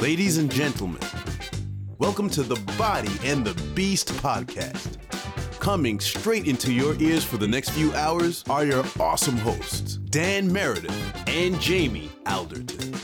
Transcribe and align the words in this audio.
Ladies 0.00 0.38
and 0.38 0.50
gentlemen, 0.50 1.02
welcome 1.98 2.30
to 2.30 2.42
the 2.42 2.58
Body 2.78 3.10
and 3.22 3.44
the 3.46 3.52
Beast 3.74 4.08
podcast. 4.14 4.96
Coming 5.60 6.00
straight 6.00 6.48
into 6.48 6.72
your 6.72 6.98
ears 7.02 7.22
for 7.22 7.36
the 7.36 7.46
next 7.46 7.68
few 7.70 7.92
hours 7.92 8.42
are 8.48 8.64
your 8.64 8.82
awesome 8.98 9.36
hosts, 9.36 9.96
Dan 9.96 10.50
Meredith 10.50 11.28
and 11.28 11.60
Jamie 11.60 12.10
Alderton. 12.26 12.94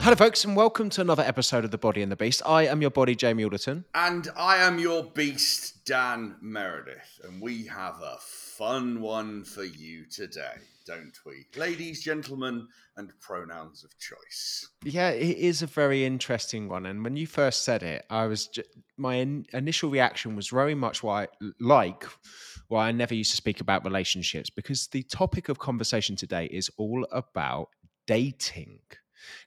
Hello, 0.00 0.16
folks, 0.16 0.44
and 0.44 0.56
welcome 0.56 0.90
to 0.90 1.02
another 1.02 1.22
episode 1.22 1.64
of 1.64 1.70
The 1.70 1.78
Body 1.78 2.02
and 2.02 2.10
the 2.10 2.16
Beast. 2.16 2.42
I 2.44 2.66
am 2.66 2.82
your 2.82 2.90
body, 2.90 3.14
Jamie 3.14 3.44
Alderton. 3.44 3.84
And 3.94 4.26
I 4.36 4.56
am 4.56 4.80
your 4.80 5.04
beast, 5.04 5.84
Dan 5.84 6.34
Meredith, 6.40 7.20
and 7.22 7.40
we 7.40 7.66
have 7.66 8.00
a 8.02 8.16
fun 8.20 9.00
one 9.02 9.44
for 9.44 9.62
you 9.62 10.04
today, 10.06 10.56
don't 10.88 11.18
we? 11.26 11.46
Ladies, 11.54 12.02
gentlemen, 12.02 12.66
and 12.96 13.12
pronouns 13.20 13.84
of 13.84 13.90
choice. 13.98 14.66
Yeah, 14.82 15.10
it 15.10 15.36
is 15.36 15.60
a 15.60 15.66
very 15.66 16.04
interesting 16.04 16.66
one. 16.66 16.86
And 16.86 17.04
when 17.04 17.14
you 17.14 17.26
first 17.26 17.62
said 17.62 17.82
it, 17.82 18.06
I 18.08 18.26
was 18.26 18.48
my 18.96 19.16
in- 19.16 19.44
initial 19.52 19.90
reaction 19.90 20.34
was 20.34 20.48
very 20.48 20.74
much 20.74 21.02
why, 21.02 21.28
like 21.60 22.04
why 22.68 22.88
I 22.88 22.92
never 22.92 23.14
used 23.14 23.30
to 23.32 23.36
speak 23.36 23.60
about 23.60 23.84
relationships 23.84 24.48
because 24.48 24.88
the 24.88 25.02
topic 25.02 25.50
of 25.50 25.58
conversation 25.58 26.16
today 26.16 26.46
is 26.46 26.70
all 26.78 27.06
about 27.12 27.68
dating. 28.06 28.80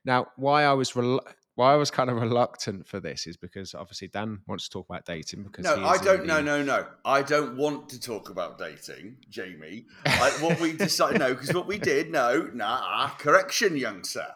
Now, 0.05 0.27
why 0.35 0.63
I 0.63 0.73
was 0.73 0.95
rel- 0.95 1.25
why 1.55 1.73
I 1.73 1.75
was 1.75 1.91
kind 1.91 2.09
of 2.09 2.15
reluctant 2.17 2.87
for 2.87 2.99
this 2.99 3.27
is 3.27 3.37
because 3.37 3.75
obviously 3.75 4.07
Dan 4.07 4.39
wants 4.47 4.65
to 4.65 4.69
talk 4.69 4.87
about 4.89 5.05
dating 5.05 5.43
because 5.43 5.65
No, 5.65 5.85
I 5.85 5.97
don't. 5.97 6.21
the- 6.21 6.25
No, 6.27 6.41
no, 6.41 6.63
no. 6.63 6.87
I 7.03 7.21
don't 7.21 7.57
want 7.57 7.89
to 7.89 7.99
talk 7.99 8.29
about 8.29 8.57
dating, 8.57 9.17
Jamie. 9.29 9.85
I, 10.05 10.31
what 10.39 10.59
we 10.59 10.73
decided, 10.73 11.19
no, 11.19 11.33
because 11.33 11.53
what 11.53 11.67
we 11.67 11.77
did, 11.77 12.11
no, 12.11 12.49
nah, 12.53 13.09
correction, 13.17 13.75
young 13.75 14.03
sir. 14.03 14.27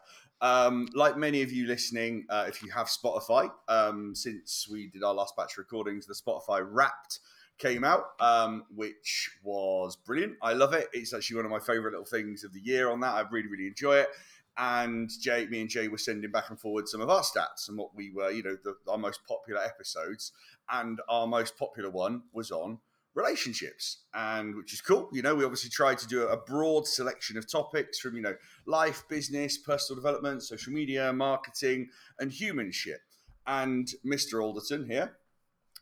Um, 0.41 0.89
like 0.93 1.17
many 1.17 1.41
of 1.41 1.51
you 1.51 1.65
listening, 1.65 2.25
uh, 2.29 2.45
if 2.47 2.61
you 2.61 2.69
have 2.71 2.87
Spotify, 2.87 3.49
um, 3.69 4.13
since 4.13 4.67
we 4.69 4.87
did 4.87 5.01
our 5.01 5.13
last 5.13 5.35
batch 5.37 5.53
of 5.53 5.59
recordings, 5.59 6.05
the 6.05 6.13
Spotify 6.13 6.65
Wrapped 6.69 7.19
came 7.57 7.85
out, 7.85 8.03
um, 8.19 8.65
which 8.75 9.31
was 9.41 9.95
brilliant. 9.95 10.35
I 10.41 10.51
love 10.51 10.73
it. 10.73 10.89
It's 10.91 11.13
actually 11.13 11.37
one 11.37 11.45
of 11.45 11.51
my 11.51 11.59
favorite 11.59 11.91
little 11.91 12.05
things 12.05 12.43
of 12.43 12.51
the 12.53 12.59
year 12.59 12.91
on 12.91 12.99
that. 12.99 13.13
I 13.13 13.21
really, 13.31 13.47
really 13.47 13.67
enjoy 13.67 13.95
it. 13.99 14.09
And 14.57 15.09
Jay, 15.21 15.45
me 15.47 15.61
and 15.61 15.69
Jay 15.69 15.87
were 15.87 15.97
sending 15.97 16.31
back 16.31 16.49
and 16.49 16.59
forward 16.59 16.87
some 16.87 17.01
of 17.01 17.09
our 17.09 17.21
stats 17.21 17.67
and 17.67 17.77
what 17.77 17.95
we 17.95 18.11
were, 18.11 18.31
you 18.31 18.43
know, 18.43 18.57
the, 18.63 18.75
our 18.89 18.97
most 18.97 19.21
popular 19.27 19.61
episodes. 19.61 20.31
And 20.69 21.01
our 21.09 21.27
most 21.27 21.57
popular 21.57 21.89
one 21.89 22.23
was 22.33 22.51
on 22.51 22.79
relationships, 23.15 24.03
and 24.13 24.55
which 24.55 24.73
is 24.73 24.81
cool. 24.81 25.09
You 25.11 25.21
know, 25.21 25.35
we 25.35 25.43
obviously 25.43 25.69
tried 25.69 25.97
to 25.99 26.07
do 26.07 26.27
a 26.27 26.37
broad 26.37 26.85
selection 26.87 27.37
of 27.37 27.49
topics 27.49 27.99
from, 27.99 28.15
you 28.15 28.21
know, 28.21 28.35
life, 28.65 29.03
business, 29.09 29.57
personal 29.57 30.01
development, 30.01 30.43
social 30.43 30.73
media, 30.73 31.11
marketing, 31.13 31.89
and 32.19 32.31
human 32.31 32.71
shit. 32.71 32.99
And 33.47 33.87
Mr. 34.05 34.43
Alderton 34.43 34.85
here 34.89 35.17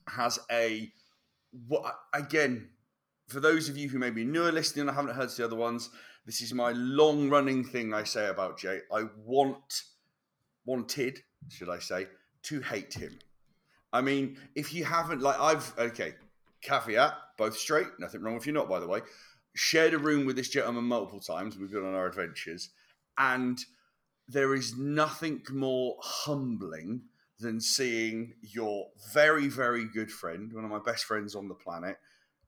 has 0.08 0.40
a 0.52 0.92
what 1.68 1.96
again 2.14 2.70
for 3.28 3.40
those 3.40 3.70
of 3.70 3.78
you 3.78 3.90
who 3.90 3.98
may 3.98 4.10
be 4.10 4.26
newer 4.26 4.52
listening, 4.52 4.90
I 4.90 4.94
haven't 4.94 5.16
heard 5.16 5.30
the 5.30 5.46
other 5.46 5.56
ones. 5.56 5.90
This 6.26 6.42
is 6.42 6.54
my 6.54 6.72
long 6.72 7.30
running 7.30 7.64
thing 7.64 7.94
I 7.94 8.04
say 8.04 8.28
about 8.28 8.58
Jay. 8.58 8.80
I 8.94 9.06
want, 9.26 9.84
wanted, 10.66 11.20
should 11.50 11.70
I 11.70 11.80
say, 11.80 12.08
to 12.44 12.62
hate 12.62 12.94
him. 12.94 13.20
I 13.92 14.02
mean, 14.02 14.38
if 14.56 14.74
you 14.74 14.86
haven't, 14.86 15.22
like, 15.22 15.40
I've, 15.40 15.74
okay, 15.78 16.14
caveat, 16.62 17.14
both 17.38 17.58
straight, 17.58 17.88
nothing 18.00 18.22
wrong 18.22 18.38
if 18.38 18.46
you're 18.46 18.56
not, 18.56 18.70
by 18.70 18.80
the 18.80 18.88
way. 18.88 19.02
Shared 19.54 19.94
a 19.94 20.00
room 20.00 20.26
with 20.26 20.36
this 20.36 20.50
gentleman 20.50 20.86
multiple 20.86 21.20
times. 21.20 21.58
We've 21.58 21.72
gone 21.72 21.86
on 21.86 21.94
our 21.94 22.08
adventures. 22.08 22.70
And 23.18 23.60
there 24.28 24.56
is 24.56 24.78
nothing 24.78 25.44
more 25.52 25.98
humbling 26.02 27.02
than 27.40 27.60
seeing 27.60 28.34
your 28.42 28.88
very, 29.12 29.50
very 29.50 29.86
good 29.86 30.10
friend, 30.10 30.54
one 30.54 30.64
of 30.64 30.72
my 30.72 30.80
best 30.80 31.04
friends 31.04 31.36
on 31.36 31.50
the 31.50 31.54
planet, 31.54 31.98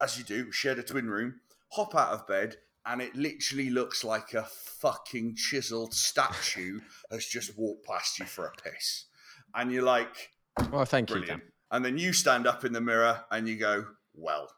as 0.02 0.18
you 0.18 0.24
do, 0.24 0.52
shared 0.52 0.80
a 0.80 0.84
twin 0.84 1.10
room, 1.10 1.42
hop 1.74 1.94
out 1.94 2.14
of 2.14 2.26
bed, 2.26 2.56
and 2.86 3.02
it 3.02 3.16
literally 3.16 3.70
looks 3.70 4.04
like 4.04 4.34
a 4.34 4.44
fucking 4.44 5.36
chiseled 5.36 5.94
statue 5.94 6.80
has 7.12 7.26
just 7.26 7.58
walked 7.58 7.86
past 7.86 8.20
you 8.20 8.26
for 8.26 8.46
a 8.46 8.52
piss. 8.62 9.06
And 9.54 9.72
you're 9.72 9.84
like, 9.84 10.32
Well, 10.72 10.86
thank 10.86 11.10
you. 11.10 11.26
Dan. 11.26 11.42
And 11.72 11.84
then 11.84 11.98
you 11.98 12.14
stand 12.14 12.48
up 12.48 12.64
in 12.64 12.74
the 12.74 12.82
mirror 12.82 13.24
and 13.32 13.50
you 13.50 13.58
go, 13.58 13.86
well, 14.14 14.50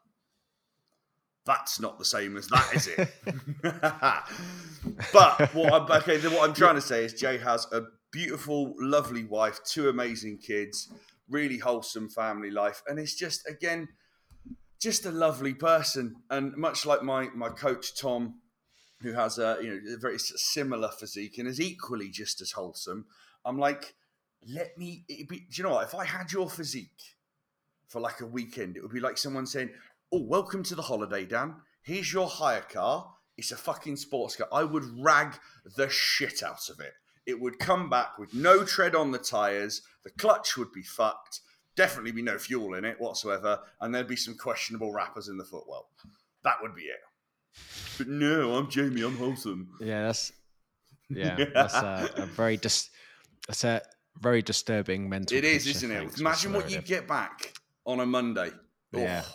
that's 1.46 1.80
not 1.80 1.98
the 1.98 2.04
same 2.04 2.36
as 2.36 2.46
that, 2.48 2.70
is 2.74 2.86
it? 2.88 3.08
but 5.12 5.54
what 5.54 5.72
I'm, 5.72 5.90
okay, 6.02 6.18
then 6.18 6.32
what 6.32 6.48
I'm 6.48 6.54
trying 6.54 6.74
to 6.74 6.80
say 6.80 7.04
is 7.04 7.14
Jay 7.14 7.38
has 7.38 7.66
a 7.72 7.84
beautiful, 8.12 8.74
lovely 8.78 9.24
wife, 9.24 9.60
two 9.64 9.88
amazing 9.88 10.38
kids, 10.38 10.92
really 11.28 11.58
wholesome 11.58 12.08
family 12.10 12.50
life, 12.50 12.82
and 12.86 12.98
it's 12.98 13.14
just 13.14 13.48
again, 13.48 13.88
just 14.78 15.06
a 15.06 15.10
lovely 15.10 15.54
person. 15.54 16.16
And 16.30 16.56
much 16.56 16.86
like 16.86 17.02
my 17.02 17.28
my 17.34 17.48
coach 17.48 17.98
Tom, 17.98 18.40
who 19.02 19.12
has 19.12 19.38
a 19.38 19.58
you 19.62 19.68
know 19.70 19.94
a 19.94 19.98
very 19.98 20.18
similar 20.18 20.88
physique 20.88 21.38
and 21.38 21.48
is 21.48 21.60
equally 21.60 22.08
just 22.08 22.40
as 22.40 22.52
wholesome, 22.52 23.06
I'm 23.44 23.58
like, 23.58 23.94
let 24.46 24.76
me. 24.78 25.04
Be, 25.08 25.24
do 25.24 25.46
you 25.52 25.64
know 25.64 25.70
what? 25.70 25.86
If 25.86 25.94
I 25.94 26.04
had 26.04 26.32
your 26.32 26.48
physique 26.48 27.16
for 27.88 28.00
like 28.00 28.20
a 28.20 28.26
weekend, 28.26 28.76
it 28.76 28.82
would 28.82 28.92
be 28.92 29.00
like 29.00 29.18
someone 29.18 29.46
saying, 29.46 29.70
"Oh, 30.12 30.22
welcome 30.22 30.62
to 30.64 30.74
the 30.74 30.82
holiday, 30.82 31.24
Dan. 31.24 31.56
Here's 31.82 32.12
your 32.12 32.28
hire 32.28 32.62
car. 32.68 33.14
It's 33.36 33.52
a 33.52 33.56
fucking 33.56 33.96
sports 33.96 34.36
car." 34.36 34.48
I 34.52 34.64
would 34.64 34.84
rag 35.00 35.38
the 35.76 35.88
shit 35.88 36.42
out 36.42 36.68
of 36.68 36.80
it. 36.80 36.94
It 37.26 37.40
would 37.40 37.58
come 37.58 37.90
back 37.90 38.18
with 38.18 38.32
no 38.32 38.64
tread 38.64 38.94
on 38.94 39.10
the 39.10 39.18
tires. 39.18 39.82
The 40.02 40.10
clutch 40.10 40.56
would 40.56 40.72
be 40.72 40.82
fucked. 40.82 41.40
Definitely 41.78 42.10
be 42.10 42.22
no 42.22 42.38
fuel 42.38 42.74
in 42.74 42.84
it 42.84 43.00
whatsoever, 43.00 43.60
and 43.80 43.94
there'd 43.94 44.08
be 44.08 44.16
some 44.16 44.36
questionable 44.36 44.92
wrappers 44.92 45.28
in 45.28 45.38
the 45.38 45.44
footwell. 45.44 45.90
That 46.42 46.56
would 46.60 46.74
be 46.74 46.82
it. 46.82 46.98
But 47.96 48.08
no, 48.08 48.56
I'm 48.56 48.68
Jamie. 48.68 49.02
I'm 49.02 49.16
wholesome. 49.16 49.68
Yeah, 49.80 50.06
that's 50.06 50.32
yeah, 51.08 51.36
that's 51.54 51.74
a, 51.74 52.10
a 52.16 52.26
very 52.26 52.56
dis- 52.56 52.90
that's 53.46 53.62
a 53.62 53.80
very 54.18 54.42
disturbing 54.42 55.08
mental. 55.08 55.38
It 55.38 55.44
is, 55.44 55.68
isn't 55.68 55.92
it? 55.92 56.18
Imagine 56.18 56.52
what 56.52 56.68
you 56.68 56.80
get 56.80 57.06
back 57.06 57.52
on 57.86 58.00
a 58.00 58.06
Monday. 58.06 58.50
Yeah. 58.92 59.22
Oh. 59.24 59.34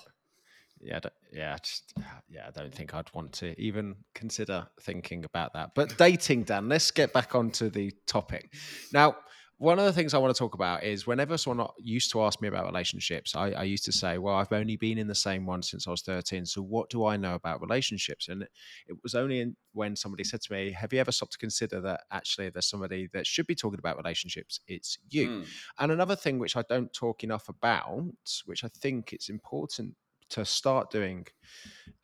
Yeah, 0.81 0.99
yeah, 1.31 1.53
I 1.53 1.57
just 1.59 1.93
uh, 1.97 2.01
yeah, 2.29 2.45
I 2.45 2.51
don't 2.51 2.75
think 2.75 2.93
I'd 2.93 3.09
want 3.13 3.31
to 3.35 3.57
even 3.57 3.95
consider 4.13 4.67
thinking 4.81 5.23
about 5.23 5.53
that. 5.53 5.75
But 5.75 5.97
dating, 5.97 6.43
Dan, 6.43 6.67
let's 6.67 6.91
get 6.91 7.13
back 7.13 7.35
onto 7.35 7.69
the 7.69 7.93
topic. 8.05 8.51
Now, 8.91 9.15
one 9.63 9.79
of 9.79 9.85
the 9.85 9.93
things 9.93 10.13
I 10.13 10.17
want 10.17 10.35
to 10.35 10.37
talk 10.37 10.55
about 10.55 10.83
is 10.83 11.07
whenever 11.07 11.37
someone 11.37 11.65
used 11.79 12.11
to 12.11 12.21
ask 12.21 12.41
me 12.41 12.49
about 12.49 12.65
relationships, 12.65 13.33
I, 13.33 13.51
I 13.51 13.63
used 13.63 13.85
to 13.85 13.93
say, 13.93 14.17
"Well, 14.17 14.35
I've 14.35 14.51
only 14.51 14.75
been 14.75 14.97
in 14.97 15.07
the 15.07 15.15
same 15.15 15.45
one 15.45 15.61
since 15.63 15.87
I 15.87 15.91
was 15.91 16.01
13. 16.01 16.45
So, 16.45 16.61
what 16.61 16.89
do 16.89 17.05
I 17.05 17.15
know 17.15 17.35
about 17.35 17.61
relationships?" 17.61 18.27
And 18.27 18.43
it 18.43 18.97
was 19.03 19.15
only 19.15 19.39
in, 19.39 19.55
when 19.71 19.95
somebody 19.95 20.25
said 20.25 20.41
to 20.41 20.51
me, 20.51 20.71
"Have 20.71 20.91
you 20.91 20.99
ever 20.99 21.13
stopped 21.13 21.31
to 21.31 21.37
consider 21.37 21.79
that 21.79 22.01
actually 22.11 22.49
there's 22.49 22.67
somebody 22.67 23.07
that 23.13 23.25
should 23.25 23.47
be 23.47 23.55
talking 23.55 23.79
about 23.79 23.95
relationships? 23.95 24.59
It's 24.67 24.97
you." 25.09 25.29
Mm. 25.29 25.45
And 25.79 25.91
another 25.93 26.17
thing 26.17 26.39
which 26.39 26.57
I 26.57 26.63
don't 26.67 26.91
talk 26.91 27.23
enough 27.23 27.47
about, 27.47 28.03
which 28.45 28.65
I 28.65 28.67
think 28.67 29.13
it's 29.13 29.29
important 29.29 29.95
to 30.31 30.43
start 30.43 30.91
doing 30.91 31.25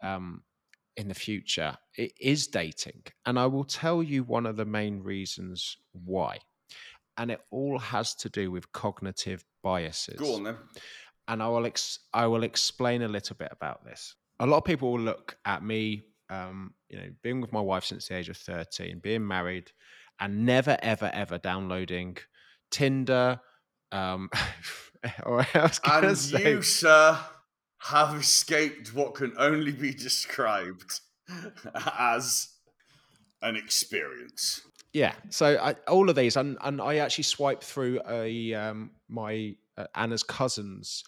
um, 0.01 0.43
in 0.95 1.09
the 1.09 1.13
future, 1.13 1.75
it 1.97 2.13
is 2.21 2.47
dating. 2.47 3.03
And 3.25 3.37
I 3.37 3.47
will 3.47 3.65
tell 3.65 4.01
you 4.01 4.23
one 4.23 4.45
of 4.45 4.55
the 4.55 4.65
main 4.65 5.03
reasons 5.03 5.75
why. 5.91 6.39
And 7.19 7.29
it 7.29 7.41
all 7.51 7.77
has 7.77 8.15
to 8.15 8.29
do 8.29 8.49
with 8.49 8.71
cognitive 8.71 9.43
biases 9.61 10.19
Go 10.19 10.35
on 10.35 10.43
then. 10.45 10.55
and 11.27 11.43
I 11.43 11.47
will 11.49 11.65
ex- 11.67 11.99
I 12.13 12.25
will 12.27 12.43
explain 12.43 13.01
a 13.03 13.07
little 13.07 13.35
bit 13.35 13.49
about 13.51 13.83
this. 13.85 14.15
A 14.39 14.45
lot 14.47 14.57
of 14.57 14.63
people 14.63 14.93
will 14.93 15.01
look 15.01 15.37
at 15.45 15.61
me, 15.61 16.03
um, 16.29 16.73
you 16.87 16.97
know, 16.97 17.09
being 17.21 17.41
with 17.41 17.51
my 17.51 17.59
wife 17.61 17.83
since 17.83 18.07
the 18.07 18.15
age 18.15 18.29
of 18.29 18.37
thirteen, 18.37 18.99
being 18.99 19.27
married, 19.27 19.71
and 20.19 20.45
never, 20.45 20.77
ever, 20.81 21.11
ever 21.13 21.37
downloading 21.37 22.17
Tinder. 22.71 23.41
Um, 23.91 24.29
or 25.25 25.45
And 25.83 26.17
say, 26.17 26.51
you, 26.51 26.61
sir, 26.61 27.19
have 27.79 28.15
escaped 28.15 28.93
what 28.93 29.15
can 29.15 29.33
only 29.37 29.71
be 29.71 29.93
described 29.93 31.01
as 31.97 32.49
an 33.41 33.55
experience. 33.55 34.61
Yeah. 34.93 35.13
So 35.29 35.57
I, 35.61 35.73
all 35.87 36.09
of 36.09 36.15
these, 36.15 36.35
and 36.35 36.57
and 36.61 36.81
I 36.81 36.97
actually 36.97 37.25
swiped 37.25 37.63
through 37.63 38.01
a 38.07 38.53
um, 38.53 38.91
my 39.07 39.55
uh, 39.77 39.85
Anna's 39.95 40.23
cousins 40.23 41.03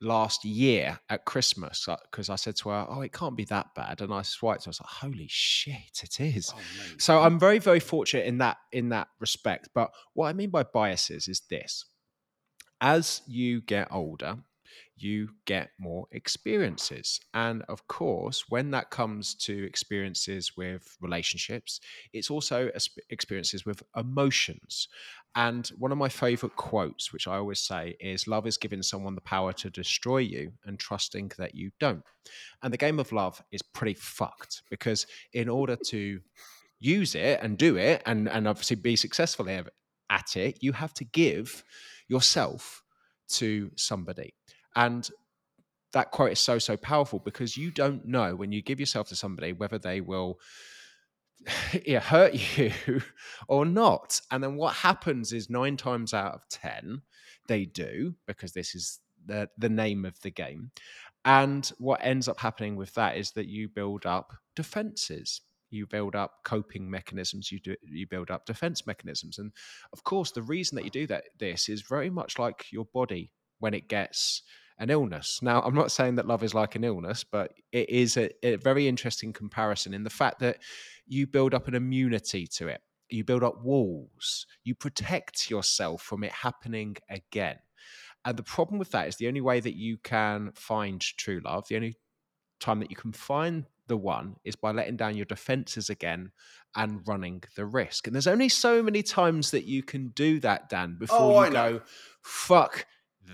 last 0.00 0.44
year 0.44 1.00
at 1.10 1.24
Christmas 1.24 1.88
because 2.10 2.30
I 2.30 2.36
said 2.36 2.56
to 2.56 2.70
her, 2.70 2.86
"Oh, 2.88 3.00
it 3.00 3.12
can't 3.12 3.36
be 3.36 3.44
that 3.46 3.74
bad," 3.74 4.00
and 4.00 4.12
I 4.12 4.22
swiped. 4.22 4.66
I 4.66 4.70
was 4.70 4.80
like, 4.80 4.90
"Holy 4.90 5.26
shit, 5.28 6.02
it 6.02 6.20
is!" 6.20 6.52
Oh. 6.54 6.60
So 6.98 7.20
I'm 7.20 7.38
very, 7.38 7.58
very 7.58 7.80
fortunate 7.80 8.26
in 8.26 8.38
that 8.38 8.58
in 8.72 8.90
that 8.90 9.08
respect. 9.20 9.68
But 9.74 9.90
what 10.14 10.28
I 10.28 10.32
mean 10.32 10.50
by 10.50 10.62
biases 10.62 11.28
is 11.28 11.42
this: 11.50 11.84
as 12.80 13.22
you 13.26 13.60
get 13.62 13.88
older, 13.90 14.38
you 15.02 15.30
get 15.44 15.70
more 15.78 16.06
experiences. 16.12 17.20
And 17.34 17.62
of 17.68 17.86
course, 17.88 18.44
when 18.48 18.70
that 18.72 18.90
comes 18.90 19.34
to 19.36 19.64
experiences 19.64 20.56
with 20.56 20.96
relationships, 21.00 21.80
it's 22.12 22.30
also 22.30 22.70
experiences 23.10 23.64
with 23.64 23.82
emotions. 23.96 24.88
And 25.34 25.68
one 25.78 25.92
of 25.92 25.98
my 25.98 26.08
favorite 26.08 26.56
quotes, 26.56 27.12
which 27.12 27.28
I 27.28 27.36
always 27.36 27.60
say, 27.60 27.96
is 28.00 28.26
love 28.26 28.46
is 28.46 28.56
giving 28.56 28.82
someone 28.82 29.14
the 29.14 29.20
power 29.20 29.52
to 29.54 29.70
destroy 29.70 30.18
you 30.18 30.52
and 30.64 30.78
trusting 30.78 31.32
that 31.38 31.54
you 31.54 31.70
don't. 31.78 32.02
And 32.62 32.72
the 32.72 32.78
game 32.78 32.98
of 32.98 33.12
love 33.12 33.42
is 33.52 33.62
pretty 33.62 33.94
fucked 33.94 34.62
because 34.70 35.06
in 35.32 35.48
order 35.48 35.76
to 35.86 36.20
use 36.80 37.14
it 37.14 37.40
and 37.42 37.58
do 37.58 37.76
it 37.76 38.02
and, 38.06 38.28
and 38.28 38.48
obviously 38.48 38.76
be 38.76 38.96
successful 38.96 39.48
at 39.48 40.36
it, 40.36 40.58
you 40.60 40.72
have 40.72 40.94
to 40.94 41.04
give 41.04 41.62
yourself 42.08 42.82
to 43.28 43.70
somebody. 43.76 44.34
And 44.78 45.10
that 45.92 46.12
quote 46.12 46.30
is 46.30 46.40
so, 46.40 46.60
so 46.60 46.76
powerful 46.76 47.18
because 47.18 47.56
you 47.56 47.72
don't 47.72 48.06
know 48.06 48.36
when 48.36 48.52
you 48.52 48.62
give 48.62 48.78
yourself 48.78 49.08
to 49.08 49.16
somebody 49.16 49.52
whether 49.52 49.76
they 49.76 50.00
will 50.00 50.38
yeah, 51.84 51.98
hurt 51.98 52.34
you 52.56 53.02
or 53.48 53.66
not. 53.66 54.20
And 54.30 54.42
then 54.42 54.54
what 54.54 54.76
happens 54.76 55.32
is 55.32 55.50
nine 55.50 55.76
times 55.76 56.14
out 56.14 56.32
of 56.34 56.48
10, 56.50 57.02
they 57.48 57.64
do 57.64 58.14
because 58.28 58.52
this 58.52 58.76
is 58.76 59.00
the, 59.26 59.48
the 59.58 59.68
name 59.68 60.04
of 60.04 60.20
the 60.20 60.30
game. 60.30 60.70
And 61.24 61.70
what 61.78 62.00
ends 62.00 62.28
up 62.28 62.38
happening 62.38 62.76
with 62.76 62.94
that 62.94 63.16
is 63.16 63.32
that 63.32 63.48
you 63.48 63.68
build 63.68 64.06
up 64.06 64.32
defenses 64.54 65.40
you 65.70 65.86
build 65.86 66.16
up 66.16 66.38
coping 66.44 66.90
mechanisms 66.90 67.52
you 67.52 67.60
do 67.60 67.76
you 67.82 68.06
build 68.06 68.30
up 68.30 68.46
defense 68.46 68.86
mechanisms 68.86 69.38
and 69.38 69.52
of 69.92 70.02
course 70.02 70.30
the 70.30 70.40
reason 70.40 70.76
that 70.76 70.84
you 70.84 70.90
do 70.90 71.06
that 71.06 71.24
this 71.38 71.68
is 71.68 71.82
very 71.82 72.08
much 72.08 72.38
like 72.38 72.64
your 72.72 72.86
body 72.86 73.30
when 73.58 73.74
it 73.74 73.86
gets 73.86 74.42
an 74.78 74.90
illness. 74.90 75.40
Now, 75.42 75.60
I'm 75.62 75.74
not 75.74 75.90
saying 75.90 76.16
that 76.16 76.26
love 76.26 76.42
is 76.42 76.54
like 76.54 76.76
an 76.76 76.84
illness, 76.84 77.24
but 77.24 77.52
it 77.72 77.90
is 77.90 78.16
a, 78.16 78.30
a 78.46 78.56
very 78.56 78.86
interesting 78.86 79.32
comparison 79.32 79.92
in 79.92 80.04
the 80.04 80.10
fact 80.10 80.38
that 80.40 80.58
you 81.06 81.26
build 81.26 81.54
up 81.54 81.68
an 81.68 81.74
immunity 81.74 82.46
to 82.46 82.68
it. 82.68 82.80
You 83.10 83.24
build 83.24 83.42
up 83.42 83.62
walls. 83.62 84.46
You 84.64 84.74
protect 84.74 85.50
yourself 85.50 86.02
from 86.02 86.22
it 86.22 86.32
happening 86.32 86.96
again. 87.08 87.56
And 88.24 88.36
the 88.36 88.42
problem 88.42 88.78
with 88.78 88.90
that 88.90 89.08
is 89.08 89.16
the 89.16 89.28
only 89.28 89.40
way 89.40 89.60
that 89.60 89.74
you 89.76 89.96
can 89.96 90.52
find 90.54 91.00
true 91.00 91.40
love, 91.44 91.66
the 91.68 91.76
only 91.76 91.96
time 92.60 92.80
that 92.80 92.90
you 92.90 92.96
can 92.96 93.12
find 93.12 93.64
the 93.86 93.96
one 93.96 94.36
is 94.44 94.54
by 94.54 94.70
letting 94.70 94.96
down 94.96 95.16
your 95.16 95.24
defenses 95.24 95.88
again 95.88 96.30
and 96.76 97.00
running 97.06 97.42
the 97.56 97.64
risk. 97.64 98.06
And 98.06 98.14
there's 98.14 98.26
only 98.26 98.48
so 98.48 98.82
many 98.82 99.02
times 99.02 99.50
that 99.52 99.64
you 99.64 99.82
can 99.82 100.08
do 100.08 100.40
that, 100.40 100.68
Dan, 100.68 100.96
before 100.98 101.18
oh, 101.18 101.44
you 101.44 101.50
go, 101.50 101.80
fuck 102.22 102.86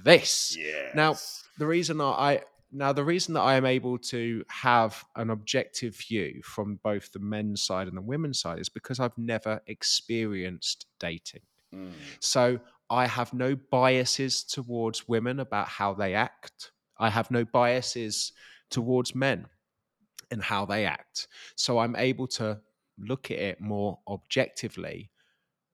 this. 0.02 0.56
Yeah. 0.58 0.91
Now, 0.94 1.17
the 1.58 1.67
reason 1.67 1.99
that 1.99 2.05
I 2.05 2.43
now 2.73 2.93
the 2.93 3.05
reason 3.05 3.35
that 3.35 3.43
I 3.43 3.55
am 3.55 3.64
able 3.64 3.99
to 3.99 4.44
have 4.49 5.05
an 5.14 5.31
objective 5.31 5.96
view 5.96 6.41
from 6.43 6.81
both 6.82 7.12
the 7.12 7.20
men's 7.20 7.62
side 7.62 7.87
and 7.87 7.96
the 7.96 8.02
women's 8.02 8.41
side 8.41 8.58
is 8.58 8.69
because 8.69 8.99
I've 8.99 9.17
never 9.17 9.61
experienced 9.69 10.87
dating. 10.99 11.43
Mm. 11.73 11.93
So 12.19 12.58
I 12.91 13.06
have 13.06 13.32
no 13.32 13.56
biases 13.70 14.43
towards 14.43 15.08
women 15.08 15.38
about 15.41 15.69
how 15.69 15.94
they 15.94 16.14
act. 16.14 16.73
I 16.99 17.11
have 17.11 17.31
no 17.31 17.44
biases 17.44 18.32
towards 18.70 19.14
men 19.14 19.47
and 20.31 20.43
how 20.43 20.64
they 20.64 20.85
act. 20.85 21.29
So 21.56 21.79
I'm 21.79 21.97
able 21.97 22.26
to 22.29 22.61
look 22.99 23.31
at 23.31 23.38
it 23.38 23.61
more 23.61 24.00
objectively, 24.08 25.11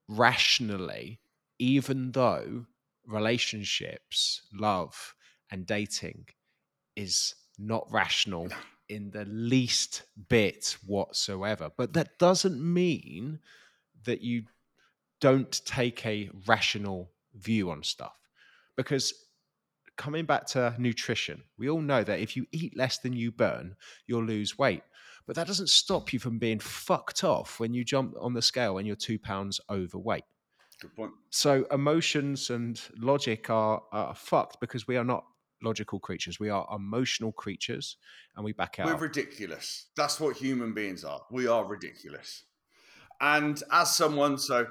rationally, 0.07 1.19
even 1.59 2.11
though 2.11 2.65
relationships, 3.05 4.41
love, 4.53 5.15
and 5.49 5.65
dating 5.65 6.25
is 6.95 7.35
not 7.57 7.87
rational 7.91 8.49
in 8.89 9.11
the 9.11 9.25
least 9.25 10.03
bit 10.29 10.77
whatsoever. 10.85 11.71
But 11.77 11.93
that 11.93 12.19
doesn't 12.19 12.61
mean 12.61 13.39
that 14.05 14.21
you 14.21 14.43
don't 15.19 15.61
take 15.65 16.05
a 16.05 16.29
rational 16.47 17.11
view 17.35 17.71
on 17.71 17.83
stuff. 17.83 18.17
Because 18.75 19.13
coming 19.97 20.25
back 20.25 20.45
to 20.47 20.75
nutrition, 20.77 21.43
we 21.57 21.69
all 21.69 21.81
know 21.81 22.03
that 22.03 22.19
if 22.19 22.35
you 22.35 22.45
eat 22.51 22.75
less 22.75 22.97
than 22.97 23.13
you 23.13 23.31
burn, 23.31 23.75
you'll 24.07 24.25
lose 24.25 24.57
weight. 24.57 24.83
But 25.27 25.35
that 25.35 25.47
doesn't 25.47 25.69
stop 25.69 26.11
you 26.11 26.19
from 26.19 26.39
being 26.39 26.59
fucked 26.59 27.23
off 27.23 27.59
when 27.59 27.73
you 27.73 27.83
jump 27.83 28.15
on 28.19 28.33
the 28.33 28.41
scale 28.41 28.77
and 28.77 28.87
you're 28.87 28.95
two 28.95 29.19
pounds 29.19 29.61
overweight. 29.69 30.23
Good 30.81 30.95
point. 30.95 31.11
So 31.29 31.65
emotions 31.71 32.49
and 32.49 32.81
logic 32.97 33.51
are, 33.51 33.83
are 33.91 34.15
fucked 34.15 34.59
because 34.59 34.87
we 34.87 34.97
are 34.97 35.03
not 35.03 35.23
logical 35.61 35.99
creatures. 35.99 36.39
We 36.39 36.49
are 36.49 36.67
emotional 36.75 37.31
creatures, 37.31 37.97
and 38.35 38.43
we 38.43 38.51
back 38.51 38.79
out. 38.79 38.87
We're 38.87 38.95
ridiculous. 38.95 39.85
That's 39.95 40.19
what 40.19 40.35
human 40.35 40.73
beings 40.73 41.03
are. 41.03 41.21
We 41.29 41.47
are 41.47 41.63
ridiculous. 41.63 42.45
And 43.19 43.61
as 43.71 43.95
someone, 43.95 44.39
so 44.39 44.65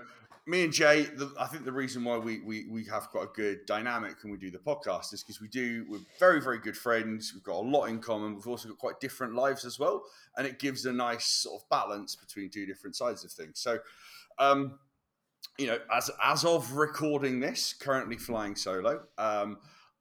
me 0.46 0.64
and 0.64 0.72
Jay, 0.72 1.02
the, 1.04 1.32
I 1.38 1.46
think 1.46 1.64
the 1.64 1.70
reason 1.70 2.02
why 2.02 2.18
we, 2.18 2.40
we 2.40 2.66
we 2.68 2.84
have 2.86 3.08
got 3.12 3.22
a 3.22 3.28
good 3.32 3.64
dynamic 3.66 4.16
and 4.24 4.32
we 4.32 4.38
do 4.38 4.50
the 4.50 4.58
podcast 4.58 5.14
is 5.14 5.22
because 5.22 5.40
we 5.40 5.46
do 5.46 5.86
we're 5.88 6.00
very 6.18 6.40
very 6.40 6.58
good 6.58 6.76
friends. 6.76 7.32
We've 7.32 7.44
got 7.44 7.54
a 7.54 7.60
lot 7.60 7.84
in 7.84 8.00
common. 8.00 8.34
We've 8.34 8.48
also 8.48 8.68
got 8.68 8.78
quite 8.78 8.98
different 8.98 9.36
lives 9.36 9.64
as 9.64 9.78
well, 9.78 10.02
and 10.36 10.44
it 10.44 10.58
gives 10.58 10.86
a 10.86 10.92
nice 10.92 11.26
sort 11.26 11.62
of 11.62 11.68
balance 11.68 12.16
between 12.16 12.50
two 12.50 12.66
different 12.66 12.96
sides 12.96 13.24
of 13.24 13.30
things. 13.30 13.60
So. 13.60 13.78
Um, 14.38 14.78
you 15.58 15.66
know, 15.66 15.78
as 15.92 16.10
as 16.22 16.44
of 16.44 16.72
recording 16.72 17.40
this, 17.40 17.72
currently 17.72 18.16
flying 18.16 18.56
solo. 18.56 19.02
Um, 19.18 19.58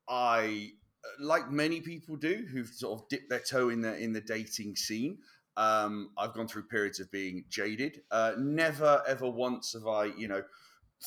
I, 0.07 0.71
like 1.19 1.51
many 1.51 1.81
people 1.81 2.15
do, 2.15 2.45
who've 2.51 2.67
sort 2.67 2.99
of 2.99 3.09
dipped 3.09 3.29
their 3.29 3.39
toe 3.41 3.69
in 3.69 3.81
the 3.81 3.97
in 3.97 4.13
the 4.13 4.21
dating 4.21 4.75
scene. 4.75 5.17
Um, 5.57 6.11
I've 6.17 6.33
gone 6.33 6.47
through 6.47 6.63
periods 6.63 6.99
of 6.99 7.11
being 7.11 7.43
jaded. 7.49 8.01
Uh, 8.09 8.33
never 8.37 9.03
ever 9.07 9.29
once 9.29 9.73
have 9.73 9.87
I, 9.87 10.05
you 10.05 10.29
know, 10.29 10.43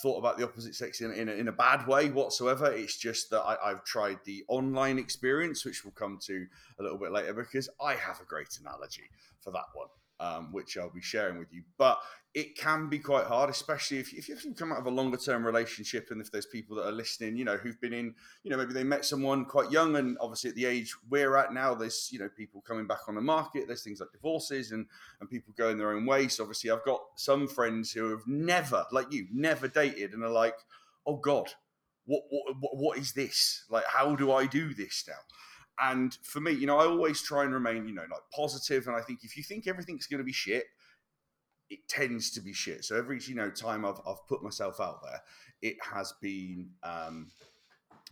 thought 0.03 0.19
about 0.19 0.37
the 0.37 0.45
opposite 0.45 0.75
sex 0.75 1.01
in, 1.01 1.13
in, 1.13 1.29
a, 1.29 1.33
in 1.33 1.49
a 1.49 1.53
bad 1.53 1.87
way 1.87 2.11
whatsoever. 2.11 2.71
It's 2.71 2.97
just 2.97 3.31
that 3.31 3.43
I, 3.43 3.71
have 3.71 3.85
tried 3.85 4.19
the 4.25 4.45
online 4.49 4.99
experience, 4.99 5.65
which 5.65 5.85
we'll 5.85 5.93
come 5.93 6.19
to 6.27 6.47
a 6.79 6.83
little 6.83 6.99
bit 6.99 7.13
later, 7.13 7.33
because 7.33 7.69
I 7.81 7.95
have 7.95 8.21
a 8.21 8.25
great 8.25 8.49
analogy 8.61 9.09
for 9.41 9.51
that 9.53 9.65
one 9.75 9.89
um, 10.23 10.53
which 10.53 10.79
I'll 10.79 10.89
be 10.89 11.03
sharing 11.03 11.39
with 11.39 11.53
you. 11.53 11.63
But 11.77 11.99
it 12.33 12.57
can 12.57 12.89
be 12.89 12.99
quite 12.99 13.27
hard, 13.27 13.51
especially 13.51 13.99
if, 13.99 14.15
if 14.15 14.29
you've 14.29 14.57
come 14.57 14.73
out 14.73 14.79
of 14.79 14.87
a 14.87 14.91
longer 14.91 15.19
term 15.19 15.45
relationship 15.45 16.09
and 16.11 16.21
if 16.21 16.31
there's 16.31 16.47
people 16.47 16.77
that 16.77 16.87
are 16.87 16.93
listening, 16.93 17.37
you 17.37 17.45
know, 17.45 17.57
who've 17.57 17.81
been 17.81 17.93
in, 17.93 18.15
you 18.43 18.51
know, 18.51 18.57
maybe 18.57 18.73
they 18.73 18.85
met 18.85 19.05
someone 19.05 19.45
quite 19.45 19.71
young 19.71 19.97
and 19.97 20.17
obviously 20.21 20.49
at 20.49 20.57
the 20.57 20.65
age 20.65 20.95
we're 21.11 21.37
at 21.37 21.53
now, 21.53 21.75
there's, 21.75 22.09
you 22.13 22.19
know, 22.19 22.29
people 22.35 22.63
coming 22.63 22.87
back 22.87 23.09
on 23.09 23.17
the 23.17 23.21
market, 23.21 23.65
there's 23.67 23.83
things 23.83 24.01
like 24.01 24.13
divorces 24.13 24.71
and, 24.71 24.87
and 25.21 25.29
people 25.29 25.53
going 25.59 25.77
their 25.77 25.93
own 25.93 26.07
way. 26.07 26.29
So 26.29 26.45
obviously 26.45 26.71
I've 26.71 26.85
got 26.85 27.03
some 27.17 27.49
friends 27.49 27.93
who 27.93 28.11
have 28.11 28.27
never, 28.27 28.87
like 28.93 29.13
you, 29.13 29.27
never 29.33 29.69
dated 29.69 30.13
and 30.13 30.23
are 30.23 30.31
like, 30.31 30.57
oh 31.05 31.17
God, 31.17 31.51
what, 32.07 32.23
what, 32.31 32.77
what 32.77 32.99
is 32.99 33.13
this? 33.13 33.65
Like, 33.69 33.85
how 33.87 34.15
do 34.15 34.33
I 34.33 34.47
do 34.47 34.73
this 34.73 35.05
now? 35.07 35.15
And 35.83 36.17
for 36.23 36.41
me, 36.41 36.53
you 36.53 36.67
know, 36.67 36.79
I 36.79 36.87
always 36.87 37.23
try 37.23 37.43
and 37.43 37.53
remain, 37.53 37.89
you 37.89 37.95
know, 37.95 38.03
like 38.03 38.23
positive. 38.33 38.87
And 38.87 38.95
I 38.95 39.01
think 39.01 39.25
if 39.25 39.37
you 39.37 39.43
think 39.43 39.67
everything's 39.67 40.07
going 40.07 40.19
to 40.19 40.25
be 40.25 40.33
shit, 40.33 40.65
it 41.71 41.81
tends 41.89 42.31
to 42.33 42.41
be 42.41 42.53
shit. 42.53 42.85
So 42.85 42.97
every, 42.97 43.19
you 43.27 43.35
know, 43.35 43.51
time 43.51 43.85
I've, 43.85 44.01
I've 44.07 44.25
put 44.29 44.45
myself 44.45 44.81
out 44.81 45.03
there, 45.03 45.21
it 45.61 45.77
has 45.93 46.15
been, 46.23 46.71
um, 46.85 47.33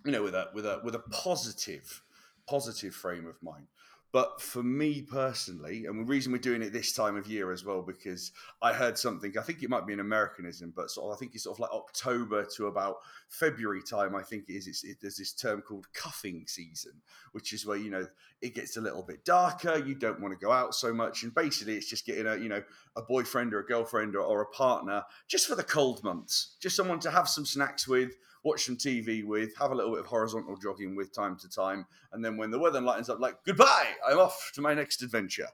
you 0.04 0.10
know, 0.10 0.22
with 0.22 0.34
a 0.34 0.48
with 0.52 0.66
a 0.66 0.80
with 0.82 0.96
a 0.96 1.00
positive, 1.10 2.02
positive 2.48 2.94
frame 2.94 3.26
of 3.26 3.40
mind. 3.42 3.68
But 4.12 4.40
for 4.42 4.62
me 4.62 5.02
personally, 5.02 5.86
and 5.86 6.00
the 6.00 6.04
reason 6.04 6.32
we're 6.32 6.38
doing 6.38 6.62
it 6.62 6.72
this 6.72 6.92
time 6.92 7.16
of 7.16 7.28
year 7.28 7.52
as 7.52 7.64
well, 7.64 7.80
because 7.80 8.32
I 8.60 8.72
heard 8.72 8.98
something, 8.98 9.38
I 9.38 9.42
think 9.42 9.62
it 9.62 9.70
might 9.70 9.86
be 9.86 9.92
an 9.92 10.00
Americanism, 10.00 10.72
but 10.74 10.90
sort 10.90 11.10
of, 11.10 11.16
I 11.16 11.18
think 11.18 11.34
it's 11.34 11.44
sort 11.44 11.56
of 11.56 11.60
like 11.60 11.70
October 11.70 12.44
to 12.56 12.66
about 12.66 12.96
February 13.28 13.82
time, 13.82 14.16
I 14.16 14.22
think 14.22 14.48
it 14.48 14.54
is. 14.54 14.66
It's, 14.66 14.82
it, 14.82 14.96
there's 15.00 15.16
this 15.16 15.32
term 15.32 15.62
called 15.62 15.86
cuffing 15.92 16.44
season, 16.48 16.92
which 17.30 17.52
is 17.52 17.64
where, 17.64 17.76
you 17.76 17.90
know, 17.90 18.06
it 18.42 18.54
gets 18.54 18.76
a 18.76 18.80
little 18.80 19.02
bit 19.02 19.24
darker. 19.24 19.78
You 19.78 19.94
don't 19.94 20.20
want 20.20 20.32
to 20.32 20.44
go 20.44 20.50
out 20.50 20.74
so 20.74 20.92
much. 20.92 21.22
And 21.22 21.32
basically, 21.32 21.76
it's 21.76 21.88
just 21.88 22.04
getting 22.04 22.26
a, 22.26 22.36
you 22.36 22.48
know, 22.48 22.64
a 22.96 23.02
boyfriend 23.02 23.54
or 23.54 23.60
a 23.60 23.66
girlfriend 23.66 24.16
or, 24.16 24.22
or 24.22 24.42
a 24.42 24.46
partner 24.46 25.04
just 25.28 25.46
for 25.46 25.54
the 25.54 25.62
cold 25.62 26.02
months, 26.02 26.56
just 26.58 26.74
someone 26.74 26.98
to 27.00 27.12
have 27.12 27.28
some 27.28 27.46
snacks 27.46 27.86
with 27.86 28.16
watch 28.42 28.64
some 28.64 28.76
TV 28.76 29.24
with, 29.24 29.56
have 29.56 29.70
a 29.70 29.74
little 29.74 29.92
bit 29.92 30.00
of 30.00 30.06
horizontal 30.06 30.56
jogging 30.56 30.96
with 30.96 31.14
time 31.14 31.36
to 31.38 31.48
time, 31.48 31.86
and 32.12 32.24
then 32.24 32.36
when 32.36 32.50
the 32.50 32.58
weather 32.58 32.80
lightens 32.80 33.08
up, 33.08 33.20
like 33.20 33.36
goodbye, 33.44 33.88
I'm 34.06 34.18
off 34.18 34.50
to 34.54 34.60
my 34.60 34.74
next 34.74 35.02
adventure. 35.02 35.48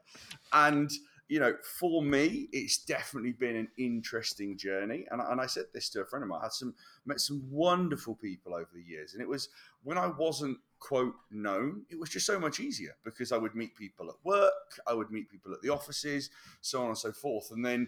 And 0.53 0.89
you 1.27 1.41
know, 1.41 1.53
for 1.77 2.01
me, 2.01 2.47
it's 2.53 2.77
definitely 2.77 3.33
been 3.33 3.57
an 3.57 3.67
interesting 3.77 4.57
journey. 4.57 5.05
And, 5.11 5.21
and 5.21 5.41
I 5.41 5.45
said 5.45 5.65
this 5.73 5.89
to 5.89 5.99
a 5.99 6.05
friend 6.05 6.23
of 6.23 6.29
mine. 6.29 6.39
I 6.41 6.45
had 6.45 6.53
some 6.53 6.73
met 7.05 7.19
some 7.19 7.43
wonderful 7.51 8.15
people 8.15 8.53
over 8.53 8.69
the 8.73 8.81
years, 8.81 9.13
and 9.13 9.21
it 9.21 9.27
was 9.27 9.49
when 9.83 9.97
I 9.97 10.07
wasn't 10.07 10.57
quote 10.79 11.15
known, 11.31 11.83
it 11.89 11.99
was 11.99 12.09
just 12.09 12.25
so 12.25 12.39
much 12.39 12.59
easier 12.59 12.95
because 13.03 13.31
I 13.31 13.37
would 13.37 13.55
meet 13.55 13.75
people 13.75 14.09
at 14.09 14.15
work, 14.23 14.79
I 14.85 14.93
would 14.93 15.11
meet 15.11 15.29
people 15.29 15.53
at 15.53 15.61
the 15.61 15.69
offices, 15.69 16.29
so 16.61 16.81
on 16.81 16.89
and 16.89 16.97
so 16.97 17.11
forth. 17.11 17.51
And 17.51 17.65
then 17.65 17.87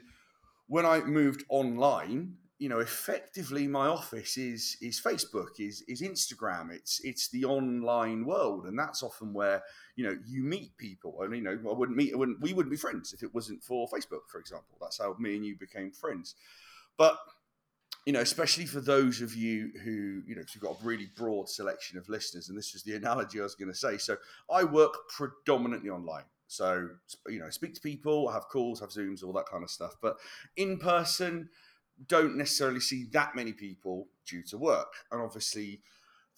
when 0.68 0.86
I 0.86 1.02
moved 1.02 1.44
online, 1.50 2.36
you 2.60 2.68
know, 2.68 2.80
effectively, 2.80 3.68
my 3.68 3.88
office 3.88 4.38
is 4.38 4.76
is 4.82 5.00
Facebook, 5.00 5.60
is 5.60 5.82
is 5.88 6.02
Instagram. 6.02 6.72
It's 6.72 7.00
it's 7.06 7.30
the 7.30 7.46
online 7.46 8.26
world, 8.26 8.66
and 8.66 8.78
that's 8.78 9.02
often 9.02 9.34
where 9.34 9.64
you 9.96 10.04
know 10.04 10.18
you 10.28 10.44
meet 10.44 10.78
people. 10.78 11.22
And 11.22 11.34
you 11.34 11.42
know, 11.42 11.58
I 11.70 11.74
wouldn't 11.74 11.98
meet, 11.98 12.14
I 12.14 12.18
wouldn't, 12.18 12.42
we 12.42 12.52
wouldn't 12.52 12.72
be 12.72 12.78
friends 12.78 13.14
if 13.14 13.24
it 13.24 13.34
wasn't 13.34 13.64
for 13.64 13.88
Facebook, 13.88 14.28
for 14.28 14.40
example. 14.40 14.78
That's 14.82 15.00
how 15.00 15.16
me 15.18 15.38
and 15.38 15.46
you 15.46 15.56
became 15.56 15.92
friends. 15.92 16.36
But 16.98 17.18
you 18.06 18.12
know, 18.12 18.20
especially 18.20 18.66
for 18.66 18.82
those 18.82 19.22
of 19.22 19.34
you 19.36 19.72
who, 19.84 20.22
you 20.28 20.36
know, 20.36 20.42
because 20.42 20.56
we've 20.56 20.64
got 20.64 20.82
a 20.82 20.86
really 20.86 21.10
broad 21.16 21.48
selection 21.48 21.98
of 21.98 22.10
listeners, 22.10 22.50
and 22.50 22.58
this 22.58 22.76
is 22.76 22.84
the 22.84 22.96
analogy 22.96 23.40
I 23.40 23.44
was 23.44 23.56
going 23.56 23.72
to 23.72 23.78
say. 23.78 23.98
So 23.98 24.18
I 24.52 24.66
work 24.66 24.94
predominantly 25.08 25.90
online. 25.90 26.26
So, 26.48 26.90
you 27.28 27.40
know, 27.40 27.52
speak 27.52 27.76
to 27.76 27.82
people, 27.82 28.28
have 28.32 28.48
calls, 28.50 28.80
have 28.80 28.90
Zooms, 28.90 29.24
all 29.24 29.34
that 29.34 29.46
kind 29.46 29.64
of 29.64 29.70
stuff. 29.70 29.96
But 30.02 30.18
in 30.58 30.80
person, 30.80 31.50
don't 32.08 32.38
necessarily 32.38 32.80
see 32.80 33.06
that 33.12 33.36
many 33.36 33.54
people 33.54 34.08
due 34.26 34.44
to 34.44 34.58
work. 34.58 34.94
And 35.12 35.22
obviously, 35.22 35.82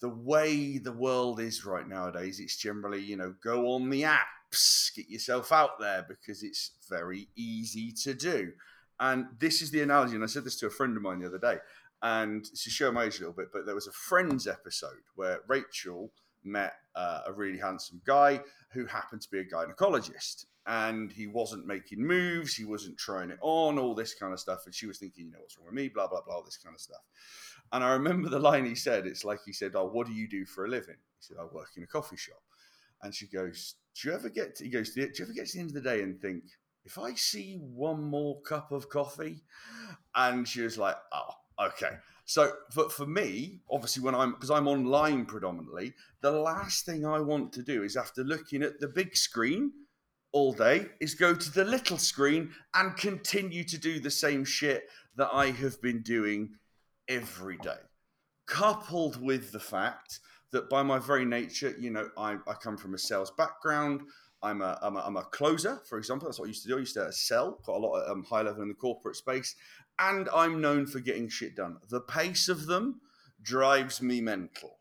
the 0.00 0.08
way 0.08 0.78
the 0.78 0.92
world 0.92 1.40
is 1.40 1.64
right 1.64 1.86
nowadays, 1.86 2.40
it's 2.40 2.56
generally, 2.56 3.00
you 3.00 3.16
know, 3.16 3.34
go 3.42 3.72
on 3.72 3.88
the 3.90 4.02
apps, 4.02 4.94
get 4.94 5.08
yourself 5.08 5.52
out 5.52 5.78
there 5.78 6.04
because 6.08 6.42
it's 6.42 6.72
very 6.88 7.28
easy 7.36 7.92
to 8.02 8.14
do. 8.14 8.52
And 8.98 9.26
this 9.38 9.62
is 9.62 9.70
the 9.70 9.82
analogy, 9.82 10.14
and 10.14 10.24
I 10.24 10.26
said 10.26 10.44
this 10.44 10.58
to 10.60 10.66
a 10.66 10.70
friend 10.70 10.96
of 10.96 11.02
mine 11.02 11.20
the 11.20 11.26
other 11.26 11.38
day, 11.38 11.58
and 12.02 12.44
to 12.44 12.70
show 12.70 12.90
my 12.92 13.04
age 13.04 13.16
a 13.16 13.20
little 13.20 13.34
bit, 13.34 13.48
but 13.52 13.64
there 13.64 13.74
was 13.74 13.86
a 13.86 13.92
Friends 13.92 14.46
episode 14.46 15.02
where 15.14 15.40
Rachel 15.46 16.12
met 16.44 16.74
uh, 16.96 17.20
a 17.26 17.32
really 17.32 17.58
handsome 17.58 18.00
guy 18.04 18.40
who 18.72 18.86
happened 18.86 19.22
to 19.22 19.30
be 19.30 19.38
a 19.38 19.44
gynecologist 19.44 20.46
and 20.66 21.10
he 21.10 21.26
wasn't 21.26 21.66
making 21.66 22.06
moves, 22.06 22.54
he 22.54 22.64
wasn't 22.64 22.96
trying 22.96 23.30
it 23.30 23.38
on, 23.40 23.78
all 23.78 23.94
this 23.94 24.14
kind 24.14 24.32
of 24.32 24.40
stuff. 24.40 24.60
And 24.64 24.74
she 24.74 24.86
was 24.86 24.98
thinking, 24.98 25.26
you 25.26 25.32
know, 25.32 25.38
what's 25.40 25.58
wrong 25.58 25.66
with 25.66 25.74
me, 25.74 25.88
blah, 25.88 26.06
blah, 26.06 26.20
blah, 26.24 26.36
all 26.36 26.42
this 26.44 26.56
kind 26.56 26.74
of 26.74 26.80
stuff. 26.80 27.02
And 27.72 27.82
I 27.82 27.92
remember 27.92 28.28
the 28.28 28.38
line 28.38 28.64
he 28.64 28.74
said, 28.74 29.06
it's 29.06 29.24
like 29.24 29.40
he 29.44 29.52
said, 29.52 29.72
Oh, 29.74 29.86
what 29.86 30.06
do 30.06 30.12
you 30.12 30.28
do 30.28 30.44
for 30.44 30.64
a 30.64 30.68
living? 30.68 30.96
He 31.18 31.20
said, 31.20 31.36
I 31.40 31.44
work 31.44 31.70
in 31.76 31.82
a 31.82 31.86
coffee 31.86 32.16
shop. 32.16 32.42
And 33.02 33.14
she 33.14 33.26
goes, 33.26 33.74
Do 34.00 34.08
you 34.08 34.14
ever 34.14 34.28
get 34.28 34.56
to, 34.56 34.64
he 34.64 34.70
goes, 34.70 34.90
Do 34.90 35.00
you 35.00 35.06
ever 35.20 35.32
get 35.32 35.46
to 35.48 35.56
the 35.56 35.60
end 35.60 35.70
of 35.70 35.74
the 35.74 35.80
day 35.80 36.02
and 36.02 36.20
think, 36.20 36.44
if 36.84 36.98
I 36.98 37.14
see 37.14 37.56
one 37.56 38.02
more 38.02 38.40
cup 38.42 38.72
of 38.72 38.88
coffee, 38.88 39.42
and 40.14 40.46
she 40.46 40.62
was 40.62 40.78
like, 40.78 40.96
Oh, 41.12 41.66
okay. 41.68 41.96
So 42.24 42.52
for, 42.70 42.88
for 42.88 43.06
me, 43.06 43.60
obviously, 43.70 44.02
when 44.02 44.14
I'm 44.14 44.32
because 44.32 44.50
I'm 44.50 44.68
online 44.68 45.26
predominantly, 45.26 45.94
the 46.20 46.30
last 46.30 46.86
thing 46.86 47.04
I 47.04 47.20
want 47.20 47.52
to 47.54 47.62
do 47.62 47.82
is 47.82 47.96
after 47.96 48.22
looking 48.22 48.62
at 48.62 48.80
the 48.80 48.88
big 48.88 49.16
screen 49.16 49.72
all 50.32 50.52
day 50.52 50.86
is 51.00 51.14
go 51.14 51.34
to 51.34 51.50
the 51.50 51.64
little 51.64 51.98
screen 51.98 52.52
and 52.74 52.96
continue 52.96 53.64
to 53.64 53.78
do 53.78 54.00
the 54.00 54.10
same 54.10 54.44
shit 54.44 54.88
that 55.16 55.28
I 55.32 55.50
have 55.50 55.80
been 55.80 56.00
doing 56.02 56.54
every 57.08 57.58
day. 57.58 57.78
Coupled 58.46 59.22
with 59.22 59.52
the 59.52 59.60
fact 59.60 60.20
that 60.50 60.68
by 60.68 60.82
my 60.82 60.98
very 60.98 61.24
nature, 61.24 61.74
you 61.78 61.90
know, 61.90 62.10
I, 62.16 62.36
I 62.46 62.54
come 62.54 62.76
from 62.76 62.94
a 62.94 62.98
sales 62.98 63.30
background. 63.30 64.02
I'm 64.42 64.60
a, 64.60 64.78
I'm, 64.82 64.96
a, 64.96 65.00
I'm 65.00 65.16
a 65.16 65.22
closer, 65.22 65.80
for 65.88 65.98
example. 65.98 66.26
That's 66.26 66.38
what 66.38 66.46
I 66.46 66.48
used 66.48 66.62
to 66.62 66.68
do. 66.68 66.76
I 66.76 66.80
used 66.80 66.94
to 66.94 67.12
sell 67.12 67.52
quite 67.52 67.76
a 67.76 67.78
lot 67.78 68.02
at 68.02 68.10
um, 68.10 68.24
high 68.24 68.42
level 68.42 68.62
in 68.62 68.68
the 68.68 68.74
corporate 68.74 69.16
space. 69.16 69.54
And 69.98 70.28
I'm 70.34 70.60
known 70.60 70.86
for 70.86 71.00
getting 71.00 71.28
shit 71.28 71.54
done. 71.54 71.76
The 71.88 72.00
pace 72.00 72.48
of 72.48 72.66
them 72.66 73.00
drives 73.42 74.02
me 74.02 74.20
mental. 74.20 74.78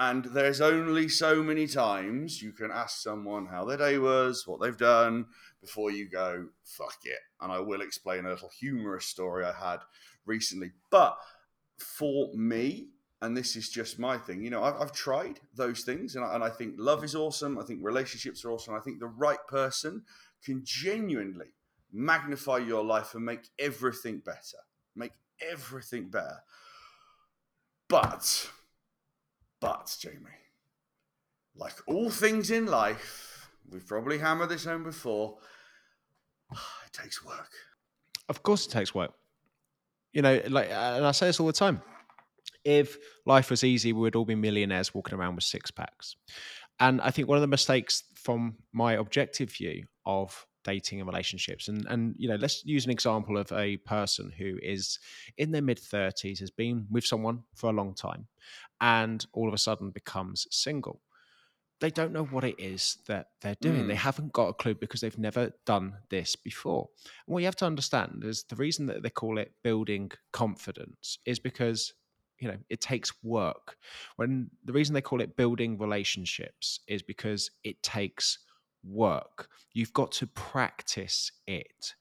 And 0.00 0.24
there's 0.24 0.62
only 0.62 1.10
so 1.10 1.42
many 1.42 1.66
times 1.66 2.40
you 2.40 2.52
can 2.52 2.70
ask 2.70 3.02
someone 3.02 3.44
how 3.44 3.66
their 3.66 3.76
day 3.76 3.98
was, 3.98 4.46
what 4.46 4.58
they've 4.58 4.74
done, 4.74 5.26
before 5.60 5.90
you 5.90 6.08
go, 6.08 6.46
fuck 6.64 6.96
it. 7.04 7.18
And 7.38 7.52
I 7.52 7.60
will 7.60 7.82
explain 7.82 8.24
a 8.24 8.30
little 8.30 8.48
humorous 8.48 9.04
story 9.04 9.44
I 9.44 9.52
had 9.52 9.80
recently. 10.24 10.70
But 10.90 11.18
for 11.76 12.32
me, 12.32 12.88
and 13.20 13.36
this 13.36 13.56
is 13.56 13.68
just 13.68 13.98
my 13.98 14.16
thing, 14.16 14.42
you 14.42 14.48
know, 14.48 14.64
I've, 14.64 14.80
I've 14.80 14.92
tried 14.92 15.38
those 15.54 15.82
things, 15.82 16.16
and 16.16 16.24
I, 16.24 16.34
and 16.34 16.42
I 16.42 16.48
think 16.48 16.76
love 16.78 17.04
is 17.04 17.14
awesome. 17.14 17.58
I 17.58 17.64
think 17.64 17.80
relationships 17.82 18.42
are 18.46 18.52
awesome. 18.52 18.74
I 18.74 18.80
think 18.80 19.00
the 19.00 19.06
right 19.06 19.46
person 19.48 20.04
can 20.42 20.62
genuinely 20.64 21.52
magnify 21.92 22.56
your 22.56 22.82
life 22.82 23.14
and 23.14 23.22
make 23.22 23.50
everything 23.58 24.22
better. 24.24 24.64
Make 24.96 25.12
everything 25.46 26.08
better. 26.08 26.38
But 27.86 28.48
but, 29.60 29.96
Jamie, 30.00 30.16
like 31.54 31.74
all 31.86 32.10
things 32.10 32.50
in 32.50 32.66
life, 32.66 33.50
we've 33.70 33.86
probably 33.86 34.18
hammered 34.18 34.48
this 34.48 34.64
home 34.64 34.84
before, 34.84 35.38
it 36.52 36.92
takes 36.92 37.24
work. 37.24 37.50
Of 38.28 38.42
course, 38.42 38.66
it 38.66 38.70
takes 38.70 38.94
work. 38.94 39.12
You 40.12 40.22
know, 40.22 40.40
like, 40.48 40.70
and 40.70 41.04
I 41.04 41.12
say 41.12 41.26
this 41.26 41.40
all 41.40 41.46
the 41.46 41.52
time. 41.52 41.82
If 42.64 42.98
life 43.26 43.50
was 43.50 43.64
easy, 43.64 43.92
we 43.92 44.00
would 44.00 44.16
all 44.16 44.24
be 44.24 44.34
millionaires 44.34 44.94
walking 44.94 45.18
around 45.18 45.36
with 45.36 45.44
six 45.44 45.70
packs. 45.70 46.16
And 46.78 47.00
I 47.00 47.10
think 47.10 47.28
one 47.28 47.36
of 47.36 47.42
the 47.42 47.46
mistakes 47.46 48.04
from 48.14 48.56
my 48.72 48.94
objective 48.94 49.52
view 49.52 49.84
of 50.04 50.46
dating 50.62 51.00
and 51.00 51.08
relationships 51.08 51.68
and 51.68 51.86
and 51.86 52.14
you 52.18 52.28
know 52.28 52.36
let's 52.36 52.64
use 52.64 52.84
an 52.84 52.90
example 52.90 53.38
of 53.38 53.50
a 53.52 53.76
person 53.78 54.32
who 54.36 54.58
is 54.62 54.98
in 55.38 55.50
their 55.52 55.62
mid 55.62 55.78
30s 55.78 56.38
has 56.38 56.50
been 56.50 56.86
with 56.90 57.04
someone 57.04 57.42
for 57.54 57.70
a 57.70 57.72
long 57.72 57.94
time 57.94 58.26
and 58.80 59.26
all 59.32 59.48
of 59.48 59.54
a 59.54 59.58
sudden 59.58 59.90
becomes 59.90 60.46
single 60.50 61.00
they 61.80 61.90
don't 61.90 62.12
know 62.12 62.24
what 62.24 62.44
it 62.44 62.56
is 62.58 62.98
that 63.06 63.28
they're 63.40 63.56
doing. 63.60 63.84
Mm. 63.84 63.88
They 63.88 63.94
haven't 63.94 64.32
got 64.32 64.48
a 64.48 64.52
clue 64.52 64.74
because 64.74 65.00
they've 65.00 65.18
never 65.18 65.50
done 65.64 65.94
this 66.10 66.36
before. 66.36 66.88
And 67.26 67.32
what 67.32 67.38
you 67.40 67.46
have 67.46 67.56
to 67.56 67.66
understand 67.66 68.22
is 68.24 68.44
the 68.44 68.56
reason 68.56 68.86
that 68.86 69.02
they 69.02 69.10
call 69.10 69.38
it 69.38 69.54
building 69.62 70.12
confidence 70.30 71.18
is 71.24 71.38
because 71.38 71.94
you 72.38 72.48
know 72.48 72.58
it 72.68 72.80
takes 72.80 73.12
work. 73.22 73.76
When 74.16 74.50
the 74.64 74.72
reason 74.72 74.94
they 74.94 75.00
call 75.00 75.22
it 75.22 75.36
building 75.36 75.78
relationships 75.78 76.80
is 76.86 77.02
because 77.02 77.50
it 77.64 77.82
takes 77.82 78.38
work. 78.84 79.48
You've 79.72 79.92
got 79.92 80.12
to 80.12 80.26
practice 80.26 81.32
it. 81.46 81.94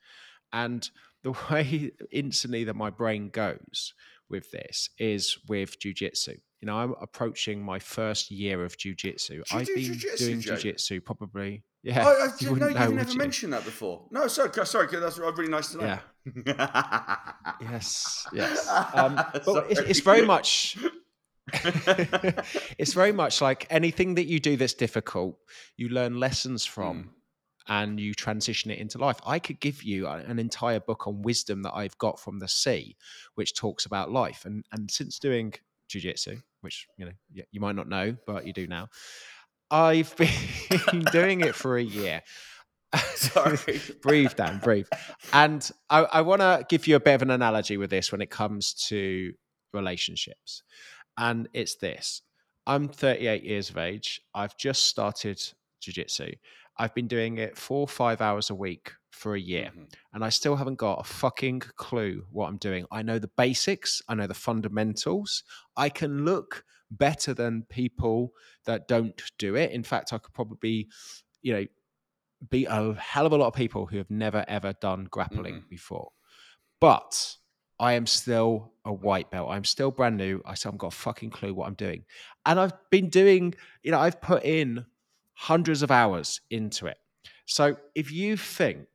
And 0.51 0.89
the 1.23 1.33
way 1.51 1.91
instantly 2.11 2.63
that 2.63 2.75
my 2.75 2.89
brain 2.89 3.29
goes 3.29 3.93
with 4.29 4.51
this 4.51 4.89
is 4.97 5.37
with 5.47 5.79
jujitsu. 5.79 6.39
You 6.61 6.65
know, 6.65 6.77
I'm 6.77 6.93
approaching 7.01 7.63
my 7.63 7.79
first 7.79 8.31
year 8.31 8.63
of 8.63 8.77
jujitsu. 8.77 9.41
I've 9.51 9.67
been 9.67 9.77
jiu-jitsu, 9.77 10.25
doing 10.25 10.41
jujitsu 10.41 11.03
probably. 11.03 11.63
Yeah, 11.83 12.03
oh, 12.05 12.27
I 12.27 12.29
you 12.39 12.55
no, 12.57 12.67
you've 12.67 12.75
know, 12.75 12.89
never 12.89 13.11
you? 13.11 13.17
mentioned 13.17 13.53
that 13.53 13.63
before. 13.63 14.05
No, 14.11 14.27
sorry, 14.27 14.51
sorry, 14.65 14.87
that's 14.99 15.17
really 15.17 15.47
nice 15.47 15.71
to 15.71 15.77
know. 15.77 15.99
Yeah. 16.45 17.17
yes, 17.61 18.27
yes. 18.33 18.67
Um, 18.93 19.15
but 19.15 19.71
it's, 19.71 19.79
it's 19.81 19.99
very 20.01 20.25
much 20.25 20.77
it's 22.77 22.93
very 22.93 23.11
much 23.11 23.41
like 23.41 23.67
anything 23.69 24.15
that 24.15 24.25
you 24.25 24.39
do 24.39 24.57
that's 24.57 24.73
difficult, 24.73 25.37
you 25.77 25.89
learn 25.89 26.19
lessons 26.19 26.65
from. 26.65 26.97
Mm. 26.97 27.09
And 27.71 27.99
you 27.99 28.15
transition 28.15 28.71
it 28.71 28.79
into 28.79 28.97
life. 28.97 29.19
I 29.23 29.37
could 29.37 29.59
give 29.59 29.83
you 29.83 30.07
an 30.07 30.39
entire 30.39 30.79
book 30.79 31.05
on 31.05 31.21
wisdom 31.21 31.61
that 31.61 31.75
I've 31.75 31.95
got 31.99 32.19
from 32.19 32.39
the 32.39 32.47
sea, 32.47 32.97
which 33.35 33.53
talks 33.53 33.85
about 33.85 34.09
life. 34.09 34.43
And 34.43 34.65
and 34.71 34.89
since 34.89 35.19
doing 35.19 35.53
jujitsu, 35.87 36.41
which 36.61 36.87
you 36.97 37.05
know 37.05 37.11
you 37.51 37.61
might 37.61 37.75
not 37.75 37.87
know, 37.87 38.15
but 38.25 38.47
you 38.47 38.53
do 38.53 38.65
now, 38.65 38.89
I've 39.71 40.15
been 40.91 41.03
doing 41.11 41.41
it 41.41 41.53
for 41.53 41.77
a 41.77 41.83
year. 41.83 42.23
Sorry. 43.15 43.79
breathe, 44.01 44.35
Dan, 44.35 44.59
breathe. 44.59 44.87
And 45.33 45.69
I, 45.89 45.99
I 46.05 46.21
want 46.21 46.41
to 46.41 46.65
give 46.69 46.87
you 46.87 46.95
a 46.95 46.99
bit 46.99 47.15
of 47.15 47.21
an 47.21 47.31
analogy 47.31 47.77
with 47.77 47.89
this 47.89 48.11
when 48.11 48.21
it 48.21 48.29
comes 48.29 48.73
to 48.87 49.33
relationships 49.73 50.63
and 51.17 51.47
it's 51.53 51.75
this 51.75 52.21
I'm 52.67 52.87
38 52.87 53.43
years 53.43 53.69
of 53.71 53.77
age. 53.77 54.21
I've 54.35 54.55
just 54.55 54.83
started 54.87 55.41
jiu-jitsu. 55.81 56.33
I've 56.77 56.93
been 56.93 57.07
doing 57.07 57.37
it 57.37 57.57
four 57.57 57.81
or 57.81 57.87
five 57.87 58.21
hours 58.21 58.49
a 58.49 58.55
week 58.55 58.91
for 59.11 59.35
a 59.35 59.39
year, 59.39 59.71
mm-hmm. 59.71 59.85
and 60.13 60.23
I 60.23 60.29
still 60.29 60.55
haven't 60.55 60.77
got 60.77 61.01
a 61.01 61.03
fucking 61.03 61.61
clue 61.77 62.25
what 62.31 62.47
I'm 62.47 62.57
doing. 62.57 62.85
I 62.91 63.01
know 63.01 63.19
the 63.19 63.31
basics, 63.35 64.01
I 64.07 64.15
know 64.15 64.27
the 64.27 64.33
fundamentals. 64.33 65.43
I 65.75 65.89
can 65.89 66.25
look 66.25 66.63
better 66.91 67.33
than 67.33 67.65
people 67.69 68.33
that 68.65 68.87
don't 68.87 69.21
do 69.37 69.55
it. 69.55 69.71
In 69.71 69.83
fact, 69.83 70.13
I 70.13 70.19
could 70.19 70.33
probably, 70.33 70.87
you 71.41 71.53
know, 71.53 71.65
beat 72.49 72.67
a 72.69 72.93
hell 72.93 73.25
of 73.25 73.33
a 73.33 73.37
lot 73.37 73.47
of 73.47 73.53
people 73.53 73.87
who 73.87 73.97
have 73.97 74.09
never 74.09 74.45
ever 74.47 74.73
done 74.73 75.07
grappling 75.09 75.55
mm-hmm. 75.55 75.69
before. 75.69 76.11
But 76.79 77.35
I 77.79 77.93
am 77.93 78.05
still 78.05 78.73
a 78.83 78.91
white 78.91 79.31
belt. 79.31 79.49
I'm 79.49 79.63
still 79.63 79.91
brand 79.91 80.17
new. 80.17 80.41
I 80.45 80.55
still 80.55 80.69
haven't 80.69 80.79
got 80.79 80.93
a 80.93 80.97
fucking 80.97 81.29
clue 81.29 81.53
what 81.53 81.67
I'm 81.67 81.75
doing. 81.75 82.03
And 82.45 82.59
I've 82.59 82.73
been 82.89 83.09
doing, 83.09 83.55
you 83.83 83.91
know, 83.91 83.99
I've 83.99 84.21
put 84.21 84.43
in 84.43 84.85
hundreds 85.33 85.81
of 85.81 85.91
hours 85.91 86.41
into 86.49 86.87
it. 86.87 86.97
So 87.45 87.77
if 87.95 88.11
you 88.11 88.35
think 88.35 88.87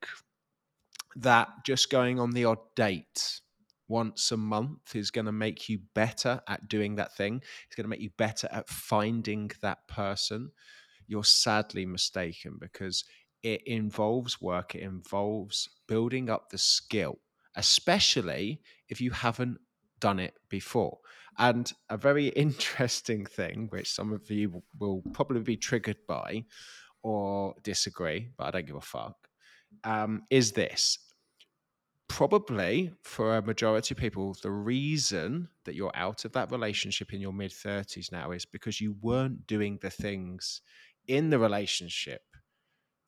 that 1.17 1.49
just 1.65 1.91
going 1.91 2.21
on 2.21 2.33
the 2.33 2.45
odd 2.45 2.59
date 2.77 3.41
once 3.89 4.31
a 4.33 4.37
month 4.37 4.95
is 4.95 5.11
going 5.11 5.27
to 5.27 5.33
make 5.33 5.69
you 5.69 5.79
better 5.95 6.41
at 6.49 6.69
doing 6.69 6.97
that 6.97 7.17
thing, 7.17 7.41
it's 7.67 7.77
going 7.77 7.85
to 7.85 7.89
make 7.89 8.01
you 8.01 8.11
better 8.19 8.49
at 8.51 8.69
finding 8.69 9.51
that 9.63 9.87
person, 9.89 10.51
you're 11.07 11.25
sadly 11.25 11.87
mistaken 11.87 12.57
because 12.61 13.05
it 13.43 13.63
involves 13.67 14.41
work, 14.41 14.75
it 14.75 14.83
involves 14.83 15.69
building 15.87 16.29
up 16.29 16.51
the 16.51 16.59
skill 16.59 17.19
especially 17.57 18.61
if 18.89 19.01
you 19.01 19.11
haven't 19.11 19.59
done 20.01 20.19
it 20.19 20.35
before. 20.49 20.99
And 21.39 21.73
a 21.91 21.97
very 21.97 22.29
interesting 22.47 23.27
thing, 23.27 23.69
which 23.71 23.91
some 23.91 24.13
of 24.13 24.31
you 24.31 24.63
will 24.79 25.03
probably 25.13 25.41
be 25.41 25.57
triggered 25.57 26.07
by 26.07 26.45
or 27.03 27.55
disagree, 27.63 28.29
but 28.37 28.45
I 28.45 28.51
don't 28.51 28.67
give 28.67 28.77
a 28.77 28.81
fuck, 28.81 29.17
um, 29.85 30.23
is 30.31 30.53
this. 30.53 30.99
Probably 32.09 32.93
for 33.03 33.37
a 33.37 33.43
majority 33.43 33.95
of 33.95 33.99
people, 33.99 34.37
the 34.43 34.51
reason 34.51 35.49
that 35.65 35.75
you're 35.75 35.97
out 35.97 36.25
of 36.25 36.33
that 36.33 36.53
relationship 36.53 37.13
in 37.13 37.21
your 37.21 37.33
mid 37.33 37.51
30s 37.51 38.13
now 38.13 38.31
is 38.31 38.45
because 38.45 38.81
you 38.81 38.95
weren't 39.01 39.47
doing 39.47 39.79
the 39.83 39.91
things 39.91 40.61
in 41.09 41.31
the 41.31 41.39
relationship 41.39 42.23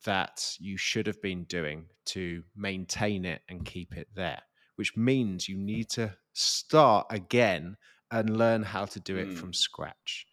that 0.05 0.55
you 0.59 0.77
should 0.77 1.07
have 1.07 1.21
been 1.21 1.43
doing 1.45 1.85
to 2.05 2.43
maintain 2.55 3.25
it 3.25 3.41
and 3.49 3.65
keep 3.65 3.97
it 3.97 4.07
there, 4.15 4.41
which 4.75 4.95
means 4.95 5.49
you 5.49 5.57
need 5.57 5.89
to 5.89 6.13
start 6.33 7.07
again 7.09 7.77
and 8.11 8.37
learn 8.37 8.63
how 8.63 8.85
to 8.85 8.99
do 8.99 9.17
it 9.17 9.29
mm. 9.29 9.37
from 9.37 9.53
scratch. 9.53 10.25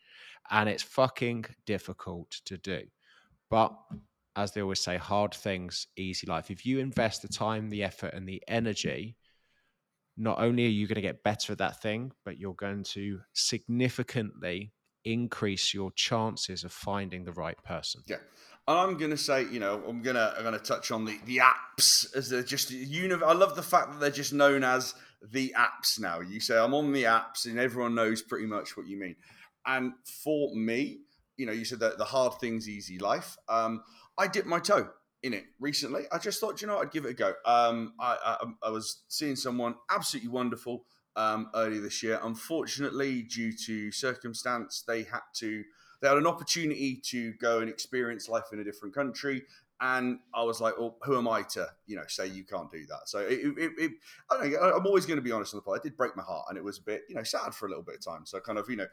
And 0.51 0.69
it's 0.69 0.83
fucking 0.83 1.47
difficult 1.67 2.31
to 2.45 2.59
do. 2.59 2.83
But 3.51 3.75
as 4.37 4.53
they 4.53 4.63
always 4.63 4.81
say, 4.81 4.97
hard 4.97 5.35
things, 5.35 5.87
easy 5.97 6.27
life. 6.27 6.51
If 6.51 6.67
you 6.67 6.81
invest 6.81 7.23
the 7.23 7.29
time, 7.29 7.71
the 7.71 7.85
effort, 7.85 8.15
and 8.15 8.29
the 8.29 8.43
energy, 8.49 9.17
not 10.17 10.41
only 10.41 10.67
are 10.67 10.71
you 10.71 10.87
going 10.87 10.97
to 10.97 11.01
get 11.01 11.23
better 11.23 11.53
at 11.53 11.59
that 11.59 11.81
thing, 11.81 12.13
but 12.25 12.39
you're 12.39 12.55
going 12.55 12.85
to 12.85 13.21
significantly 13.33 14.73
increase 15.05 15.75
your 15.75 15.93
chances 15.93 16.65
of 16.65 16.73
finding 16.73 17.25
the 17.25 17.33
right 17.33 17.61
person. 17.65 18.03
Yeah. 18.07 18.17
I'm 18.67 18.97
gonna 18.97 19.17
say, 19.17 19.45
you 19.45 19.61
know, 19.61 19.83
I'm 19.87 20.01
gonna 20.03 20.35
I'm 20.37 20.45
gonna 20.45 20.59
touch 20.59 20.91
on 20.91 21.05
the 21.05 21.19
the 21.27 21.39
apps 21.39 22.15
as 22.17 22.31
they're 22.31 22.43
just 22.43 22.71
uni- 22.71 23.23
I 23.23 23.33
love 23.33 23.57
the 23.57 23.63
fact 23.63 23.93
that 23.93 24.01
they're 24.01 24.11
just 24.11 24.33
known 24.33 24.65
as 24.65 24.95
the 25.23 25.55
apps 25.57 26.01
now. 26.01 26.21
You 26.21 26.41
say 26.41 26.57
I'm 26.57 26.75
on 26.75 26.93
the 26.93 27.05
apps, 27.05 27.45
and 27.45 27.59
everyone 27.59 27.95
knows 27.95 28.23
pretty 28.23 28.47
much 28.47 28.77
what 28.77 28.87
you 28.87 28.99
mean. 28.99 29.17
And 29.67 29.93
for 30.23 30.55
me, 30.55 31.01
you 31.37 31.47
know, 31.47 31.53
you 31.53 31.65
said 31.65 31.81
that 31.81 31.99
the 31.99 32.05
hard 32.05 32.35
things, 32.41 32.69
easy 32.69 32.99
life. 32.99 33.37
Um, 33.49 33.83
I 34.17 34.29
dipped 34.29 34.47
my 34.47 34.61
toe 34.61 34.89
in 35.23 35.33
it 35.35 35.45
recently. 35.59 36.03
I 36.13 36.19
just 36.19 36.41
thought, 36.41 36.61
you 36.61 36.69
know, 36.69 36.79
I'd 36.79 36.91
give 36.91 37.07
it 37.07 37.11
a 37.11 37.15
go. 37.15 37.33
Um, 37.47 37.95
I, 37.99 38.37
I, 38.43 38.69
I 38.69 38.71
was 38.71 39.03
seeing 39.09 39.37
someone 39.37 39.75
absolutely 39.91 40.31
wonderful 40.31 40.85
um, 41.17 41.51
earlier 41.55 41.81
this 41.81 42.03
year. 42.03 42.21
Unfortunately, 42.23 43.23
due 43.23 43.53
to 43.67 43.91
circumstance, 43.91 44.85
they 44.87 45.03
had 45.05 45.23
to 45.37 45.65
they 46.05 46.11
had 46.11 46.19
an 46.19 46.27
opportunity 46.27 46.97
to 46.97 47.33
go 47.41 47.61
and 47.61 47.71
experience 47.71 48.29
life 48.29 48.45
in 48.53 48.59
a 48.59 48.65
different 48.65 48.95
country. 48.95 49.43
And 49.81 50.19
I 50.35 50.43
was 50.43 50.61
like, 50.61 50.79
well, 50.79 50.99
who 51.03 51.17
am 51.17 51.27
I 51.27 51.41
to, 51.53 51.67
you 51.87 51.97
know, 51.97 52.03
say 52.09 52.27
you 52.27 52.45
can't 52.45 52.71
do 52.71 52.85
that? 52.89 53.09
So 53.09 53.21
it, 53.21 53.41
it, 53.57 53.73
it 53.79 53.93
I 54.31 54.49
know, 54.49 54.59
I'm 54.77 54.87
always 54.87 55.07
going 55.07 55.17
to 55.17 55.23
be 55.23 55.33
honest 55.33 55.55
on 55.55 55.59
the 55.59 55.63
pod. 55.63 55.79
It 55.79 55.83
did 55.83 55.97
break 55.97 56.15
my 56.15 56.23
heart 56.23 56.45
and 56.51 56.59
it 56.59 56.63
was 56.63 56.77
a 56.77 56.83
bit, 56.83 57.05
you 57.09 57.15
know, 57.15 57.23
sad 57.23 57.55
for 57.55 57.65
a 57.65 57.69
little 57.71 57.83
bit 57.83 57.95
of 57.95 58.05
time. 58.05 58.27
So 58.27 58.39
kind 58.39 58.59
of, 58.59 58.69
you 58.69 58.77
know, 58.77 58.87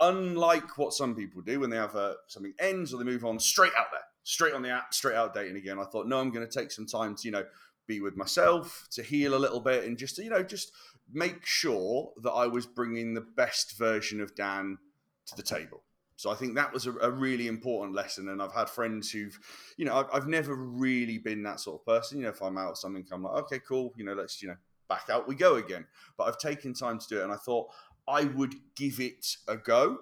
unlike 0.00 0.78
what 0.78 0.94
some 0.94 1.14
people 1.14 1.42
do 1.42 1.60
when 1.60 1.68
they 1.68 1.76
have 1.76 1.94
a, 1.96 1.98
uh, 1.98 2.14
something 2.28 2.54
ends 2.58 2.94
or 2.94 2.96
they 2.96 3.04
move 3.04 3.26
on 3.26 3.38
straight 3.38 3.72
out 3.78 3.88
there, 3.92 4.00
straight 4.22 4.54
on 4.54 4.62
the 4.62 4.70
app, 4.70 4.94
straight 4.94 5.16
out 5.16 5.34
dating 5.34 5.58
again. 5.58 5.78
I 5.78 5.84
thought, 5.84 6.06
no, 6.06 6.18
I'm 6.18 6.30
going 6.30 6.48
to 6.48 6.58
take 6.58 6.72
some 6.72 6.86
time 6.86 7.14
to, 7.16 7.22
you 7.24 7.30
know, 7.30 7.44
be 7.86 8.00
with 8.00 8.16
myself, 8.16 8.88
to 8.92 9.02
heal 9.02 9.34
a 9.34 9.36
little 9.36 9.60
bit 9.60 9.84
and 9.84 9.98
just, 9.98 10.16
to, 10.16 10.24
you 10.24 10.30
know, 10.30 10.42
just 10.42 10.72
make 11.12 11.44
sure 11.44 12.10
that 12.22 12.32
I 12.32 12.46
was 12.46 12.64
bringing 12.64 13.12
the 13.12 13.20
best 13.20 13.76
version 13.76 14.22
of 14.22 14.34
Dan 14.34 14.78
to 15.26 15.36
the 15.36 15.42
table. 15.42 15.82
So 16.16 16.30
I 16.30 16.34
think 16.34 16.54
that 16.54 16.72
was 16.72 16.86
a, 16.86 16.92
a, 16.98 17.10
really 17.10 17.48
important 17.48 17.94
lesson. 17.94 18.28
And 18.28 18.40
I've 18.40 18.52
had 18.52 18.70
friends 18.70 19.10
who've, 19.10 19.38
you 19.76 19.84
know, 19.84 19.96
I've, 19.96 20.06
I've, 20.12 20.28
never 20.28 20.54
really 20.54 21.18
been 21.18 21.42
that 21.42 21.60
sort 21.60 21.80
of 21.80 21.86
person. 21.86 22.18
You 22.18 22.24
know, 22.24 22.30
if 22.30 22.40
I'm 22.40 22.56
out 22.56 22.78
something, 22.78 23.04
I'm 23.10 23.24
like, 23.24 23.34
okay, 23.44 23.58
cool. 23.58 23.92
You 23.96 24.04
know, 24.04 24.12
let's, 24.12 24.40
you 24.40 24.48
know, 24.48 24.56
back 24.88 25.06
out 25.10 25.26
we 25.26 25.34
go 25.34 25.56
again. 25.56 25.86
But 26.16 26.24
I've 26.24 26.38
taken 26.38 26.72
time 26.72 26.98
to 26.98 27.08
do 27.08 27.20
it. 27.20 27.24
And 27.24 27.32
I 27.32 27.36
thought 27.36 27.68
I 28.06 28.24
would 28.24 28.54
give 28.76 29.00
it 29.00 29.36
a 29.48 29.56
go. 29.56 29.98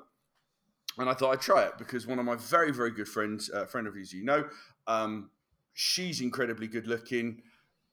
And 0.98 1.08
I 1.08 1.14
thought 1.14 1.32
I'd 1.32 1.40
try 1.40 1.62
it 1.62 1.78
because 1.78 2.06
one 2.06 2.18
of 2.18 2.26
my 2.26 2.36
very, 2.36 2.72
very 2.72 2.90
good 2.90 3.08
friends, 3.08 3.50
uh, 3.50 3.64
friend 3.64 3.86
of 3.86 3.96
yours, 3.96 4.12
you 4.12 4.24
know, 4.24 4.44
um, 4.86 5.30
she's 5.72 6.20
incredibly 6.20 6.66
good 6.66 6.86
looking. 6.86 7.40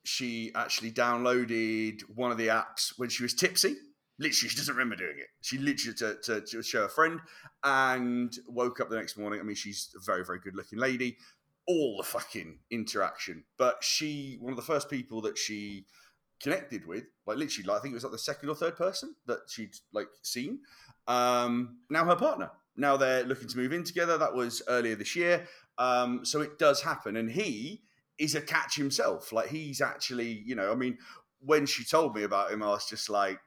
She 0.03 0.51
actually 0.55 0.91
downloaded 0.91 2.01
one 2.13 2.31
of 2.31 2.38
the 2.38 2.47
apps 2.47 2.93
when 2.97 3.07
she 3.07 3.23
was 3.23 3.33
tipsy 3.33 3.77
literally 4.19 4.49
she 4.49 4.55
doesn't 4.55 4.75
remember 4.75 4.95
doing 4.95 5.17
it. 5.17 5.27
She 5.41 5.57
literally 5.57 5.95
to, 5.97 6.15
to, 6.23 6.41
to, 6.41 6.61
show 6.61 6.83
a 6.83 6.89
friend 6.89 7.19
and 7.63 8.37
woke 8.48 8.79
up 8.79 8.89
the 8.89 8.98
next 8.98 9.17
morning. 9.17 9.39
I 9.39 9.44
mean, 9.44 9.55
she's 9.55 9.96
a 9.96 10.03
very, 10.03 10.25
very 10.25 10.39
good 10.39 10.55
looking 10.55 10.77
lady. 10.77 11.17
All 11.67 11.98
the 11.98 12.03
fucking 12.03 12.59
interaction. 12.70 13.46
But 13.57 13.83
she, 13.83 14.37
one 14.41 14.51
of 14.51 14.57
the 14.57 14.63
first 14.63 14.89
people 14.89 15.22
that 15.22 15.37
she 15.37 15.85
connected 16.41 16.85
with, 16.85 17.05
like 17.25 17.37
literally, 17.37 17.67
like 17.67 17.79
I 17.79 17.81
think 17.81 17.94
it 17.94 17.96
was 17.96 18.03
like 18.03 18.11
the 18.11 18.20
second 18.20 18.50
or 18.50 18.55
third 18.55 18.75
person 18.75 19.15
that 19.25 19.39
she'd 19.48 19.75
like 19.94 20.09
seen. 20.22 20.59
Um, 21.07 21.77
now 21.89 22.05
her 22.05 22.15
partner. 22.15 22.51
Now 22.75 22.98
they're 22.98 23.24
looking 23.24 23.48
to 23.48 23.57
move 23.57 23.74
in 23.74 23.83
together. 23.83 24.17
That 24.17 24.35
was 24.35 24.61
earlier 24.67 24.96
this 24.96 25.15
year. 25.15 25.48
Um, 25.77 26.25
so 26.25 26.41
it 26.41 26.59
does 26.59 26.81
happen. 26.81 27.15
And 27.15 27.31
he 27.31 27.83
is 28.17 28.35
a 28.35 28.41
catch 28.41 28.75
himself. 28.75 29.31
Like 29.31 29.50
he's 29.50 29.81
actually, 29.81 30.44
you 30.46 30.55
know, 30.55 30.72
I 30.72 30.75
mean, 30.75 30.98
when 31.39 31.65
she 31.65 31.85
told 31.85 32.15
me 32.15 32.24
about 32.24 32.51
him, 32.51 32.61
I 32.63 32.67
was 32.67 32.87
just 32.87 33.09
like, 33.09 33.39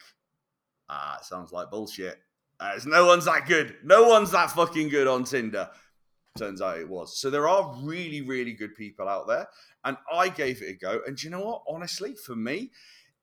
ah, 0.92 1.18
it 1.18 1.24
sounds 1.24 1.52
like 1.52 1.70
bullshit. 1.70 2.18
Uh, 2.60 2.78
no 2.86 3.06
one's 3.06 3.24
that 3.24 3.46
good. 3.46 3.76
No 3.82 4.08
one's 4.08 4.30
that 4.30 4.50
fucking 4.50 4.88
good 4.88 5.08
on 5.08 5.24
Tinder. 5.24 5.68
Turns 6.38 6.62
out 6.62 6.78
it 6.78 6.88
was. 6.88 7.18
So 7.18 7.28
there 7.28 7.48
are 7.48 7.74
really, 7.82 8.22
really 8.22 8.52
good 8.52 8.74
people 8.74 9.08
out 9.08 9.26
there. 9.26 9.48
And 9.84 9.96
I 10.12 10.28
gave 10.28 10.62
it 10.62 10.70
a 10.70 10.74
go. 10.74 11.00
And 11.06 11.20
you 11.22 11.30
know 11.30 11.44
what? 11.44 11.62
Honestly, 11.68 12.14
for 12.14 12.36
me, 12.36 12.70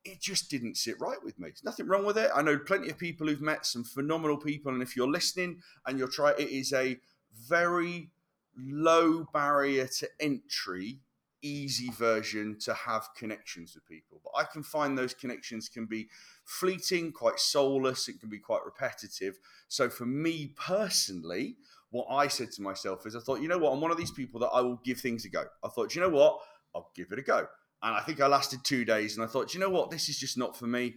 it 0.04 0.20
just 0.20 0.50
didn't 0.50 0.78
sit 0.78 1.00
right 1.00 1.24
with 1.24 1.40
me. 1.40 1.50
There's 1.50 1.64
nothing 1.64 1.88
wrong 1.88 2.06
with 2.06 2.18
it. 2.18 2.30
I 2.36 2.42
know 2.42 2.58
plenty 2.58 2.90
of 2.90 2.98
people 2.98 3.28
who've 3.28 3.42
met 3.42 3.66
some 3.66 3.84
phenomenal 3.84 4.38
people. 4.38 4.74
And 4.74 4.82
if 4.82 4.96
you're 4.96 5.10
listening 5.10 5.62
and 5.86 5.98
you're 5.98 6.08
trying, 6.08 6.36
it 6.38 6.50
is 6.50 6.74
a 6.74 7.00
very 7.48 8.10
low 8.58 9.26
barrier 9.34 9.88
to 10.00 10.10
entry 10.20 11.00
easy 11.42 11.90
version 11.92 12.58
to 12.60 12.74
have 12.74 13.10
connections 13.16 13.76
with 13.76 13.86
people. 13.88 14.22
But 14.24 14.40
I 14.40 14.44
can 14.44 14.64
find 14.64 14.98
those 14.98 15.14
connections 15.14 15.70
can 15.70 15.86
be 15.86 16.10
fleeting, 16.46 17.12
quite 17.12 17.40
soulless, 17.40 18.08
it 18.08 18.20
can 18.20 18.30
be 18.30 18.40
quite 18.40 18.62
repetitive. 18.66 19.40
So 19.68 19.90
for 19.90 20.06
me 20.06 20.54
personally, 20.56 21.58
what 21.92 22.08
I 22.10 22.28
said 22.28 22.52
to 22.54 22.62
myself 22.62 23.06
is 23.06 23.16
I 23.16 23.20
thought, 23.20 23.42
you 23.42 23.48
know 23.48 23.58
what, 23.58 23.72
I'm 23.74 23.82
one 23.82 23.92
of 23.92 23.98
these 23.98 24.12
people 24.12 24.40
that 24.42 24.50
I 24.50 24.62
will 24.62 24.82
give 24.84 25.00
things 25.00 25.26
a 25.26 25.30
go. 25.30 25.46
I 25.64 25.70
thought, 25.70 25.96
you 25.96 26.02
know 26.02 26.10
what, 26.10 26.40
I'll 26.76 26.92
give 26.96 27.12
it 27.12 27.20
a 27.20 27.24
go. 27.24 27.48
And 27.82 27.96
I 27.96 28.02
think 28.02 28.20
I 28.20 28.28
lasted 28.28 28.64
two 28.64 28.86
days 28.86 29.16
and 29.16 29.24
I 29.24 29.28
thought, 29.28 29.54
you 29.54 29.60
know 29.60 29.70
what, 29.70 29.90
this 29.90 30.10
is 30.10 30.18
just 30.18 30.38
not 30.38 30.58
for 30.58 30.68
me. 30.68 30.96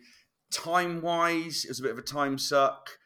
Time 0.50 1.00
wise, 1.00 1.64
it 1.64 1.70
was 1.70 1.80
a 1.80 1.82
bit 1.82 1.92
of 1.92 1.98
a 1.98 2.02
time 2.02 2.38
suck 2.38 2.98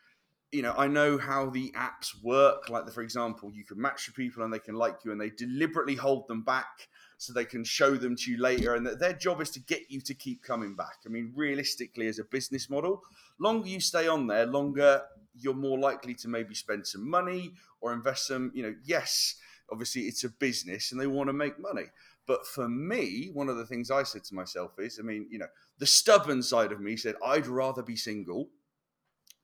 you 0.52 0.62
know, 0.62 0.74
I 0.76 0.86
know 0.86 1.18
how 1.18 1.50
the 1.50 1.72
apps 1.72 2.12
work. 2.22 2.70
Like, 2.70 2.86
the, 2.86 2.92
for 2.92 3.02
example, 3.02 3.50
you 3.52 3.64
can 3.64 3.80
match 3.80 4.06
with 4.06 4.16
people 4.16 4.42
and 4.42 4.52
they 4.52 4.58
can 4.58 4.74
like 4.74 5.04
you, 5.04 5.12
and 5.12 5.20
they 5.20 5.30
deliberately 5.30 5.96
hold 5.96 6.28
them 6.28 6.42
back 6.42 6.88
so 7.18 7.32
they 7.32 7.44
can 7.44 7.64
show 7.64 7.96
them 7.96 8.16
to 8.16 8.30
you 8.30 8.38
later. 8.38 8.74
And 8.74 8.86
that 8.86 9.00
their 9.00 9.12
job 9.12 9.40
is 9.40 9.50
to 9.50 9.60
get 9.60 9.90
you 9.90 10.00
to 10.02 10.14
keep 10.14 10.42
coming 10.42 10.76
back. 10.76 10.98
I 11.04 11.08
mean, 11.08 11.32
realistically, 11.34 12.08
as 12.08 12.18
a 12.18 12.24
business 12.24 12.68
model, 12.68 13.02
longer 13.38 13.68
you 13.68 13.80
stay 13.80 14.06
on 14.08 14.26
there, 14.26 14.46
longer 14.46 15.02
you're 15.34 15.54
more 15.54 15.78
likely 15.78 16.14
to 16.14 16.28
maybe 16.28 16.54
spend 16.54 16.86
some 16.86 17.08
money 17.08 17.54
or 17.80 17.92
invest 17.92 18.26
some. 18.26 18.52
You 18.54 18.64
know, 18.64 18.74
yes, 18.84 19.36
obviously 19.70 20.02
it's 20.02 20.24
a 20.24 20.28
business 20.28 20.92
and 20.92 21.00
they 21.00 21.06
want 21.06 21.28
to 21.28 21.34
make 21.34 21.58
money. 21.58 21.86
But 22.26 22.46
for 22.46 22.68
me, 22.68 23.30
one 23.32 23.48
of 23.48 23.56
the 23.56 23.66
things 23.66 23.90
I 23.90 24.02
said 24.02 24.24
to 24.24 24.34
myself 24.34 24.72
is, 24.78 24.98
I 24.98 25.02
mean, 25.02 25.28
you 25.30 25.38
know, 25.38 25.46
the 25.78 25.86
stubborn 25.86 26.42
side 26.42 26.72
of 26.72 26.80
me 26.80 26.96
said, 26.96 27.14
I'd 27.24 27.46
rather 27.46 27.82
be 27.82 27.96
single 27.96 28.48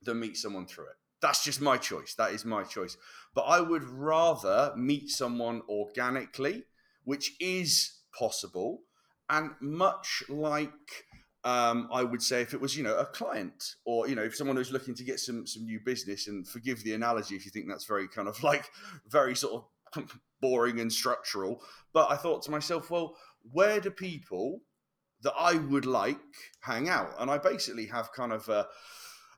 than 0.01 0.19
meet 0.19 0.35
someone 0.35 0.65
through 0.65 0.87
it. 0.87 0.97
That's 1.21 1.43
just 1.45 1.61
my 1.61 1.77
choice. 1.77 2.13
That 2.15 2.33
is 2.33 2.43
my 2.43 2.63
choice. 2.63 2.97
But 3.33 3.43
I 3.43 3.61
would 3.61 3.83
rather 3.83 4.73
meet 4.75 5.09
someone 5.09 5.61
organically 5.69 6.65
which 7.03 7.35
is 7.39 7.99
possible. 8.17 8.81
And 9.29 9.51
much 9.61 10.23
like 10.29 10.71
um, 11.43 11.89
I 11.91 12.03
would 12.03 12.21
say 12.21 12.41
if 12.41 12.53
it 12.53 12.61
was, 12.61 12.77
you 12.77 12.83
know, 12.83 12.97
a 12.97 13.05
client 13.05 13.75
or, 13.85 14.07
you 14.07 14.15
know, 14.15 14.23
if 14.23 14.35
someone 14.35 14.55
who's 14.55 14.71
looking 14.71 14.95
to 14.95 15.03
get 15.03 15.19
some 15.19 15.45
some 15.45 15.65
new 15.65 15.79
business 15.83 16.27
and 16.27 16.47
forgive 16.47 16.83
the 16.83 16.93
analogy 16.93 17.35
if 17.35 17.45
you 17.45 17.51
think 17.51 17.67
that's 17.67 17.85
very 17.85 18.07
kind 18.07 18.27
of 18.27 18.41
like 18.51 18.65
very 19.07 19.35
sort 19.35 19.65
of 19.95 20.11
boring 20.41 20.79
and 20.79 20.91
structural. 20.91 21.61
But 21.93 22.11
I 22.11 22.15
thought 22.15 22.43
to 22.43 22.51
myself, 22.51 22.89
well, 22.89 23.15
where 23.51 23.79
do 23.79 23.91
people 23.91 24.61
that 25.21 25.33
I 25.37 25.55
would 25.55 25.85
like 25.85 26.17
hang 26.61 26.89
out? 26.89 27.11
And 27.19 27.29
I 27.29 27.37
basically 27.37 27.87
have 27.87 28.13
kind 28.13 28.31
of 28.31 28.47
a 28.47 28.67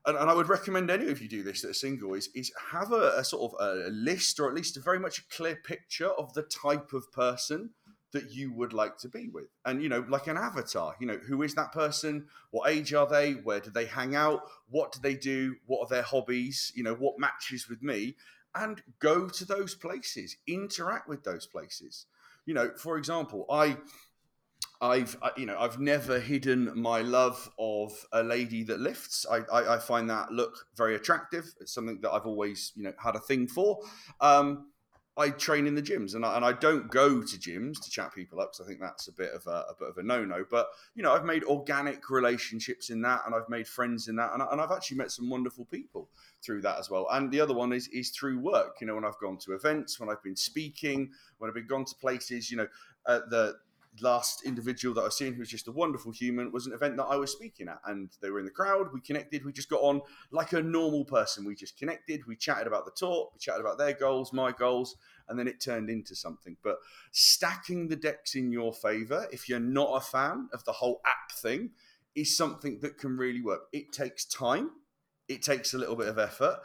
and, 0.06 0.18
and, 0.18 0.30
I 0.30 0.34
would 0.34 0.50
recommend 0.50 0.90
any 0.90 1.10
of 1.10 1.22
you 1.22 1.28
do 1.28 1.44
this 1.44 1.62
that 1.62 1.72
are 1.72 1.74
single 1.74 2.14
is 2.14 2.30
is 2.36 2.52
have 2.72 2.92
a, 2.92 3.18
a 3.18 3.24
sort 3.24 3.54
of 3.54 3.60
a 3.60 3.90
list 3.90 4.40
or 4.40 4.48
at 4.48 4.56
least 4.56 4.78
a 4.78 4.82
very 4.82 5.00
much 5.00 5.20
a 5.20 5.36
clear 5.36 5.56
picture 5.56 6.10
of 6.10 6.34
the 6.34 6.44
type 6.44 6.94
of 6.94 7.12
person 7.12 7.72
that 8.14 8.32
you 8.32 8.54
would 8.54 8.72
like 8.72 8.98
to 9.00 9.10
be 9.10 9.28
with. 9.28 9.48
And 9.66 9.82
you 9.82 9.90
know 9.90 10.06
like 10.08 10.28
an 10.28 10.38
avatar 10.38 10.96
you 11.00 11.08
know 11.08 11.18
who 11.18 11.44
is 11.44 11.56
that 11.56 11.72
person? 11.72 12.28
What 12.52 12.70
age 12.70 12.94
are 12.94 13.08
they? 13.08 13.34
Where 13.34 13.60
do 13.60 13.72
they 13.72 13.86
hang 13.86 14.16
out? 14.16 14.42
What 14.70 14.92
do 14.92 15.00
they 15.02 15.16
do? 15.16 15.56
What 15.66 15.82
are 15.82 15.90
their 15.90 16.04
hobbies? 16.04 16.72
You 16.76 16.84
know 16.84 16.96
what 16.96 17.20
matches 17.20 17.68
with 17.70 17.82
me? 17.82 18.16
And 18.54 18.82
go 19.00 19.28
to 19.28 19.46
those 19.46 19.76
places 19.76 20.38
interact 20.48 21.10
with 21.10 21.24
those 21.24 21.46
places. 21.46 22.06
You 22.46 22.54
know 22.54 22.72
for 22.78 22.98
example 22.98 23.46
i 23.50 23.78
I've 24.82 25.18
you 25.38 25.46
know 25.46 25.58
I've 25.58 25.80
never 25.80 26.20
hidden 26.20 26.72
my 26.76 27.02
love 27.02 27.50
of 27.58 27.92
a 28.12 28.24
lady 28.24 28.64
that 28.64 28.80
lifts. 28.80 29.26
I, 29.30 29.40
I, 29.52 29.76
I 29.76 29.80
find 29.80 30.10
that 30.10 30.32
look 30.32 30.68
very 30.76 30.96
attractive. 30.96 31.54
It's 31.60 31.74
something 31.74 32.00
that 32.02 32.12
I've 32.12 32.26
always 32.26 32.72
you 32.76 32.84
know 32.84 32.94
had 33.02 33.16
a 33.16 33.20
thing 33.20 33.48
for. 33.48 33.80
Um, 34.22 34.68
I 35.18 35.30
train 35.30 35.66
in 35.66 35.76
the 35.76 35.82
gyms, 35.82 36.14
and 36.14 36.26
I, 36.26 36.36
and 36.36 36.44
I 36.44 36.52
don't 36.52 36.92
go 36.92 37.22
to 37.22 37.38
gyms 37.38 37.82
to 37.82 37.90
chat 37.90 38.14
people 38.14 38.42
up 38.42 38.52
because 38.52 38.66
I 38.66 38.68
think 38.68 38.82
that's 38.82 39.08
a 39.08 39.14
bit 39.14 39.32
of 39.32 39.48
a, 39.48 39.66
a 39.70 39.76
bit 39.80 39.88
of 39.88 39.98
a 39.98 40.04
no 40.04 40.26
no. 40.26 40.44
But 40.50 40.68
you 40.94 41.04
know, 41.04 41.14
I've 41.14 41.24
made 41.24 41.46
organic 41.46 42.10
relationships 42.10 42.90
in 42.90 43.02
that, 43.04 43.22
and 43.26 43.34
I've 43.34 43.48
made 43.48 43.66
friends 43.66 44.10
in 44.10 44.18
that, 44.18 44.34
and, 44.34 44.44
I, 44.44 44.48
and 44.52 44.60
I've 44.60 44.72
actually 44.72 44.98
met 44.98 45.12
some 45.12 45.30
wonderful 45.30 45.66
people 45.66 46.10
through 46.44 46.62
that 46.64 46.80
as 46.80 46.90
well. 46.90 47.08
And 47.12 47.32
the 47.32 47.40
other 47.40 47.54
one 47.54 47.72
is 47.72 47.88
is 47.90 48.10
through 48.10 48.40
work. 48.40 48.76
You 48.82 48.88
know, 48.88 48.96
when 48.96 49.06
I've 49.06 49.20
gone 49.20 49.38
to 49.46 49.54
events, 49.54 50.02
when 50.02 50.10
I've 50.10 50.24
been 50.24 50.36
speaking, 50.36 51.12
when 51.38 51.50
I've 51.50 51.56
been 51.56 51.68
gone 51.68 51.86
to 51.86 51.96
places. 51.96 52.52
You 52.52 52.58
know, 52.58 52.68
uh, 53.06 53.22
the 53.30 53.56
last 54.02 54.44
individual 54.46 54.94
that 54.96 55.04
I've 55.04 55.14
seen 55.14 55.34
who's 55.34 55.50
just 55.50 55.68
a 55.68 55.72
wonderful 55.72 56.12
human 56.12 56.52
was 56.52 56.68
an 56.68 56.74
event 56.74 56.98
that 56.98 57.06
I 57.06 57.16
was 57.16 57.32
speaking 57.32 57.68
at, 57.68 57.80
and 57.86 58.10
they 58.22 58.30
were 58.30 58.40
in 58.40 58.46
the 58.46 58.52
crowd. 58.52 58.88
We 58.94 59.02
connected. 59.02 59.46
We 59.46 59.54
just 59.54 59.70
got 59.70 59.82
on 59.82 60.02
like 60.32 60.54
a 60.54 60.62
normal 60.62 61.06
person. 61.06 61.46
We 61.46 61.56
just 61.56 61.78
connected. 61.78 62.26
We 62.28 62.36
chatted 62.36 62.68
about 62.68 62.86
the 62.86 62.92
talk. 62.92 63.34
We 63.34 63.40
chatted 63.40 63.62
about 63.62 63.78
their 63.78 63.94
goals, 63.94 64.34
my 64.34 64.52
goals, 64.52 64.96
and 65.28 65.38
then 65.38 65.48
it 65.48 65.60
turned 65.60 65.90
into 65.90 66.16
something. 66.16 66.58
But 66.64 66.78
stacking 67.12 67.88
the 67.88 67.96
decks 67.96 68.36
in 68.36 68.52
your 68.52 68.74
favor, 68.74 69.28
if 69.32 69.48
you're 69.48 69.60
not 69.60 69.96
a 69.96 70.02
fan 70.02 70.50
of 70.54 70.64
the 70.66 70.74
whole 70.74 71.02
app 71.06 71.32
thing, 71.32 71.72
is 72.16 72.36
something 72.36 72.80
that 72.82 72.98
can 72.98 73.18
really 73.18 73.42
work. 73.42 73.64
It 73.74 73.92
takes 73.92 74.26
time. 74.26 74.72
It 75.28 75.42
takes 75.42 75.74
a 75.74 75.78
little 75.78 75.96
bit 75.96 76.08
of 76.08 76.18
effort. 76.18 76.60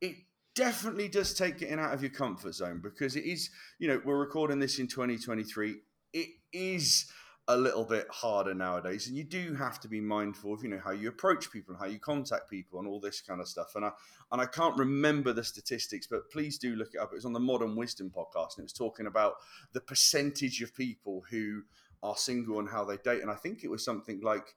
It 0.00 0.16
definitely 0.54 1.08
does 1.08 1.34
take 1.34 1.58
getting 1.58 1.78
out 1.78 1.92
of 1.92 2.02
your 2.02 2.10
comfort 2.10 2.54
zone 2.54 2.80
because 2.82 3.14
it 3.14 3.24
is, 3.24 3.50
you 3.78 3.86
know, 3.86 4.00
we're 4.04 4.18
recording 4.18 4.58
this 4.58 4.78
in 4.78 4.88
2023 4.88 5.76
it 6.12 6.28
is 6.52 7.10
a 7.48 7.56
little 7.56 7.84
bit 7.84 8.08
harder 8.10 8.54
nowadays 8.54 9.06
and 9.06 9.16
you 9.16 9.22
do 9.22 9.54
have 9.54 9.78
to 9.78 9.86
be 9.86 10.00
mindful 10.00 10.52
of 10.52 10.64
you 10.64 10.68
know 10.68 10.80
how 10.82 10.90
you 10.90 11.08
approach 11.08 11.50
people 11.52 11.72
and 11.72 11.80
how 11.80 11.86
you 11.86 11.98
contact 11.98 12.50
people 12.50 12.80
and 12.80 12.88
all 12.88 12.98
this 12.98 13.20
kind 13.20 13.40
of 13.40 13.46
stuff 13.46 13.72
and 13.76 13.84
i 13.84 13.90
and 14.32 14.40
i 14.40 14.46
can't 14.46 14.76
remember 14.76 15.32
the 15.32 15.44
statistics 15.44 16.08
but 16.08 16.28
please 16.30 16.58
do 16.58 16.74
look 16.74 16.94
it 16.94 16.98
up. 16.98 17.12
It 17.12 17.16
was 17.16 17.24
on 17.24 17.32
the 17.32 17.40
modern 17.40 17.76
wisdom 17.76 18.10
podcast 18.10 18.56
and 18.56 18.60
it 18.60 18.64
was 18.64 18.72
talking 18.72 19.06
about 19.06 19.34
the 19.72 19.80
percentage 19.80 20.60
of 20.60 20.74
people 20.74 21.24
who 21.30 21.62
are 22.02 22.16
single 22.16 22.58
and 22.58 22.68
how 22.68 22.84
they 22.84 22.96
date 22.96 23.22
and 23.22 23.30
i 23.30 23.36
think 23.36 23.62
it 23.62 23.70
was 23.70 23.84
something 23.84 24.20
like 24.22 24.54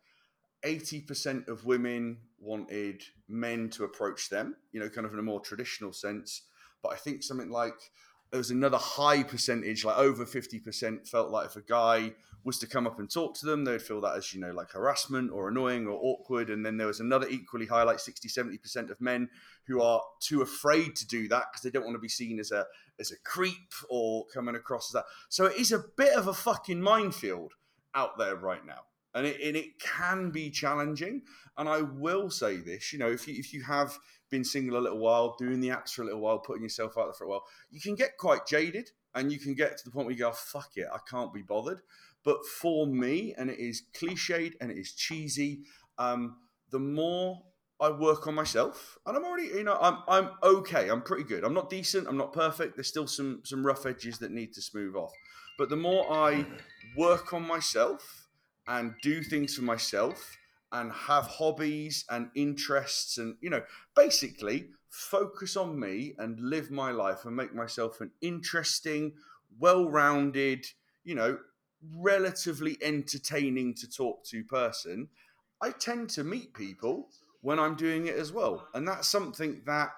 80% 0.65 1.47
of 1.47 1.63
women 1.63 2.17
wanted 2.37 3.03
men 3.29 3.69
to 3.69 3.83
approach 3.83 4.29
them 4.29 4.55
you 4.71 4.79
know 4.79 4.89
kind 4.89 5.05
of 5.05 5.13
in 5.13 5.19
a 5.19 5.23
more 5.23 5.41
traditional 5.41 5.93
sense 5.93 6.41
but 6.81 6.91
i 6.91 6.95
think 6.95 7.21
something 7.21 7.51
like 7.51 7.91
there 8.31 8.37
was 8.37 8.51
another 8.51 8.77
high 8.77 9.23
percentage, 9.23 9.83
like 9.83 9.97
over 9.97 10.25
50%, 10.25 11.07
felt 11.07 11.31
like 11.31 11.47
if 11.47 11.55
a 11.55 11.61
guy 11.61 12.13
was 12.43 12.59
to 12.59 12.67
come 12.67 12.87
up 12.87 12.99
and 12.99 13.11
talk 13.11 13.35
to 13.35 13.45
them, 13.45 13.65
they'd 13.65 13.81
feel 13.81 14.01
that 14.01 14.15
as, 14.15 14.33
you 14.33 14.39
know, 14.39 14.51
like 14.51 14.71
harassment 14.71 15.31
or 15.31 15.49
annoying 15.49 15.87
or 15.87 15.99
awkward. 16.01 16.49
And 16.49 16.65
then 16.65 16.77
there 16.77 16.87
was 16.87 16.99
another 16.99 17.27
equally 17.27 17.65
high, 17.65 17.83
like 17.83 17.99
60, 17.99 18.29
70% 18.29 18.89
of 18.89 19.01
men 19.01 19.29
who 19.67 19.81
are 19.81 20.01
too 20.21 20.41
afraid 20.41 20.95
to 20.95 21.07
do 21.07 21.27
that 21.27 21.45
because 21.51 21.63
they 21.63 21.69
don't 21.69 21.85
want 21.85 21.95
to 21.95 22.01
be 22.01 22.09
seen 22.09 22.39
as 22.39 22.51
a 22.51 22.65
as 22.99 23.11
a 23.11 23.19
creep 23.23 23.73
or 23.89 24.25
coming 24.33 24.55
across 24.55 24.89
as 24.89 24.93
that. 24.93 25.05
So 25.29 25.45
it 25.45 25.57
is 25.57 25.71
a 25.71 25.83
bit 25.97 26.13
of 26.15 26.27
a 26.27 26.33
fucking 26.33 26.81
minefield 26.81 27.53
out 27.95 28.17
there 28.17 28.35
right 28.35 28.65
now. 28.65 28.81
And 29.13 29.25
it, 29.25 29.41
and 29.41 29.55
it 29.55 29.79
can 29.79 30.29
be 30.29 30.51
challenging. 30.51 31.23
And 31.57 31.67
I 31.67 31.81
will 31.81 32.29
say 32.29 32.57
this, 32.57 32.93
you 32.93 32.99
know, 32.99 33.09
if 33.09 33.27
you, 33.27 33.35
if 33.37 33.53
you 33.53 33.63
have 33.63 33.97
been 34.29 34.43
single 34.43 34.77
a 34.77 34.81
little 34.81 34.99
while, 34.99 35.35
doing 35.37 35.59
the 35.59 35.69
apps 35.69 35.93
for 35.93 36.01
a 36.03 36.05
little 36.05 36.21
while, 36.21 36.39
putting 36.39 36.63
yourself 36.63 36.97
out 36.97 37.05
there 37.05 37.13
for 37.13 37.25
a 37.25 37.29
while, 37.29 37.45
you 37.71 37.81
can 37.81 37.95
get 37.95 38.17
quite 38.17 38.45
jaded 38.47 38.89
and 39.15 39.31
you 39.31 39.39
can 39.39 39.53
get 39.53 39.77
to 39.77 39.85
the 39.85 39.91
point 39.91 40.05
where 40.05 40.13
you 40.13 40.19
go, 40.19 40.31
fuck 40.31 40.71
it, 40.75 40.87
I 40.93 40.99
can't 41.09 41.33
be 41.33 41.41
bothered. 41.41 41.81
But 42.23 42.45
for 42.45 42.85
me, 42.85 43.33
and 43.37 43.49
it 43.49 43.59
is 43.59 43.83
cliched 43.93 44.53
and 44.59 44.71
it 44.71 44.77
is 44.77 44.93
cheesy, 44.93 45.61
um, 45.97 46.37
the 46.71 46.79
more 46.79 47.43
I 47.81 47.91
work 47.91 48.27
on 48.27 48.35
myself, 48.35 48.97
and 49.05 49.15
I'm 49.15 49.23
already, 49.23 49.47
you 49.47 49.63
know, 49.63 49.77
I'm 49.79 49.99
I'm 50.07 50.31
okay. 50.43 50.89
I'm 50.89 51.01
pretty 51.01 51.23
good. 51.23 51.45
I'm 51.45 51.53
not 51.53 51.69
decent. 51.69 52.07
I'm 52.07 52.17
not 52.17 52.33
perfect. 52.33 52.75
There's 52.75 52.89
still 52.89 53.07
some 53.07 53.41
some 53.45 53.65
rough 53.65 53.85
edges 53.85 54.19
that 54.19 54.31
need 54.31 54.53
to 54.53 54.61
smooth 54.61 54.95
off. 54.95 55.13
But 55.57 55.69
the 55.69 55.77
more 55.77 56.05
I 56.11 56.45
work 56.97 57.33
on 57.33 57.47
myself 57.47 58.27
and 58.67 58.95
do 59.01 59.23
things 59.23 59.55
for 59.55 59.63
myself, 59.63 60.37
and 60.71 60.91
have 60.91 61.25
hobbies 61.25 62.05
and 62.09 62.29
interests 62.35 63.17
and 63.17 63.35
you 63.41 63.49
know 63.49 63.61
basically 63.95 64.67
focus 64.89 65.55
on 65.55 65.79
me 65.79 66.13
and 66.17 66.39
live 66.39 66.71
my 66.71 66.91
life 66.91 67.25
and 67.25 67.35
make 67.35 67.53
myself 67.53 68.01
an 68.01 68.11
interesting 68.21 69.13
well-rounded 69.59 70.65
you 71.03 71.15
know 71.15 71.37
relatively 71.95 72.77
entertaining 72.81 73.73
to 73.73 73.89
talk 73.89 74.23
to 74.25 74.43
person 74.43 75.07
i 75.61 75.71
tend 75.71 76.09
to 76.09 76.23
meet 76.23 76.53
people 76.53 77.09
when 77.41 77.59
i'm 77.59 77.75
doing 77.75 78.07
it 78.07 78.15
as 78.15 78.31
well. 78.31 78.67
And 78.73 78.87
that's 78.87 79.07
something 79.07 79.61
that 79.65 79.89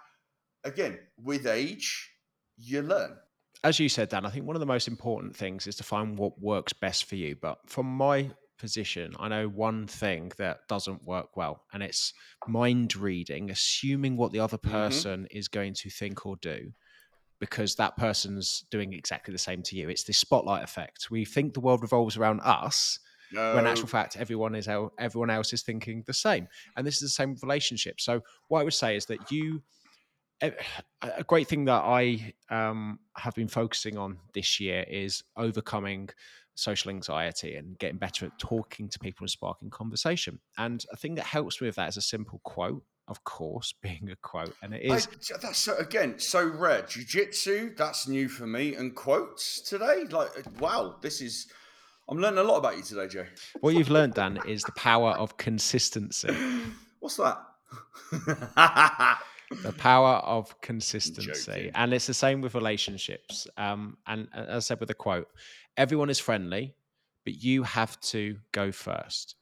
again 0.63 0.99
with 1.17 1.47
age 1.47 2.11
you 2.57 2.81
learn. 2.81 3.17
As 3.63 3.79
you 3.79 3.89
said 3.89 4.09
dan 4.09 4.25
i 4.25 4.29
think 4.29 4.45
one 4.45 4.55
of 4.55 4.59
the 4.59 4.65
most 4.65 4.87
important 4.87 5.35
things 5.35 5.67
is 5.67 5.75
to 5.77 5.83
find 5.83 6.17
what 6.17 6.39
works 6.39 6.73
best 6.73 7.05
for 7.05 7.15
you. 7.15 7.35
But 7.35 7.57
from 7.67 7.85
my 7.85 8.31
position, 8.61 9.13
I 9.19 9.27
know 9.27 9.49
one 9.49 9.87
thing 9.87 10.31
that 10.37 10.67
doesn't 10.69 11.03
work 11.03 11.35
well, 11.35 11.63
and 11.73 11.83
it's 11.83 12.13
mind 12.47 12.95
reading, 12.95 13.51
assuming 13.51 14.15
what 14.15 14.31
the 14.31 14.39
other 14.39 14.57
mm-hmm. 14.57 14.71
person 14.71 15.23
mm-hmm. 15.23 15.37
is 15.37 15.49
going 15.49 15.73
to 15.73 15.89
think 15.89 16.25
or 16.25 16.37
do 16.37 16.71
because 17.41 17.73
that 17.75 17.97
person's 17.97 18.65
doing 18.69 18.93
exactly 18.93 19.31
the 19.31 19.37
same 19.37 19.63
to 19.63 19.75
you. 19.75 19.89
It's 19.89 20.03
the 20.03 20.13
spotlight 20.13 20.63
effect. 20.63 21.07
We 21.09 21.25
think 21.25 21.55
the 21.55 21.59
world 21.59 21.81
revolves 21.81 22.15
around 22.15 22.39
us. 22.41 22.99
No. 23.33 23.55
When 23.55 23.65
in 23.65 23.71
actual 23.71 23.87
fact, 23.87 24.15
everyone 24.15 24.55
is 24.55 24.67
everyone 24.99 25.29
else 25.31 25.51
is 25.51 25.63
thinking 25.63 26.03
the 26.05 26.13
same, 26.13 26.47
and 26.77 26.85
this 26.85 26.95
is 26.95 27.01
the 27.01 27.09
same 27.09 27.35
relationship. 27.41 27.99
So, 27.99 28.21
what 28.49 28.59
I 28.59 28.63
would 28.63 28.73
say 28.73 28.95
is 28.95 29.05
that 29.05 29.31
you, 29.31 29.63
a 30.41 31.23
great 31.23 31.47
thing 31.47 31.65
that 31.65 31.81
I 31.81 32.33
um, 32.49 32.99
have 33.15 33.33
been 33.33 33.47
focusing 33.47 33.97
on 33.97 34.19
this 34.33 34.59
year 34.59 34.85
is 34.87 35.23
overcoming 35.37 36.09
social 36.61 36.91
anxiety 36.91 37.55
and 37.55 37.77
getting 37.79 37.97
better 37.97 38.25
at 38.25 38.37
talking 38.37 38.87
to 38.89 38.99
people 38.99 39.23
and 39.23 39.29
sparking 39.29 39.69
conversation. 39.69 40.39
And 40.57 40.85
a 40.91 40.95
thing 40.95 41.15
that 41.15 41.25
helps 41.25 41.59
me 41.59 41.67
with 41.67 41.75
that 41.75 41.89
is 41.89 41.97
a 41.97 42.01
simple 42.01 42.39
quote, 42.43 42.83
of 43.07 43.23
course, 43.23 43.73
being 43.81 44.09
a 44.11 44.15
quote. 44.17 44.53
And 44.61 44.73
it 44.73 44.83
is. 44.83 45.07
I, 45.07 45.37
that's 45.41 45.59
so, 45.59 45.75
again 45.77 46.19
so 46.19 46.45
rare. 46.45 46.83
Jiu 46.83 47.03
jitsu, 47.03 47.75
that's 47.75 48.07
new 48.07 48.29
for 48.29 48.47
me. 48.47 48.75
And 48.75 48.95
quotes 48.95 49.61
today, 49.61 50.05
like, 50.09 50.29
wow, 50.59 50.97
this 51.01 51.21
is. 51.21 51.47
I'm 52.09 52.17
learning 52.17 52.39
a 52.39 52.43
lot 52.43 52.57
about 52.57 52.77
you 52.77 52.83
today, 52.83 53.07
Joe. 53.07 53.25
What 53.61 53.73
you've 53.73 53.89
learned, 53.89 54.15
Dan, 54.15 54.39
is 54.45 54.63
the 54.63 54.73
power 54.73 55.11
of 55.11 55.37
consistency. 55.37 56.35
What's 56.99 57.15
that? 57.17 57.37
the 59.63 59.73
power 59.77 60.15
of 60.17 60.59
consistency 60.61 61.71
and 61.75 61.93
it's 61.93 62.07
the 62.07 62.13
same 62.13 62.41
with 62.41 62.55
relationships 62.55 63.47
um, 63.57 63.97
and 64.07 64.27
as 64.33 64.47
i 64.49 64.59
said 64.59 64.79
with 64.79 64.87
the 64.87 64.93
quote 64.93 65.27
everyone 65.77 66.09
is 66.09 66.19
friendly, 66.19 66.75
but 67.25 67.35
you 67.35 67.63
have 67.63 67.99
to 68.01 68.37
go 68.51 68.71
first. 68.71 69.35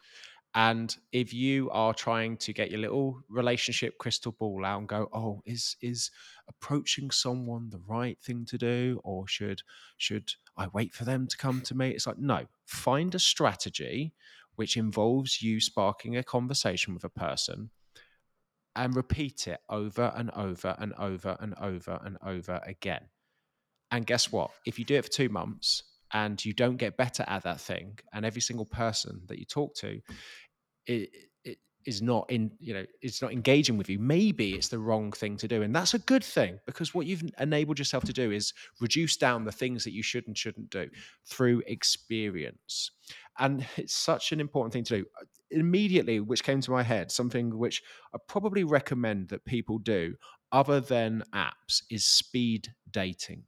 And 0.55 0.95
if 1.11 1.31
you 1.31 1.69
are 1.69 1.93
trying 1.93 2.37
to 2.37 2.53
get 2.53 2.71
your 2.71 2.79
little 2.79 3.21
relationship 3.29 3.99
crystal 3.99 4.31
ball 4.31 4.65
out 4.65 4.79
and 4.79 4.87
go, 4.87 5.07
oh, 5.13 5.41
is 5.45 5.75
is 5.81 6.09
approaching 6.47 7.11
someone 7.11 7.69
the 7.69 7.81
right 7.87 8.17
thing 8.19 8.45
to 8.45 8.57
do, 8.57 8.99
or 9.03 9.27
should 9.27 9.61
should 9.97 10.33
I 10.57 10.67
wait 10.73 10.93
for 10.93 11.05
them 11.05 11.27
to 11.27 11.37
come 11.37 11.61
to 11.61 11.75
me? 11.75 11.91
It's 11.91 12.07
like 12.07 12.17
no, 12.17 12.45
find 12.65 13.13
a 13.13 13.19
strategy 13.19 14.15
which 14.55 14.75
involves 14.75 15.41
you 15.41 15.61
sparking 15.61 16.17
a 16.17 16.23
conversation 16.23 16.93
with 16.93 17.03
a 17.03 17.09
person 17.09 17.69
and 18.75 18.95
repeat 18.95 19.47
it 19.47 19.59
over 19.69 20.11
and 20.15 20.31
over 20.31 20.75
and 20.79 20.93
over 20.97 21.37
and 21.39 21.53
over 21.61 21.99
and 22.03 22.17
over 22.25 22.59
again. 22.65 23.07
And 23.91 24.05
guess 24.05 24.31
what? 24.31 24.51
If 24.65 24.79
you 24.79 24.85
do 24.85 24.95
it 24.95 25.05
for 25.05 25.11
two 25.11 25.29
months, 25.29 25.83
and 26.13 26.43
you 26.43 26.54
don't 26.54 26.78
get 26.78 26.98
better 26.98 27.24
at 27.28 27.43
that 27.43 27.60
thing 27.60 27.98
and 28.13 28.26
every 28.26 28.41
single 28.41 28.65
person 28.65 29.22
that 29.28 29.39
you 29.39 29.45
talk 29.45 29.76
to 29.76 30.02
it, 30.86 31.10
it 31.43 31.58
is 31.86 32.02
not 32.02 32.30
in 32.30 32.52
you 32.60 32.74
know 32.74 32.86
it's 33.02 33.22
not 33.22 33.32
engaging 33.32 33.78
with 33.78 33.89
you. 33.89 34.00
Maybe 34.00 34.54
it's 34.54 34.67
the 34.67 34.80
wrong 34.80 35.12
thing 35.12 35.38
to 35.38 35.48
do 35.48 35.62
and 35.62 35.76
that's 35.76 35.93
a 35.93 36.00
good 36.00 36.24
thing 36.24 36.60
because 36.65 36.93
what 36.93 37.06
you've 37.06 37.24
enabled 37.39 37.80
yourself 37.80 38.04
to 38.06 38.13
do 38.13 38.32
is 38.32 38.54
reduce 38.82 39.17
down 39.17 39.45
the 39.45 39.52
things 39.52 39.84
that 39.84 39.93
you 39.93 40.04
should 40.04 40.28
and 40.28 40.38
shouldn't 40.38 40.69
do 40.69 40.89
through 41.26 41.63
experience. 41.67 42.91
And 43.38 43.65
it's 43.78 43.95
such 43.95 44.32
an 44.32 44.39
important 44.39 44.74
thing 44.74 44.84
to 44.86 44.98
do. 44.98 45.06
Immediately 45.52 46.19
which 46.19 46.43
came 46.43 46.62
to 46.62 46.72
my 46.72 46.84
head 46.84 47.12
something 47.12 47.58
which 47.58 47.82
i 48.13 48.17
probably 48.28 48.63
recommend 48.63 49.30
that 49.30 49.45
people 49.45 49.80
do 49.80 50.15
other 50.52 50.80
than 50.80 51.24
apps 51.34 51.82
is 51.89 52.06
speed 52.06 52.74
dating. 52.91 53.43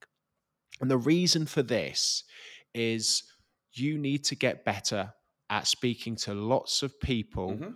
And 0.79 0.89
the 0.89 0.97
reason 0.97 1.45
for 1.45 1.61
this 1.61 2.23
is 2.73 3.23
you 3.73 3.97
need 3.97 4.23
to 4.25 4.35
get 4.35 4.65
better 4.65 5.13
at 5.49 5.67
speaking 5.67 6.15
to 6.15 6.33
lots 6.33 6.83
of 6.83 6.99
people 6.99 7.51
mm-hmm. 7.51 7.71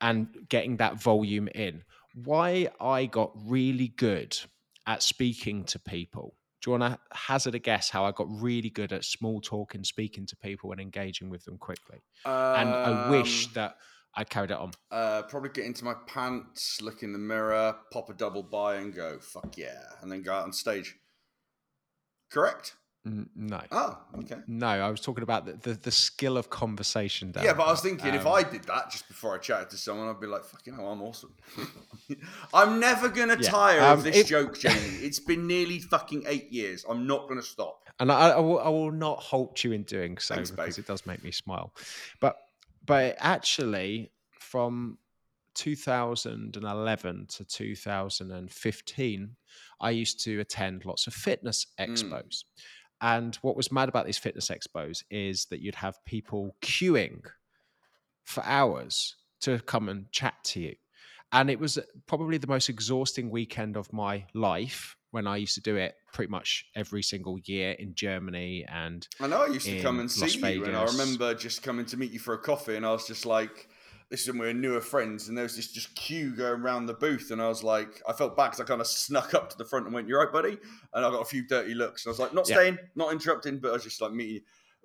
and 0.00 0.28
getting 0.48 0.76
that 0.78 1.00
volume 1.00 1.48
in. 1.54 1.82
Why 2.24 2.68
I 2.80 3.06
got 3.06 3.32
really 3.46 3.88
good 3.88 4.38
at 4.86 5.02
speaking 5.02 5.64
to 5.64 5.78
people 5.78 6.34
Do 6.60 6.70
you 6.70 6.78
want 6.78 6.94
to 6.94 7.16
hazard 7.16 7.54
a 7.54 7.58
guess 7.58 7.90
how 7.90 8.04
I 8.04 8.12
got 8.12 8.26
really 8.28 8.70
good 8.70 8.92
at 8.92 9.04
small 9.04 9.40
talk 9.40 9.74
and 9.74 9.86
speaking 9.86 10.26
to 10.26 10.36
people, 10.36 10.72
and 10.72 10.80
engaging 10.80 11.30
with 11.30 11.44
them 11.44 11.56
quickly? 11.58 11.98
and 12.24 12.68
I 12.68 13.10
wish 13.10 13.46
Um, 13.46 13.52
that 13.54 13.76
I 14.14 14.24
carried 14.24 14.50
it 14.50 14.56
on. 14.56 14.72
Uh, 14.90 15.22
probably 15.22 15.50
get 15.50 15.66
into 15.66 15.84
my 15.84 15.94
pants, 16.06 16.80
look 16.82 17.02
in 17.02 17.12
the 17.12 17.18
mirror, 17.18 17.76
pop 17.92 18.08
a 18.10 18.14
double 18.14 18.42
by, 18.42 18.76
and 18.76 18.92
go 18.92 19.20
"fuck 19.20 19.56
yeah," 19.56 19.82
and 20.00 20.10
then 20.10 20.22
go 20.22 20.32
out 20.32 20.44
on 20.44 20.52
stage. 20.52 20.96
Correct? 22.30 22.74
No. 23.36 23.60
Oh, 23.72 23.98
okay. 24.18 24.36
No, 24.46 24.66
I 24.68 24.90
was 24.90 25.00
talking 25.00 25.22
about 25.22 25.46
the, 25.46 25.52
the, 25.52 25.74
the 25.74 25.90
skill 25.90 26.36
of 26.36 26.50
conversation. 26.50 27.32
Dan. 27.32 27.44
Yeah, 27.44 27.54
but 27.54 27.64
I 27.66 27.70
was 27.70 27.80
thinking 27.80 28.14
if 28.14 28.26
Um, 28.26 28.32
I 28.32 28.42
did 28.42 28.64
that 28.64 28.90
just 28.90 29.08
before 29.08 29.34
I 29.34 29.38
chatted 29.38 29.70
to 29.70 29.76
someone, 29.76 30.08
I'd 30.08 30.20
be 30.20 30.26
like, 30.26 30.44
"Fucking 30.44 30.74
hell, 30.74 30.88
I'm 30.90 31.02
awesome." 31.02 31.34
I'm 32.54 32.80
never 32.80 33.08
gonna 33.08 33.36
Yeah, 33.40 33.50
tire 33.50 33.80
um, 33.80 33.98
of 33.98 34.04
this 34.04 34.16
if- 34.16 34.26
joke, 34.28 34.58
Jamie. 34.64 34.74
It's 35.02 35.20
been 35.20 35.46
nearly 35.46 35.78
fucking 35.80 36.24
eight 36.26 36.50
years. 36.52 36.84
I'm 36.88 37.06
not 37.06 37.28
gonna 37.28 37.42
stop. 37.42 37.82
and 38.00 38.10
I, 38.12 38.30
I, 38.30 38.38
will, 38.40 38.58
I 38.60 38.68
will 38.68 38.92
not 38.92 39.18
halt 39.20 39.62
you 39.64 39.72
in 39.72 39.82
doing 39.82 40.18
so 40.18 40.34
Thanks, 40.36 40.50
because 40.50 40.76
babe. 40.76 40.84
it 40.84 40.88
does 40.88 41.04
make 41.06 41.22
me 41.24 41.30
smile. 41.30 41.72
But 42.20 42.36
but 42.86 43.16
actually, 43.18 44.10
from 44.38 44.98
2011 45.54 47.26
to 47.28 47.44
2015, 47.44 49.36
I 49.80 49.90
used 49.90 50.20
to 50.24 50.40
attend 50.40 50.84
lots 50.84 51.06
of 51.06 51.14
fitness 51.14 51.66
Mm. 51.78 52.32
And 53.00 53.36
what 53.36 53.56
was 53.56 53.70
mad 53.70 53.88
about 53.88 54.06
these 54.06 54.18
fitness 54.18 54.48
expos 54.48 55.04
is 55.10 55.46
that 55.50 55.60
you'd 55.60 55.76
have 55.76 56.04
people 56.04 56.56
queuing 56.62 57.20
for 58.24 58.44
hours 58.44 59.16
to 59.40 59.60
come 59.60 59.88
and 59.88 60.10
chat 60.10 60.34
to 60.44 60.60
you. 60.60 60.74
And 61.32 61.50
it 61.50 61.60
was 61.60 61.78
probably 62.06 62.38
the 62.38 62.46
most 62.46 62.68
exhausting 62.68 63.30
weekend 63.30 63.76
of 63.76 63.92
my 63.92 64.24
life 64.34 64.96
when 65.10 65.26
I 65.26 65.36
used 65.36 65.54
to 65.54 65.60
do 65.60 65.76
it 65.76 65.94
pretty 66.12 66.30
much 66.30 66.66
every 66.74 67.02
single 67.02 67.38
year 67.44 67.72
in 67.72 67.94
Germany. 67.94 68.64
And 68.68 69.06
I 69.20 69.26
know 69.26 69.44
I 69.44 69.46
used 69.46 69.66
to 69.66 69.80
come 69.80 70.00
and 70.00 70.08
Las 70.08 70.32
see 70.32 70.52
you, 70.52 70.64
and 70.64 70.76
I 70.76 70.84
remember 70.84 71.34
just 71.34 71.62
coming 71.62 71.86
to 71.86 71.96
meet 71.96 72.12
you 72.12 72.18
for 72.18 72.34
a 72.34 72.38
coffee, 72.38 72.76
and 72.76 72.84
I 72.84 72.92
was 72.92 73.06
just 73.06 73.26
like, 73.26 73.68
"This 74.10 74.22
is 74.22 74.28
when 74.28 74.38
we 74.38 74.46
were 74.46 74.54
newer 74.54 74.80
friends," 74.80 75.28
and 75.28 75.36
there 75.36 75.42
was 75.44 75.56
this 75.56 75.70
just 75.72 75.94
queue 75.94 76.34
going 76.34 76.60
around 76.62 76.86
the 76.86 76.94
booth, 76.94 77.30
and 77.30 77.40
I 77.42 77.48
was 77.48 77.62
like, 77.62 78.02
I 78.08 78.12
felt 78.12 78.36
bad 78.36 78.46
because 78.52 78.60
I 78.60 78.64
kind 78.64 78.80
of 78.80 78.86
snuck 78.86 79.34
up 79.34 79.50
to 79.50 79.58
the 79.58 79.64
front 79.64 79.84
and 79.86 79.94
went, 79.94 80.08
"You're 80.08 80.22
right, 80.22 80.32
buddy?" 80.32 80.58
And 80.92 81.04
I 81.04 81.10
got 81.10 81.20
a 81.20 81.24
few 81.24 81.46
dirty 81.46 81.74
looks, 81.74 82.04
and 82.04 82.10
I 82.10 82.12
was 82.12 82.18
like, 82.18 82.32
"Not 82.34 82.48
Yeah. 82.48 82.56
staying, 82.56 82.78
not 82.94 83.12
interrupting," 83.12 83.58
but 83.58 83.70
I 83.70 83.72
was 83.74 83.84
just 83.84 84.00
like 84.00 84.12
meeting. 84.12 84.42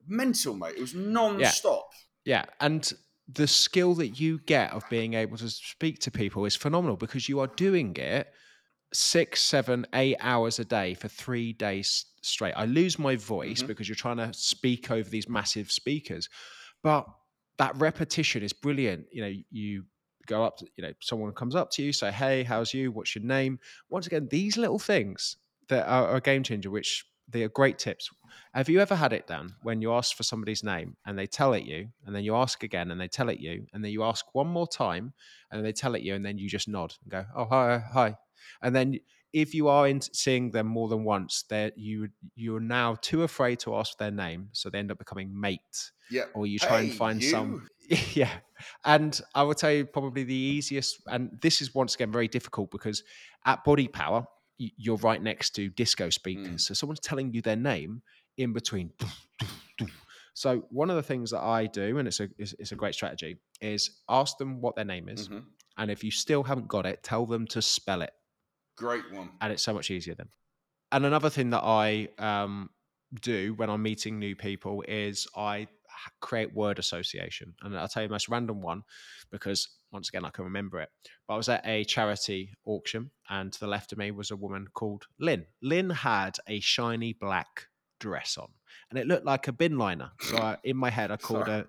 Mental, 0.08 0.54
mate. 0.56 0.76
It 0.76 0.82
was 0.82 0.94
non-stop. 0.94 1.90
yeah, 2.26 2.46
and 2.60 2.92
the 3.28 3.48
skill 3.48 3.94
that 3.96 4.20
you 4.20 4.40
get 4.40 4.72
of 4.72 4.84
being 4.90 5.14
able 5.14 5.38
to 5.38 5.50
speak 5.50 6.00
to 6.00 6.12
people 6.12 6.44
is 6.46 6.56
phenomenal 6.58 6.98
because 6.98 7.30
you 7.30 7.40
are 7.40 7.48
doing 7.48 7.96
it 7.96 8.28
six, 8.94 9.42
seven, 9.42 9.86
eight 9.94 10.18
hours 10.20 10.60
a 10.60 10.66
day 10.66 10.94
for 10.94 11.08
three 11.08 11.54
days 11.54 12.06
straight. 12.22 12.54
I 12.54 12.66
lose 12.66 13.00
my 13.00 13.16
voice 13.16 13.64
Mhm. 13.64 13.68
because 13.68 13.88
you're 13.88 13.96
trying 13.96 14.18
to 14.18 14.34
speak 14.34 14.92
over 14.92 15.10
these 15.10 15.28
massive 15.30 15.72
speakers, 15.72 16.30
but 16.84 17.06
that 17.58 17.76
repetition 17.78 18.44
is 18.44 18.54
brilliant. 18.54 19.06
You 19.12 19.22
know, 19.22 19.34
you 19.52 19.86
go 20.28 20.44
up 20.44 20.58
to, 20.58 20.68
you 20.76 20.84
know, 20.84 20.94
someone 21.02 21.34
comes 21.34 21.56
up 21.56 21.70
to 21.72 21.84
you, 21.84 21.94
say, 21.94 22.12
Hey, 22.12 22.44
how's 22.44 22.74
you? 22.74 22.92
What's 22.92 23.16
your 23.16 23.24
name? 23.24 23.60
Once 23.90 24.08
again, 24.08 24.28
these 24.30 24.58
little 24.58 24.80
things 24.80 25.38
that 25.70 25.88
are, 25.88 26.16
a 26.16 26.22
game 26.22 26.44
changer, 26.44 26.70
which 26.70 27.06
they 27.30 27.44
are 27.44 27.50
great 27.50 27.80
tips. 27.80 28.10
Have 28.54 28.70
you 28.70 28.80
ever 28.80 28.96
had 28.96 29.14
it, 29.14 29.28
Dan, 29.28 29.56
when 29.64 29.82
you 29.82 29.94
ask 29.94 30.16
for 30.16 30.24
somebody's 30.24 30.64
name 30.64 30.98
and 31.06 31.18
they 31.18 31.28
tell 31.28 31.54
it 31.54 31.64
you, 31.64 31.90
and 32.06 32.16
then 32.16 32.24
you 32.24 32.36
ask 32.36 32.64
again 32.64 32.92
and 32.92 33.00
they 33.00 33.08
tell 33.08 33.30
it 33.30 33.40
you, 33.40 33.66
and 33.74 33.84
then 33.84 33.92
you 33.92 34.04
ask 34.04 34.26
one 34.34 34.48
more 34.48 34.68
time 34.68 35.14
and 35.52 35.66
they 35.66 35.72
tell 35.72 35.96
it 35.96 36.02
you, 36.02 36.16
and 36.16 36.26
then 36.26 36.38
you 36.38 36.50
just 36.50 36.68
nod 36.68 36.94
and 37.04 37.12
go, 37.12 37.26
"Oh, 37.36 37.46
hi, 37.46 37.76
uh, 37.76 37.82
hi," 37.94 38.18
and 38.62 38.76
then 38.76 39.00
if 39.34 39.54
you 39.56 39.68
are 39.68 39.88
in 39.88 40.00
seeing 40.02 40.52
them 40.52 40.68
more 40.68 40.88
than 40.88 41.04
once, 41.04 41.44
they 41.50 41.72
you 41.76 42.10
you're 42.36 42.60
now 42.60 42.96
too 43.02 43.24
afraid 43.24 43.60
to 43.60 43.76
ask 43.76 43.98
their 43.98 44.12
name, 44.12 44.50
so 44.54 44.70
they 44.70 44.80
end 44.80 44.92
up 44.92 44.98
becoming 45.00 45.30
mate, 45.40 45.92
Yeah. 46.12 46.26
or 46.36 46.46
you 46.48 46.60
try 46.60 46.82
and 46.82 46.94
find 46.94 47.22
you. 47.22 47.30
some 47.30 47.68
yeah 48.14 48.30
and 48.86 49.20
i 49.36 49.44
will 49.44 49.54
tell 49.54 49.70
you 49.72 49.86
probably 49.86 50.24
the 50.24 50.34
easiest 50.34 51.02
and 51.08 51.38
this 51.42 51.62
is 51.62 51.76
once 51.76 51.96
again 51.96 52.14
very 52.14 52.30
difficult 52.30 52.72
because 52.72 53.04
at 53.46 53.66
BodyPower 53.66 54.26
you're 54.58 54.96
right 54.98 55.22
next 55.22 55.50
to 55.56 55.68
disco 55.70 56.10
speakers 56.10 56.48
Mm. 56.48 56.60
so 56.62 56.74
someone's 56.74 57.02
telling 57.02 57.34
you 57.34 57.42
their 57.42 57.58
name 57.58 58.02
in 58.38 58.54
between 58.54 58.92
so 60.34 60.64
one 60.70 60.90
of 60.90 60.96
the 60.96 61.04
things 61.04 61.32
that 61.32 61.42
i 61.42 61.66
do 61.66 61.98
and 61.98 62.08
it's 62.08 62.20
a 62.22 62.30
it's, 62.38 62.54
it's 62.58 62.72
a 62.72 62.76
great 62.76 62.96
strategy 62.96 63.36
is 63.62 64.02
ask 64.08 64.38
them 64.38 64.62
what 64.62 64.76
their 64.78 64.86
name 64.86 65.10
is 65.10 65.28
Mhm. 65.28 65.44
and 65.78 65.92
if 65.92 66.04
you 66.06 66.12
still 66.12 66.44
haven't 66.44 66.68
got 66.70 66.86
it 66.86 67.04
tell 67.04 67.26
them 67.26 67.46
to 67.48 67.62
spell 67.62 68.02
it 68.02 68.14
Great 68.76 69.12
one. 69.12 69.30
and 69.42 69.52
it's 69.54 69.64
so 69.64 69.74
much 69.74 69.92
easier 69.92 70.16
then. 70.16 70.30
And 70.92 71.06
another 71.06 71.30
thing 71.30 71.50
that 71.52 71.64
I 71.64 72.10
um, 72.20 72.70
do 73.22 73.54
when 73.56 73.70
I'm 73.70 73.82
meeting 73.82 74.20
new 74.20 74.36
people 74.36 74.84
is 74.88 75.28
I 75.36 75.68
create 76.22 76.54
word 76.54 76.80
association, 76.80 77.54
and 77.62 77.78
I'll 77.78 77.88
tell 77.88 78.04
you 78.04 78.10
the 78.10 78.14
most 78.14 78.30
random 78.30 78.62
one 78.62 78.84
because 79.32 79.70
once 79.92 80.10
again 80.10 80.26
I 80.26 80.30
can 80.30 80.44
remember 80.44 80.80
it. 80.82 80.90
But 81.28 81.36
I 81.36 81.38
was 81.38 81.50
at 81.50 81.66
a 81.66 81.84
charity 81.84 82.54
auction, 82.66 83.12
and 83.30 83.52
to 83.54 83.60
the 83.60 83.68
left 83.68 83.92
of 83.92 83.98
me 83.98 84.12
was 84.12 84.32
a 84.32 84.36
woman 84.36 84.68
called 84.74 85.06
Lynn. 85.20 85.46
Lynn 85.62 85.90
had 85.90 86.38
a 86.48 86.60
shiny 86.60 87.14
black 87.14 87.68
dress 88.00 88.38
on, 88.38 88.50
and 88.90 89.00
it 89.00 89.08
looked 89.08 89.26
like 89.26 89.48
a 89.48 89.54
bin 89.54 89.78
liner. 89.78 90.12
So 90.22 90.38
I, 90.38 90.58
in 90.64 90.78
my 90.78 90.90
head, 90.90 91.12
I 91.12 91.18
called 91.18 91.46
Sorry. 91.46 91.62
her 91.62 91.68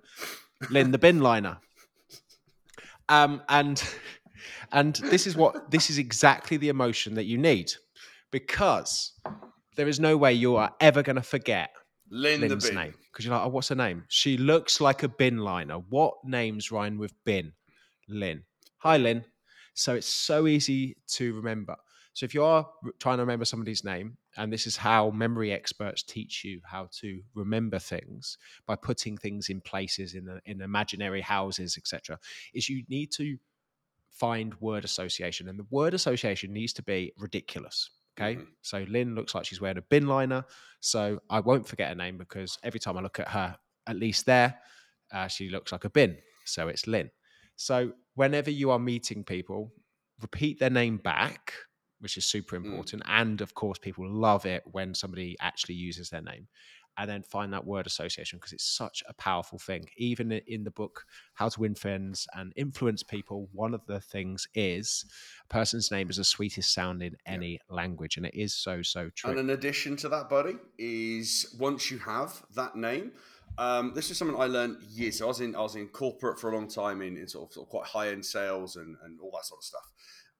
Lynn 0.71 0.91
the 0.91 0.99
bin 0.99 1.21
liner. 1.21 1.59
Um, 3.09 3.43
and 3.49 3.83
and 4.73 4.97
this 4.97 5.27
is 5.27 5.37
what 5.37 5.71
this 5.71 5.91
is 5.91 5.99
exactly 5.99 6.57
the 6.57 6.69
emotion 6.69 7.15
that 7.15 7.25
you 7.25 7.39
need 7.39 7.73
because 8.31 9.13
there 9.77 9.89
is 9.89 10.01
no 10.01 10.17
way 10.17 10.33
you 10.33 10.57
are 10.57 10.73
ever 10.81 11.03
going 11.03 11.17
to 11.17 11.23
forget 11.23 11.71
Lynn 12.11 12.41
the 12.41 12.49
Lynn's 12.49 12.67
bin. 12.67 12.75
name 12.75 12.95
because 13.13 13.25
you're 13.25 13.35
like, 13.35 13.47
oh, 13.47 13.49
what's 13.49 13.69
her 13.69 13.75
name? 13.75 14.05
She 14.09 14.37
looks 14.37 14.81
like 14.81 15.03
a 15.03 15.09
bin 15.09 15.39
liner. 15.39 15.77
What 15.89 16.15
names 16.25 16.73
rhyme 16.73 16.99
with 16.99 17.13
bin? 17.25 17.53
Lynn. 18.09 18.43
Hi, 18.79 18.97
Lynn. 18.97 19.25
So 19.75 19.95
it's 19.95 20.07
so 20.07 20.47
easy 20.47 20.97
to 21.09 21.35
remember. 21.35 21.77
So 22.13 22.25
if 22.25 22.35
you 22.35 22.45
are 22.45 22.69
trying 23.01 23.19
to 23.19 23.23
remember 23.23 23.45
somebody's 23.45 23.85
name, 23.85 24.17
and 24.37 24.53
this 24.53 24.67
is 24.67 24.77
how 24.77 25.11
memory 25.11 25.53
experts 25.53 26.03
teach 26.03 26.45
you 26.45 26.61
how 26.65 26.89
to 27.01 27.21
remember 27.35 27.79
things 27.79 28.39
by 28.67 28.77
putting 28.77 29.17
things 29.17 29.49
in 29.49 29.61
places 29.61 30.15
in 30.15 30.25
the, 30.25 30.41
in 30.45 30.61
imaginary 30.61 31.21
houses, 31.21 31.77
etc., 31.77 32.19
is 32.53 32.69
you 32.69 32.85
need 32.89 33.11
to 33.13 33.37
find 34.15 34.55
word 34.61 34.85
association, 34.85 35.49
and 35.49 35.59
the 35.59 35.67
word 35.71 35.95
association 35.95 36.53
needs 36.53 36.73
to 36.75 36.83
be 36.83 37.13
ridiculous. 37.19 37.91
Okay, 38.17 38.37
Mhm. 38.37 38.47
so 38.63 38.85
Lynn 38.89 39.17
looks 39.17 39.35
like 39.35 39.45
she's 39.45 39.61
wearing 39.61 39.79
a 39.79 39.83
bin 39.83 40.07
liner, 40.07 40.45
so 40.81 41.21
I 41.31 41.41
won't 41.41 41.67
forget 41.67 41.89
her 41.89 41.97
name 41.97 42.17
because 42.17 42.59
every 42.63 42.79
time 42.79 42.97
I 42.97 43.01
look 43.01 43.19
at 43.19 43.29
her, 43.29 43.59
at 43.89 43.97
least 43.97 44.25
there, 44.27 44.61
uh, 45.11 45.27
she 45.27 45.49
looks 45.51 45.73
like 45.73 45.85
a 45.85 45.91
bin. 45.91 46.17
So 46.45 46.69
it's 46.69 46.87
Lynn. 46.87 47.11
So 47.57 47.93
whenever 48.15 48.51
you 48.51 48.71
are 48.71 48.79
meeting 48.79 49.25
people, 49.25 49.73
repeat 50.21 50.61
their 50.61 50.71
name 50.71 50.99
back, 50.99 51.53
which 51.99 52.17
is 52.17 52.25
super 52.25 52.57
Mm. 52.57 52.65
important. 52.65 53.03
And 53.07 53.41
of 53.41 53.55
course, 53.55 53.79
people 53.81 54.09
love 54.09 54.47
it 54.47 54.63
when 54.67 54.95
somebody 54.95 55.37
actually 55.41 55.75
uses 55.75 56.11
their 56.11 56.23
name. 56.23 56.47
And 56.97 57.11
then 57.11 57.23
find 57.23 57.53
that 57.53 57.67
word 57.67 57.87
association 57.87 58.39
because 58.39 58.53
it's 58.53 58.65
such 58.65 59.03
a 59.09 59.15
powerful 59.15 59.59
thing. 59.59 59.87
Even 59.97 60.33
in 60.33 60.65
the 60.65 60.71
book, 60.71 61.07
How 61.35 61.49
to 61.49 61.61
Win 61.61 61.75
Friends 61.75 62.27
and 62.35 62.53
Influence 62.57 63.03
People, 63.03 63.49
one 63.53 63.75
of 63.75 63.85
the 63.87 64.01
things 64.01 64.47
is 64.55 65.05
a 65.45 65.53
person's 65.53 65.91
name 65.91 66.09
is 66.11 66.17
the 66.17 66.25
sweetest 66.25 66.73
sound 66.73 67.03
in 67.03 67.17
any 67.27 67.61
language. 67.69 68.17
And 68.17 68.27
it 68.27 68.35
is 68.35 68.55
so, 68.55 68.83
so 68.83 69.11
true. 69.15 69.31
And 69.31 69.41
an 69.41 69.51
addition 69.51 69.97
to 69.99 70.09
that, 70.11 70.29
buddy, 70.29 70.57
is 70.79 71.55
once 71.59 71.91
you 71.91 71.99
have 71.99 72.43
that 72.55 72.77
name, 72.77 73.13
um, 73.59 73.93
this 73.95 74.11
is 74.11 74.19
something 74.19 74.41
I 74.41 74.47
learned 74.47 74.83
years. 74.83 75.19
So 75.19 75.27
I 75.27 75.29
was 75.29 75.41
in 75.41 75.55
I 75.55 75.61
was 75.61 75.77
in 75.77 75.89
corporate 75.89 76.41
for 76.41 76.51
a 76.51 76.55
long 76.55 76.69
time 76.69 77.03
in, 77.03 77.17
in 77.17 77.29
sort, 77.29 77.49
of, 77.49 77.53
sort 77.55 77.67
of 77.67 77.71
quite 77.71 77.87
high 77.87 78.09
end 78.09 78.25
sales 78.25 78.77
and, 78.77 78.97
and 79.05 79.21
all 79.21 79.31
that 79.33 79.45
sort 79.45 79.61
of 79.61 79.65
stuff. 79.65 79.93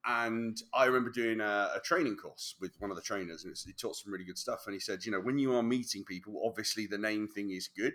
And 0.07 0.61
I 0.75 0.85
remember 0.85 1.11
doing 1.11 1.41
a, 1.41 1.71
a 1.77 1.81
training 1.83 2.17
course 2.17 2.57
with 2.61 2.73
one 2.79 2.91
of 2.91 2.97
the 2.97 3.03
trainers, 3.03 3.45
and 3.45 3.57
he 3.65 3.73
taught 3.73 3.97
some 3.97 4.13
really 4.13 4.25
good 4.25 4.37
stuff. 4.37 4.65
And 4.67 4.75
he 4.75 4.81
said, 4.81 5.05
you 5.05 5.13
know, 5.13 5.21
when 5.21 5.39
you 5.39 5.55
are 5.55 5.63
meeting 5.63 6.05
people, 6.05 6.43
obviously 6.45 6.87
the 6.87 6.99
name 6.99 7.27
thing 7.27 7.51
is 7.51 7.69
good, 7.69 7.95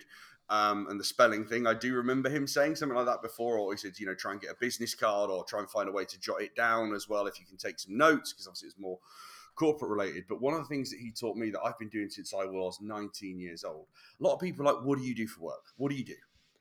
um, 0.50 0.88
and 0.90 1.00
the 1.00 1.04
spelling 1.04 1.46
thing. 1.46 1.68
I 1.68 1.76
do 1.76 1.94
remember 1.94 2.30
him 2.30 2.48
saying 2.48 2.76
something 2.76 2.98
like 2.98 3.06
that 3.06 3.22
before, 3.22 3.60
or 3.60 3.72
he 3.72 3.78
said, 3.78 4.00
you 4.00 4.08
know, 4.08 4.16
try 4.16 4.32
and 4.32 4.42
get 4.42 4.52
a 4.52 4.56
business 4.60 4.96
card, 4.96 5.30
or 5.30 5.44
try 5.44 5.60
and 5.60 5.70
find 5.70 5.88
a 5.88 5.92
way 5.92 6.06
to 6.06 6.20
jot 6.20 6.42
it 6.42 6.56
down 6.56 6.94
as 6.96 7.08
well 7.08 7.28
if 7.28 7.40
you 7.40 7.46
can 7.46 7.58
take 7.58 7.80
some 7.80 7.96
notes, 7.96 8.34
because 8.34 8.48
obviously 8.48 8.70
it's 8.70 8.80
more 8.80 8.98
corporate 9.56 9.92
related. 9.92 10.24
But 10.28 10.42
one 10.42 10.56
of 10.56 10.62
the 10.62 10.68
things 10.68 10.90
that 10.90 11.00
he 11.00 11.12
taught 11.12 11.38
me 11.38 11.52
that 11.52 11.62
I've 11.62 11.78
been 11.78 11.90
doing 11.90 12.10
since 12.10 12.34
I 12.34 12.46
was 12.46 12.80
19 12.82 13.40
years 13.40 13.64
old. 13.64 13.86
A 14.20 14.24
lot 14.24 14.34
of 14.34 14.40
people 14.40 14.66
like, 14.66 14.84
what 14.84 14.98
do 14.98 15.04
you 15.04 15.14
do 15.14 15.28
for 15.28 15.42
work? 15.42 15.66
What 15.78 15.92
do 15.92 15.96
you 15.96 16.06
do? 16.06 16.16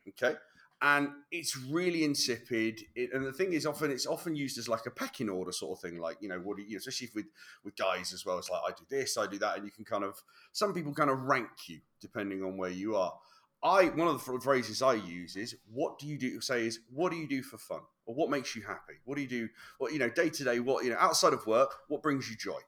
Okay. 0.08 0.37
And 0.80 1.08
it's 1.32 1.56
really 1.56 2.04
insipid. 2.04 2.82
It, 2.94 3.12
and 3.12 3.26
the 3.26 3.32
thing 3.32 3.52
is, 3.52 3.66
often 3.66 3.90
it's 3.90 4.06
often 4.06 4.36
used 4.36 4.58
as 4.58 4.68
like 4.68 4.86
a 4.86 4.90
pecking 4.90 5.28
order 5.28 5.50
sort 5.50 5.76
of 5.76 5.82
thing. 5.82 6.00
Like, 6.00 6.18
you 6.20 6.28
know, 6.28 6.38
what 6.38 6.56
do 6.56 6.62
you, 6.62 6.76
especially 6.76 7.10
with 7.14 7.26
with 7.64 7.76
guys 7.76 8.12
as 8.12 8.24
well. 8.24 8.38
It's 8.38 8.48
like 8.48 8.60
I 8.64 8.70
do 8.70 8.84
this, 8.88 9.18
I 9.18 9.26
do 9.26 9.38
that, 9.38 9.56
and 9.56 9.64
you 9.64 9.72
can 9.72 9.84
kind 9.84 10.04
of 10.04 10.22
some 10.52 10.72
people 10.72 10.94
kind 10.94 11.10
of 11.10 11.22
rank 11.22 11.48
you 11.66 11.80
depending 12.00 12.44
on 12.44 12.56
where 12.56 12.70
you 12.70 12.94
are. 12.94 13.12
I 13.60 13.86
one 13.86 14.06
of 14.06 14.24
the 14.24 14.40
phrases 14.40 14.80
I 14.80 14.94
use 14.94 15.34
is, 15.34 15.56
"What 15.72 15.98
do 15.98 16.06
you 16.06 16.16
do?" 16.16 16.40
Say 16.40 16.66
is, 16.66 16.78
"What 16.92 17.10
do 17.10 17.18
you 17.18 17.26
do 17.26 17.42
for 17.42 17.58
fun?" 17.58 17.80
or 18.06 18.14
"What 18.14 18.30
makes 18.30 18.54
you 18.54 18.62
happy?" 18.62 19.00
What 19.04 19.16
do 19.16 19.22
you 19.22 19.28
do? 19.28 19.48
What 19.78 19.92
you 19.92 19.98
know, 19.98 20.10
day 20.10 20.30
to 20.30 20.44
day? 20.44 20.60
What 20.60 20.84
you 20.84 20.90
know, 20.90 20.96
outside 20.98 21.32
of 21.32 21.44
work, 21.46 21.74
what 21.88 22.02
brings 22.02 22.30
you 22.30 22.36
joy? 22.36 22.60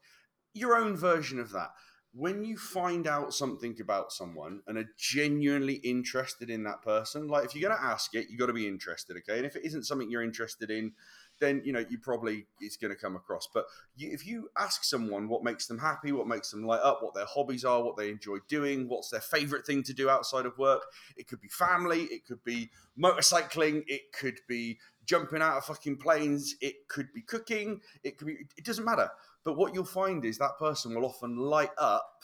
Your 0.53 0.77
own 0.77 0.97
version 0.97 1.39
of 1.39 1.53
that. 1.53 1.71
When 2.13 2.45
you 2.45 2.57
find 2.57 3.07
out 3.07 3.33
something 3.33 3.77
about 3.81 4.13
someone 4.13 4.63
and 4.67 4.77
are 4.77 4.89
genuinely 4.97 5.75
interested 5.75 6.51
in 6.51 6.65
that 6.65 6.83
person, 6.83 7.29
like 7.29 7.45
if 7.45 7.55
you're 7.55 7.69
going 7.69 7.81
to 7.81 7.85
ask 7.87 8.15
it, 8.15 8.27
you've 8.29 8.41
got 8.41 8.47
to 8.47 8.53
be 8.53 8.67
interested, 8.67 9.17
okay? 9.19 9.37
And 9.37 9.47
if 9.47 9.55
it 9.55 9.65
isn't 9.65 9.85
something 9.85 10.11
you're 10.11 10.23
interested 10.23 10.71
in, 10.71 10.93
then 11.41 11.63
you 11.65 11.73
know 11.73 11.85
you 11.89 11.99
probably 11.99 12.47
it's 12.61 12.77
going 12.77 12.93
to 12.93 13.01
come 13.01 13.17
across. 13.17 13.49
But 13.53 13.65
you, 13.97 14.11
if 14.13 14.27
you 14.27 14.51
ask 14.59 14.85
someone 14.85 15.29
what 15.29 15.43
makes 15.43 15.67
them 15.67 15.79
happy, 15.79 16.13
what 16.13 16.27
makes 16.27 16.51
them 16.51 16.65
light 16.65 16.81
up, 16.83 17.03
what 17.03 17.15
their 17.15 17.25
hobbies 17.25 17.65
are, 17.65 17.83
what 17.83 17.97
they 17.97 18.11
enjoy 18.11 18.39
doing, 18.49 18.89
what's 18.89 19.09
their 19.09 19.21
favorite 19.21 19.67
thing 19.67 19.83
to 19.85 19.95
do 19.95 20.11
outside 20.11 20.47
of 20.47 20.59
work, 20.59 20.83
it 21.17 21.29
could 21.29 21.41
be 21.41 21.49
family, 21.49 22.03
it 22.05 22.27
could 22.27 22.43
be 22.45 22.71
motorcycling, 22.99 23.85
it 23.87 24.13
could 24.13 24.39
be 24.49 24.79
jumping 25.07 25.43
out 25.43 25.57
of 25.57 25.65
fucking 25.65 25.97
planes, 25.97 26.55
it 26.61 26.87
could 26.89 27.13
be 27.13 27.23
cooking, 27.23 27.81
it 28.05 28.19
could 28.19 28.27
be 28.27 28.37
it 28.57 28.65
doesn't 28.65 28.85
matter. 28.85 29.11
But 29.45 29.57
what 29.57 29.75
you'll 29.75 29.85
find 29.85 30.25
is 30.25 30.39
that 30.39 30.59
person 30.59 30.95
will 30.95 31.05
often 31.05 31.37
light 31.37 31.71
up 31.79 32.23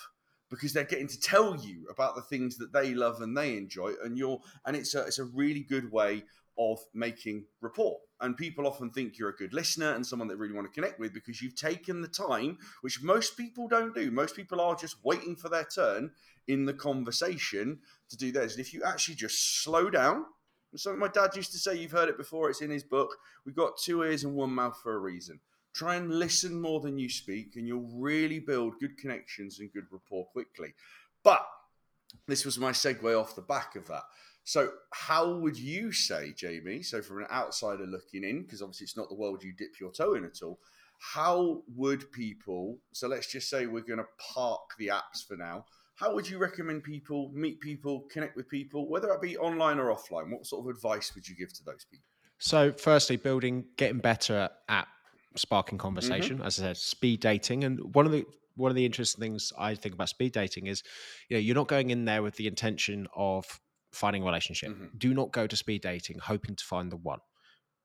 because 0.50 0.72
they're 0.72 0.84
getting 0.84 1.08
to 1.08 1.20
tell 1.20 1.56
you 1.56 1.86
about 1.90 2.14
the 2.14 2.22
things 2.22 2.56
that 2.58 2.72
they 2.72 2.94
love 2.94 3.20
and 3.20 3.36
they 3.36 3.56
enjoy, 3.56 3.92
and 4.04 4.16
you're 4.16 4.40
and 4.64 4.76
it's 4.76 4.94
a 4.94 5.02
it's 5.02 5.18
a 5.18 5.24
really 5.24 5.62
good 5.62 5.90
way 5.90 6.24
of 6.58 6.78
making 6.94 7.44
rapport. 7.60 7.98
And 8.20 8.36
people 8.36 8.66
often 8.66 8.90
think 8.90 9.18
you're 9.18 9.28
a 9.28 9.36
good 9.36 9.52
listener 9.52 9.92
and 9.92 10.06
someone 10.06 10.26
they 10.26 10.34
really 10.34 10.54
want 10.54 10.66
to 10.66 10.72
connect 10.72 10.98
with 10.98 11.12
because 11.12 11.42
you've 11.42 11.54
taken 11.54 12.00
the 12.00 12.08
time, 12.08 12.56
which 12.80 13.02
most 13.02 13.36
people 13.36 13.68
don't 13.68 13.94
do. 13.94 14.10
Most 14.10 14.34
people 14.34 14.60
are 14.60 14.74
just 14.74 14.96
waiting 15.04 15.36
for 15.36 15.50
their 15.50 15.64
turn 15.64 16.12
in 16.48 16.64
the 16.64 16.72
conversation 16.72 17.80
to 18.08 18.16
do 18.16 18.32
theirs. 18.32 18.52
And 18.52 18.60
if 18.60 18.72
you 18.72 18.82
actually 18.84 19.16
just 19.16 19.62
slow 19.62 19.90
down, 19.90 20.24
something 20.74 21.00
my 21.00 21.08
dad 21.08 21.36
used 21.36 21.52
to 21.52 21.58
say, 21.58 21.76
you've 21.76 21.92
heard 21.92 22.08
it 22.08 22.16
before, 22.16 22.48
it's 22.48 22.62
in 22.62 22.70
his 22.70 22.84
book. 22.84 23.10
We've 23.44 23.54
got 23.54 23.76
two 23.76 24.02
ears 24.02 24.24
and 24.24 24.34
one 24.34 24.50
mouth 24.50 24.78
for 24.82 24.94
a 24.94 24.98
reason. 24.98 25.40
Try 25.76 25.96
and 25.96 26.10
listen 26.10 26.58
more 26.58 26.80
than 26.80 26.96
you 26.96 27.10
speak, 27.10 27.56
and 27.56 27.68
you'll 27.68 27.90
really 27.92 28.38
build 28.38 28.80
good 28.80 28.96
connections 28.96 29.60
and 29.60 29.70
good 29.70 29.84
rapport 29.90 30.24
quickly. 30.32 30.72
But 31.22 31.46
this 32.26 32.46
was 32.46 32.58
my 32.58 32.70
segue 32.72 33.20
off 33.20 33.36
the 33.36 33.42
back 33.42 33.76
of 33.76 33.86
that. 33.88 34.04
So, 34.42 34.70
how 34.94 35.34
would 35.34 35.58
you 35.58 35.92
say, 35.92 36.32
Jamie? 36.32 36.82
So, 36.82 37.02
from 37.02 37.18
an 37.18 37.26
outsider 37.30 37.84
looking 37.84 38.24
in, 38.24 38.44
because 38.44 38.62
obviously 38.62 38.84
it's 38.84 38.96
not 38.96 39.10
the 39.10 39.16
world 39.16 39.44
you 39.44 39.52
dip 39.52 39.78
your 39.78 39.92
toe 39.92 40.14
in 40.14 40.24
at 40.24 40.40
all. 40.42 40.60
How 40.98 41.62
would 41.74 42.10
people? 42.10 42.78
So, 42.92 43.06
let's 43.06 43.30
just 43.30 43.50
say 43.50 43.66
we're 43.66 43.82
going 43.82 43.98
to 43.98 44.06
park 44.34 44.76
the 44.78 44.86
apps 44.86 45.26
for 45.28 45.36
now. 45.36 45.66
How 45.96 46.14
would 46.14 46.26
you 46.26 46.38
recommend 46.38 46.84
people 46.84 47.30
meet 47.34 47.60
people, 47.60 48.06
connect 48.10 48.34
with 48.34 48.48
people, 48.48 48.88
whether 48.88 49.10
it 49.10 49.20
be 49.20 49.36
online 49.36 49.78
or 49.78 49.94
offline? 49.94 50.30
What 50.30 50.46
sort 50.46 50.64
of 50.64 50.74
advice 50.74 51.14
would 51.14 51.28
you 51.28 51.36
give 51.36 51.52
to 51.52 51.64
those 51.64 51.84
people? 51.84 52.06
So, 52.38 52.72
firstly, 52.72 53.16
building, 53.16 53.66
getting 53.76 53.98
better 53.98 54.48
at 54.70 54.88
sparking 55.36 55.78
conversation. 55.78 56.38
Mm-hmm. 56.38 56.46
As 56.46 56.58
I 56.60 56.64
said, 56.64 56.76
speed 56.76 57.20
dating, 57.20 57.64
and 57.64 57.94
one 57.94 58.06
of 58.06 58.12
the 58.12 58.24
one 58.56 58.70
of 58.70 58.74
the 58.74 58.86
interesting 58.86 59.20
things 59.20 59.52
I 59.58 59.74
think 59.74 59.94
about 59.94 60.08
speed 60.08 60.32
dating 60.32 60.66
is, 60.66 60.82
you 61.28 61.36
know, 61.36 61.40
you're 61.40 61.54
not 61.54 61.68
going 61.68 61.90
in 61.90 62.04
there 62.06 62.22
with 62.22 62.36
the 62.36 62.46
intention 62.46 63.06
of 63.14 63.60
finding 63.92 64.22
a 64.22 64.26
relationship. 64.26 64.70
Mm-hmm. 64.70 64.96
Do 64.96 65.14
not 65.14 65.30
go 65.32 65.46
to 65.46 65.56
speed 65.56 65.82
dating 65.82 66.18
hoping 66.18 66.56
to 66.56 66.64
find 66.64 66.90
the 66.90 66.96
one. 66.96 67.20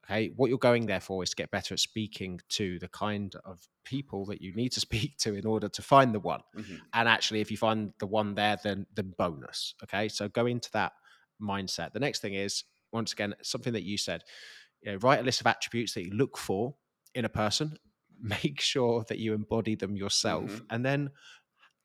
Okay, 0.05 0.31
what 0.35 0.49
you're 0.49 0.57
going 0.57 0.87
there 0.87 0.99
for 0.99 1.21
is 1.21 1.29
to 1.29 1.35
get 1.35 1.51
better 1.51 1.75
at 1.75 1.79
speaking 1.79 2.39
to 2.49 2.79
the 2.79 2.87
kind 2.87 3.35
of 3.45 3.59
people 3.85 4.25
that 4.25 4.41
you 4.41 4.53
need 4.55 4.71
to 4.71 4.79
speak 4.87 5.17
to 5.19 5.35
in 5.35 5.45
order 5.45 5.69
to 5.69 5.81
find 5.81 6.13
the 6.13 6.19
one. 6.19 6.41
Mm-hmm. 6.57 6.75
And 6.93 7.07
actually, 7.07 7.41
if 7.41 7.51
you 7.51 7.57
find 7.57 7.93
the 7.99 8.07
one 8.07 8.35
there, 8.35 8.57
then 8.63 8.87
then 8.95 9.13
bonus. 9.17 9.75
Okay, 9.83 10.07
so 10.07 10.27
go 10.27 10.45
into 10.45 10.71
that 10.71 10.93
mindset. 11.41 11.93
The 11.93 11.99
next 11.99 12.21
thing 12.21 12.33
is 12.33 12.63
once 12.91 13.13
again 13.13 13.35
something 13.41 13.73
that 13.73 13.83
you 13.83 13.97
said. 13.97 14.23
You 14.81 14.93
know, 14.93 14.97
write 14.97 15.19
a 15.19 15.23
list 15.23 15.41
of 15.41 15.47
attributes 15.47 15.93
that 15.93 16.03
you 16.03 16.11
look 16.11 16.39
for 16.39 16.73
in 17.15 17.25
a 17.25 17.29
person. 17.29 17.77
Make 18.21 18.61
sure 18.61 19.03
that 19.09 19.17
you 19.17 19.33
embody 19.33 19.75
them 19.75 19.95
yourself, 19.95 20.45
mm-hmm. 20.45 20.65
and 20.69 20.85
then 20.85 21.09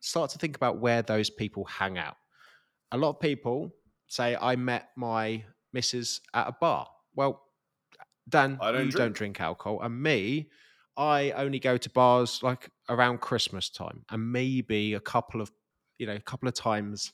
start 0.01 0.31
to 0.31 0.39
think 0.39 0.55
about 0.55 0.79
where 0.79 1.01
those 1.01 1.31
people 1.31 1.65
hang 1.65 1.97
out. 1.97 2.17
A 2.93 2.99
lot 2.99 3.11
of 3.11 3.21
people 3.21 3.73
say 4.09 4.37
I 4.41 4.57
met 4.57 4.91
my 4.97 5.45
missus 5.73 6.21
at 6.35 6.49
a 6.49 6.53
bar. 6.53 6.89
Well, 7.15 7.43
Dan, 8.29 8.59
don't 8.61 8.75
you 8.75 8.81
drink. 8.83 8.95
don't 8.97 9.15
drink 9.15 9.41
alcohol, 9.41 9.81
and 9.81 10.03
me, 10.03 10.51
I 10.97 11.31
only 11.33 11.59
go 11.59 11.77
to 11.77 11.91
bars 11.91 12.43
like 12.43 12.71
around 12.89 13.21
Christmas 13.21 13.69
time, 13.69 14.05
and 14.11 14.33
maybe 14.33 14.95
a 14.95 15.01
couple 15.01 15.41
of, 15.41 15.51
you 15.99 16.07
know, 16.07 16.15
a 16.15 16.21
couple 16.21 16.49
of 16.49 16.55
times 16.55 17.13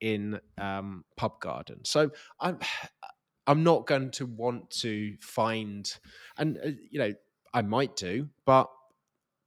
in 0.00 0.40
um, 0.58 1.04
pub 1.16 1.40
garden. 1.40 1.84
So 1.84 2.10
I'm, 2.40 2.58
I'm 3.46 3.64
not 3.64 3.86
going 3.86 4.10
to 4.12 4.26
want 4.26 4.70
to 4.80 5.16
find, 5.20 5.92
and 6.38 6.58
uh, 6.58 6.70
you 6.90 6.98
know, 6.98 7.12
I 7.52 7.62
might 7.62 7.96
do, 7.96 8.28
but 8.44 8.70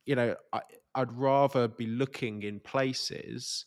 you 0.05 0.15
know, 0.15 0.35
I, 0.51 0.61
I'd 0.95 1.13
rather 1.13 1.67
be 1.67 1.87
looking 1.87 2.43
in 2.43 2.59
places 2.59 3.65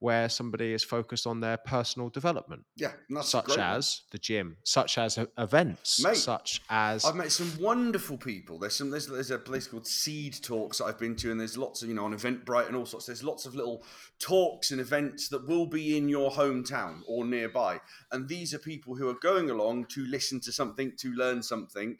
where 0.00 0.28
somebody 0.28 0.72
is 0.72 0.84
focused 0.84 1.26
on 1.26 1.40
their 1.40 1.56
personal 1.56 2.08
development. 2.08 2.64
Yeah, 2.76 2.92
such 3.20 3.46
great, 3.46 3.58
as 3.58 4.02
the 4.12 4.18
gym, 4.18 4.56
such 4.62 4.96
as 4.96 5.18
events, 5.36 6.02
Mate, 6.02 6.16
such 6.16 6.62
as 6.70 7.04
I've 7.04 7.16
met 7.16 7.32
some 7.32 7.52
wonderful 7.60 8.16
people. 8.16 8.58
There's 8.58 8.76
some 8.76 8.90
there's, 8.90 9.08
there's 9.08 9.32
a 9.32 9.38
place 9.38 9.66
called 9.66 9.86
Seed 9.86 10.38
Talks 10.42 10.78
that 10.78 10.84
I've 10.84 10.98
been 10.98 11.16
to, 11.16 11.32
and 11.32 11.40
there's 11.40 11.58
lots 11.58 11.82
of 11.82 11.88
you 11.88 11.94
know 11.94 12.04
on 12.04 12.14
Eventbrite 12.14 12.68
and 12.68 12.76
all 12.76 12.86
sorts. 12.86 13.06
There's 13.06 13.24
lots 13.24 13.44
of 13.44 13.54
little 13.54 13.82
talks 14.20 14.70
and 14.70 14.80
events 14.80 15.28
that 15.30 15.48
will 15.48 15.66
be 15.66 15.96
in 15.96 16.08
your 16.08 16.30
hometown 16.30 17.00
or 17.08 17.24
nearby, 17.24 17.80
and 18.12 18.28
these 18.28 18.54
are 18.54 18.58
people 18.58 18.94
who 18.94 19.08
are 19.08 19.18
going 19.20 19.50
along 19.50 19.86
to 19.86 20.04
listen 20.06 20.40
to 20.40 20.52
something, 20.52 20.92
to 20.98 21.12
learn 21.12 21.42
something 21.42 21.98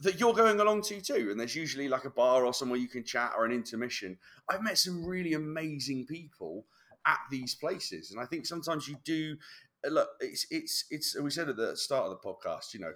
that 0.00 0.20
you're 0.20 0.34
going 0.34 0.60
along 0.60 0.82
to 0.82 1.00
too. 1.00 1.28
And 1.30 1.38
there's 1.38 1.56
usually 1.56 1.88
like 1.88 2.04
a 2.04 2.10
bar 2.10 2.44
or 2.44 2.54
somewhere 2.54 2.78
you 2.78 2.88
can 2.88 3.04
chat 3.04 3.32
or 3.36 3.44
an 3.44 3.52
intermission. 3.52 4.16
I've 4.48 4.62
met 4.62 4.78
some 4.78 5.04
really 5.04 5.34
amazing 5.34 6.06
people 6.06 6.66
at 7.06 7.18
these 7.30 7.54
places. 7.54 8.10
And 8.10 8.20
I 8.20 8.26
think 8.26 8.46
sometimes 8.46 8.86
you 8.86 8.96
do 9.04 9.36
uh, 9.84 9.90
look. 9.90 10.08
It's 10.20 10.46
it's 10.50 10.84
it's. 10.90 11.20
We 11.20 11.30
said 11.30 11.48
at 11.48 11.56
the 11.56 11.76
start 11.76 12.04
of 12.04 12.10
the 12.10 12.28
podcast, 12.28 12.74
you 12.74 12.80
know, 12.80 12.92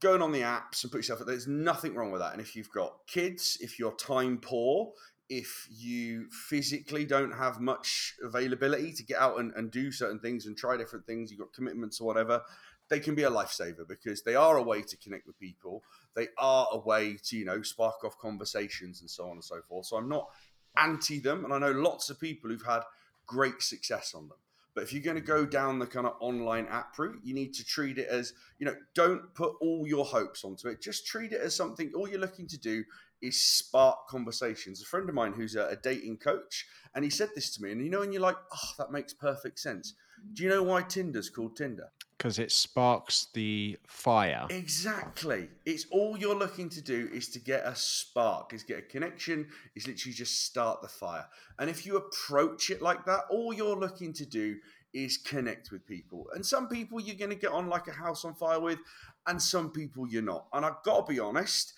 going 0.00 0.22
on 0.22 0.32
the 0.32 0.42
apps 0.42 0.82
and 0.82 0.92
put 0.92 0.98
yourself. 0.98 1.22
There's 1.26 1.46
nothing 1.46 1.94
wrong 1.94 2.10
with 2.10 2.20
that. 2.20 2.32
And 2.32 2.40
if 2.40 2.54
you've 2.54 2.72
got 2.72 2.98
kids, 3.06 3.58
if 3.60 3.78
you're 3.78 3.92
time 3.92 4.38
poor, 4.38 4.92
if 5.28 5.66
you 5.70 6.28
physically 6.30 7.04
don't 7.04 7.32
have 7.32 7.60
much 7.60 8.14
availability 8.22 8.92
to 8.92 9.02
get 9.02 9.18
out 9.18 9.40
and, 9.40 9.52
and 9.54 9.70
do 9.70 9.90
certain 9.90 10.20
things 10.20 10.46
and 10.46 10.56
try 10.56 10.76
different 10.76 11.06
things, 11.06 11.30
you've 11.30 11.40
got 11.40 11.52
commitments 11.52 12.00
or 12.00 12.06
whatever, 12.06 12.42
they 12.88 13.00
can 13.00 13.14
be 13.14 13.24
a 13.24 13.30
lifesaver 13.30 13.86
because 13.86 14.22
they 14.22 14.34
are 14.34 14.56
a 14.56 14.62
way 14.62 14.82
to 14.82 14.96
connect 14.96 15.26
with 15.26 15.38
people. 15.38 15.82
They 16.14 16.28
are 16.38 16.68
a 16.72 16.78
way 16.78 17.16
to, 17.24 17.36
you 17.36 17.44
know, 17.44 17.62
spark 17.62 18.04
off 18.04 18.18
conversations 18.18 19.00
and 19.00 19.10
so 19.10 19.24
on 19.24 19.32
and 19.32 19.44
so 19.44 19.60
forth. 19.62 19.86
So 19.86 19.96
I'm 19.96 20.08
not 20.08 20.28
anti 20.76 21.18
them. 21.18 21.44
And 21.44 21.52
I 21.52 21.58
know 21.58 21.72
lots 21.72 22.10
of 22.10 22.20
people 22.20 22.50
who've 22.50 22.62
had 22.62 22.82
great 23.26 23.62
success 23.62 24.14
on 24.14 24.28
them. 24.28 24.38
But 24.74 24.84
if 24.84 24.92
you're 24.92 25.02
going 25.02 25.16
to 25.16 25.22
go 25.22 25.46
down 25.46 25.78
the 25.78 25.86
kind 25.86 26.06
of 26.06 26.16
online 26.20 26.66
app 26.66 26.98
route, 26.98 27.20
you 27.24 27.34
need 27.34 27.54
to 27.54 27.64
treat 27.64 27.96
it 27.96 28.08
as, 28.08 28.34
you 28.58 28.66
know, 28.66 28.76
don't 28.94 29.34
put 29.34 29.54
all 29.62 29.86
your 29.86 30.04
hopes 30.04 30.44
onto 30.44 30.68
it. 30.68 30.82
Just 30.82 31.06
treat 31.06 31.32
it 31.32 31.40
as 31.40 31.56
something, 31.56 31.90
all 31.96 32.06
you're 32.06 32.20
looking 32.20 32.46
to 32.48 32.58
do 32.58 32.84
is 33.22 33.40
spark 33.40 34.06
conversations. 34.06 34.82
A 34.82 34.84
friend 34.84 35.08
of 35.08 35.14
mine 35.14 35.32
who's 35.32 35.56
a, 35.56 35.68
a 35.68 35.76
dating 35.76 36.18
coach, 36.18 36.66
and 36.94 37.02
he 37.04 37.10
said 37.10 37.30
this 37.34 37.48
to 37.56 37.62
me, 37.62 37.72
and 37.72 37.82
you 37.82 37.88
know, 37.88 38.02
and 38.02 38.12
you're 38.12 38.20
like, 38.20 38.36
oh, 38.54 38.70
that 38.76 38.92
makes 38.92 39.14
perfect 39.14 39.58
sense. 39.58 39.94
Do 40.34 40.42
you 40.42 40.50
know 40.50 40.62
why 40.62 40.82
Tinder's 40.82 41.30
called 41.30 41.56
Tinder? 41.56 41.88
Because 42.16 42.38
it 42.38 42.50
sparks 42.50 43.28
the 43.34 43.76
fire. 43.86 44.46
Exactly. 44.48 45.48
It's 45.64 45.86
all 45.90 46.16
you're 46.16 46.34
looking 46.34 46.68
to 46.70 46.80
do 46.80 47.08
is 47.12 47.28
to 47.30 47.38
get 47.38 47.64
a 47.66 47.74
spark, 47.76 48.54
is 48.54 48.62
get 48.62 48.78
a 48.78 48.82
connection, 48.82 49.48
is 49.74 49.86
literally 49.86 50.14
just 50.14 50.44
start 50.44 50.80
the 50.80 50.88
fire. 50.88 51.26
And 51.58 51.68
if 51.68 51.84
you 51.84 51.96
approach 51.96 52.70
it 52.70 52.80
like 52.80 53.04
that, 53.04 53.24
all 53.30 53.52
you're 53.52 53.76
looking 53.76 54.12
to 54.14 54.26
do 54.26 54.56
is 54.94 55.18
connect 55.18 55.70
with 55.70 55.86
people. 55.86 56.26
And 56.34 56.44
some 56.44 56.68
people 56.68 57.00
you're 57.00 57.16
going 57.16 57.30
to 57.30 57.36
get 57.36 57.52
on 57.52 57.68
like 57.68 57.86
a 57.86 57.92
house 57.92 58.24
on 58.24 58.34
fire 58.34 58.60
with, 58.60 58.78
and 59.26 59.40
some 59.40 59.70
people 59.70 60.08
you're 60.08 60.22
not. 60.22 60.46
And 60.52 60.64
I've 60.64 60.82
got 60.84 61.06
to 61.06 61.12
be 61.12 61.20
honest, 61.20 61.74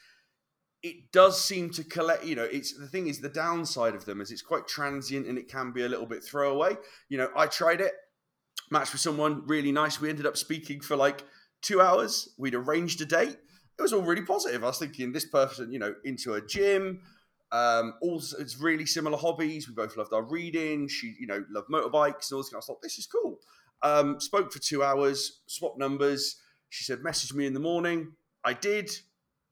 it 0.82 1.10
does 1.10 1.42
seem 1.42 1.70
to 1.70 1.82
collect 1.82 2.24
you 2.24 2.36
know 2.36 2.44
it's 2.44 2.78
the 2.78 2.86
thing 2.86 3.08
is 3.08 3.20
the 3.20 3.28
downside 3.28 3.96
of 3.96 4.04
them 4.04 4.20
is 4.20 4.30
it's 4.30 4.42
quite 4.42 4.64
transient 4.68 5.26
and 5.26 5.36
it 5.36 5.48
can 5.48 5.72
be 5.72 5.82
a 5.82 5.88
little 5.88 6.06
bit 6.06 6.22
throwaway 6.22 6.76
you 7.08 7.18
know 7.18 7.28
i 7.34 7.46
tried 7.46 7.80
it 7.80 7.94
matched 8.70 8.92
with 8.92 9.00
someone 9.00 9.46
really 9.46 9.72
nice. 9.72 10.00
We 10.00 10.08
ended 10.08 10.26
up 10.26 10.36
speaking 10.36 10.80
for 10.80 10.96
like 10.96 11.24
two 11.62 11.80
hours. 11.80 12.28
We'd 12.38 12.54
arranged 12.54 13.00
a 13.00 13.06
date. 13.06 13.36
It 13.78 13.82
was 13.82 13.92
all 13.92 14.02
really 14.02 14.24
positive. 14.24 14.64
I 14.64 14.68
was 14.68 14.78
thinking 14.78 15.12
this 15.12 15.26
person, 15.26 15.72
you 15.72 15.78
know, 15.78 15.94
into 16.04 16.34
a 16.34 16.44
gym. 16.44 17.00
Um, 17.50 17.94
all 18.02 18.18
it's 18.18 18.58
really 18.60 18.86
similar 18.86 19.16
hobbies. 19.16 19.68
We 19.68 19.74
both 19.74 19.96
loved 19.96 20.12
our 20.12 20.22
reading. 20.22 20.88
She, 20.88 21.14
you 21.18 21.26
know, 21.26 21.44
loved 21.50 21.68
motorbikes 21.70 22.30
and 22.30 22.36
all 22.36 22.42
this 22.42 22.50
kind 22.50 22.58
of 22.58 22.64
stuff. 22.64 22.78
This 22.82 22.98
is 22.98 23.06
cool. 23.06 23.38
Um, 23.82 24.20
spoke 24.20 24.52
for 24.52 24.58
two 24.58 24.82
hours, 24.82 25.40
swapped 25.46 25.78
numbers. 25.78 26.36
She 26.68 26.84
said, 26.84 27.02
message 27.02 27.32
me 27.32 27.46
in 27.46 27.54
the 27.54 27.60
morning. 27.60 28.12
I 28.44 28.52
did. 28.52 28.90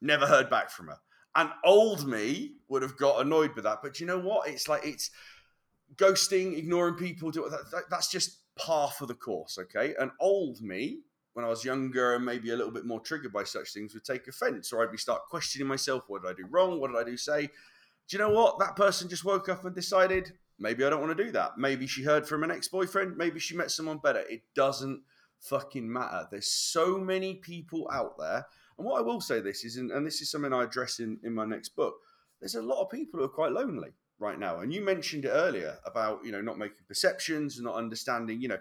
Never 0.02 0.26
heard 0.26 0.50
back 0.50 0.70
from 0.70 0.88
her. 0.88 0.98
And 1.34 1.50
old 1.64 2.06
me 2.06 2.56
would 2.68 2.82
have 2.82 2.96
got 2.96 3.20
annoyed 3.20 3.54
with 3.54 3.64
that. 3.64 3.78
But 3.82 4.00
you 4.00 4.06
know 4.06 4.18
what? 4.18 4.48
It's 4.48 4.68
like 4.68 4.84
it's 4.84 5.10
ghosting, 5.96 6.58
ignoring 6.58 6.94
people. 6.94 7.30
That, 7.30 7.50
that, 7.72 7.84
that's 7.90 8.10
just 8.10 8.38
par 8.56 8.90
for 8.90 9.06
the 9.06 9.14
course, 9.14 9.58
okay? 9.58 9.94
And 9.98 10.10
old 10.20 10.60
me, 10.60 11.00
when 11.34 11.44
I 11.44 11.48
was 11.48 11.64
younger 11.64 12.14
and 12.14 12.24
maybe 12.24 12.50
a 12.50 12.56
little 12.56 12.72
bit 12.72 12.86
more 12.86 13.00
triggered 13.00 13.32
by 13.32 13.44
such 13.44 13.72
things, 13.72 13.94
would 13.94 14.04
take 14.04 14.26
offense 14.26 14.72
or 14.72 14.82
I'd 14.82 14.92
be 14.92 14.98
start 14.98 15.26
questioning 15.28 15.68
myself. 15.68 16.04
What 16.08 16.22
did 16.22 16.30
I 16.30 16.34
do 16.34 16.46
wrong? 16.50 16.80
What 16.80 16.90
did 16.90 16.98
I 16.98 17.04
do 17.04 17.16
say? 17.16 17.46
Do 17.46 18.16
you 18.16 18.18
know 18.18 18.30
what? 18.30 18.58
That 18.58 18.76
person 18.76 19.08
just 19.08 19.24
woke 19.24 19.48
up 19.48 19.64
and 19.64 19.74
decided 19.74 20.32
Maybe 20.58 20.84
I 20.84 20.90
don't 20.90 21.02
want 21.02 21.16
to 21.16 21.24
do 21.24 21.30
that. 21.32 21.58
Maybe 21.58 21.86
she 21.86 22.02
heard 22.02 22.26
from 22.26 22.42
an 22.42 22.50
ex 22.50 22.68
boyfriend. 22.68 23.16
Maybe 23.16 23.38
she 23.38 23.56
met 23.56 23.70
someone 23.70 23.98
better. 23.98 24.20
It 24.20 24.42
doesn't 24.54 25.02
fucking 25.40 25.90
matter. 25.90 26.26
There's 26.30 26.50
so 26.50 26.98
many 26.98 27.34
people 27.34 27.88
out 27.92 28.18
there. 28.18 28.46
And 28.78 28.86
what 28.86 28.98
I 28.98 29.02
will 29.02 29.20
say 29.20 29.40
this 29.40 29.64
is, 29.64 29.76
and 29.76 30.06
this 30.06 30.20
is 30.20 30.30
something 30.30 30.52
I 30.52 30.64
address 30.64 30.98
in, 30.98 31.18
in 31.22 31.34
my 31.34 31.44
next 31.44 31.70
book, 31.76 31.96
there's 32.40 32.54
a 32.54 32.62
lot 32.62 32.82
of 32.82 32.90
people 32.90 33.20
who 33.20 33.26
are 33.26 33.30
quite 33.30 33.52
lonely 33.52 33.90
right 34.18 34.38
now. 34.38 34.60
And 34.60 34.72
you 34.72 34.84
mentioned 34.84 35.24
it 35.24 35.30
earlier 35.30 35.78
about, 35.84 36.24
you 36.24 36.32
know, 36.32 36.40
not 36.40 36.58
making 36.58 36.84
perceptions 36.88 37.56
and 37.56 37.64
not 37.64 37.76
understanding, 37.76 38.40
you 38.40 38.48
know, 38.48 38.58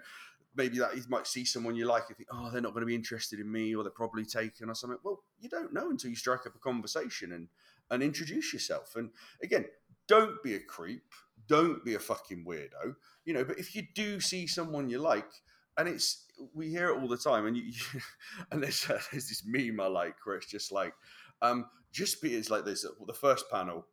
maybe 0.56 0.78
that 0.78 0.96
you 0.96 1.02
might 1.08 1.26
see 1.26 1.44
someone 1.44 1.76
you 1.76 1.86
like 1.86 2.04
and 2.08 2.16
think, 2.16 2.28
oh, 2.32 2.50
they're 2.50 2.60
not 2.60 2.72
going 2.72 2.82
to 2.82 2.86
be 2.86 2.94
interested 2.94 3.40
in 3.40 3.50
me 3.50 3.74
or 3.74 3.82
they're 3.82 3.90
probably 3.90 4.24
taken 4.24 4.70
or 4.70 4.74
something. 4.74 4.98
Well, 5.02 5.22
you 5.38 5.48
don't 5.48 5.72
know 5.72 5.90
until 5.90 6.10
you 6.10 6.16
strike 6.16 6.46
up 6.46 6.54
a 6.54 6.58
conversation 6.58 7.32
and 7.32 7.48
and 7.90 8.02
introduce 8.02 8.52
yourself. 8.52 8.96
And 8.96 9.10
again, 9.42 9.66
don't 10.08 10.42
be 10.42 10.54
a 10.54 10.60
creep. 10.60 11.04
Don't 11.46 11.84
be 11.84 11.94
a 11.94 12.00
fucking 12.00 12.44
weirdo. 12.44 12.96
You 13.24 13.34
know, 13.34 13.44
but 13.44 13.58
if 13.58 13.74
you 13.74 13.82
do 13.94 14.20
see 14.20 14.46
someone 14.46 14.88
you 14.88 14.98
like, 14.98 15.30
and 15.78 15.88
it's 15.88 16.24
we 16.54 16.68
hear 16.68 16.88
it 16.88 17.00
all 17.00 17.08
the 17.08 17.16
time, 17.16 17.46
and 17.46 17.56
you, 17.56 17.64
you 17.64 18.00
and 18.50 18.62
there's 18.62 18.88
uh, 18.88 18.98
there's 19.12 19.28
this 19.28 19.44
meme 19.46 19.80
I 19.80 19.86
like 19.86 20.16
where 20.24 20.36
it's 20.36 20.50
just 20.50 20.72
like, 20.72 20.94
um, 21.42 21.66
just 21.92 22.20
be 22.20 22.34
it's 22.34 22.50
like 22.50 22.64
this. 22.64 22.84
The 23.06 23.14
first 23.14 23.50
panel 23.50 23.86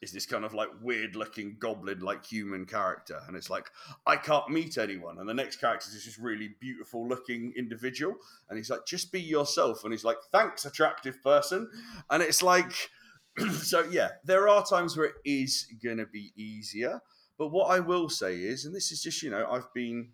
is 0.00 0.12
this 0.12 0.26
kind 0.26 0.44
of 0.44 0.54
like 0.54 0.68
weird 0.80 1.16
looking 1.16 1.56
goblin 1.58 2.00
like 2.00 2.24
human 2.24 2.64
character 2.64 3.20
and 3.26 3.36
it's 3.36 3.50
like 3.50 3.70
i 4.06 4.16
can't 4.16 4.48
meet 4.48 4.78
anyone 4.78 5.18
and 5.18 5.28
the 5.28 5.34
next 5.34 5.56
character 5.56 5.88
is 5.88 6.04
this 6.04 6.18
really 6.18 6.54
beautiful 6.60 7.06
looking 7.06 7.52
individual 7.56 8.14
and 8.48 8.56
he's 8.56 8.70
like 8.70 8.86
just 8.86 9.10
be 9.10 9.20
yourself 9.20 9.84
and 9.84 9.92
he's 9.92 10.04
like 10.04 10.18
thanks 10.32 10.64
attractive 10.64 11.20
person 11.22 11.68
and 12.10 12.22
it's 12.22 12.42
like 12.42 12.90
so 13.52 13.84
yeah 13.90 14.10
there 14.24 14.48
are 14.48 14.64
times 14.64 14.96
where 14.96 15.06
it 15.06 15.14
is 15.24 15.66
going 15.82 15.98
to 15.98 16.06
be 16.06 16.32
easier 16.36 17.00
but 17.36 17.48
what 17.48 17.70
i 17.70 17.80
will 17.80 18.08
say 18.08 18.36
is 18.36 18.64
and 18.64 18.74
this 18.74 18.92
is 18.92 19.02
just 19.02 19.22
you 19.22 19.30
know 19.30 19.46
i've 19.50 19.72
been 19.74 20.10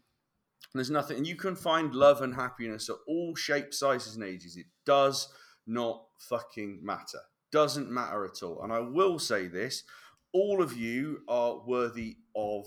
there's 0.74 0.90
nothing 0.90 1.18
and 1.18 1.26
you 1.26 1.36
can 1.36 1.54
find 1.54 1.94
love 1.94 2.20
and 2.20 2.34
happiness 2.34 2.88
at 2.88 2.96
all 3.06 3.34
shapes 3.36 3.78
sizes 3.78 4.16
and 4.16 4.24
ages 4.24 4.56
it 4.56 4.66
does 4.84 5.28
not 5.66 6.04
fucking 6.18 6.80
matter 6.82 7.20
doesn't 7.54 7.88
matter 7.88 8.24
at 8.24 8.42
all. 8.42 8.64
And 8.64 8.72
I 8.72 8.80
will 8.80 9.20
say 9.20 9.46
this 9.46 9.84
all 10.32 10.60
of 10.60 10.76
you 10.76 11.20
are 11.28 11.60
worthy 11.64 12.16
of 12.34 12.66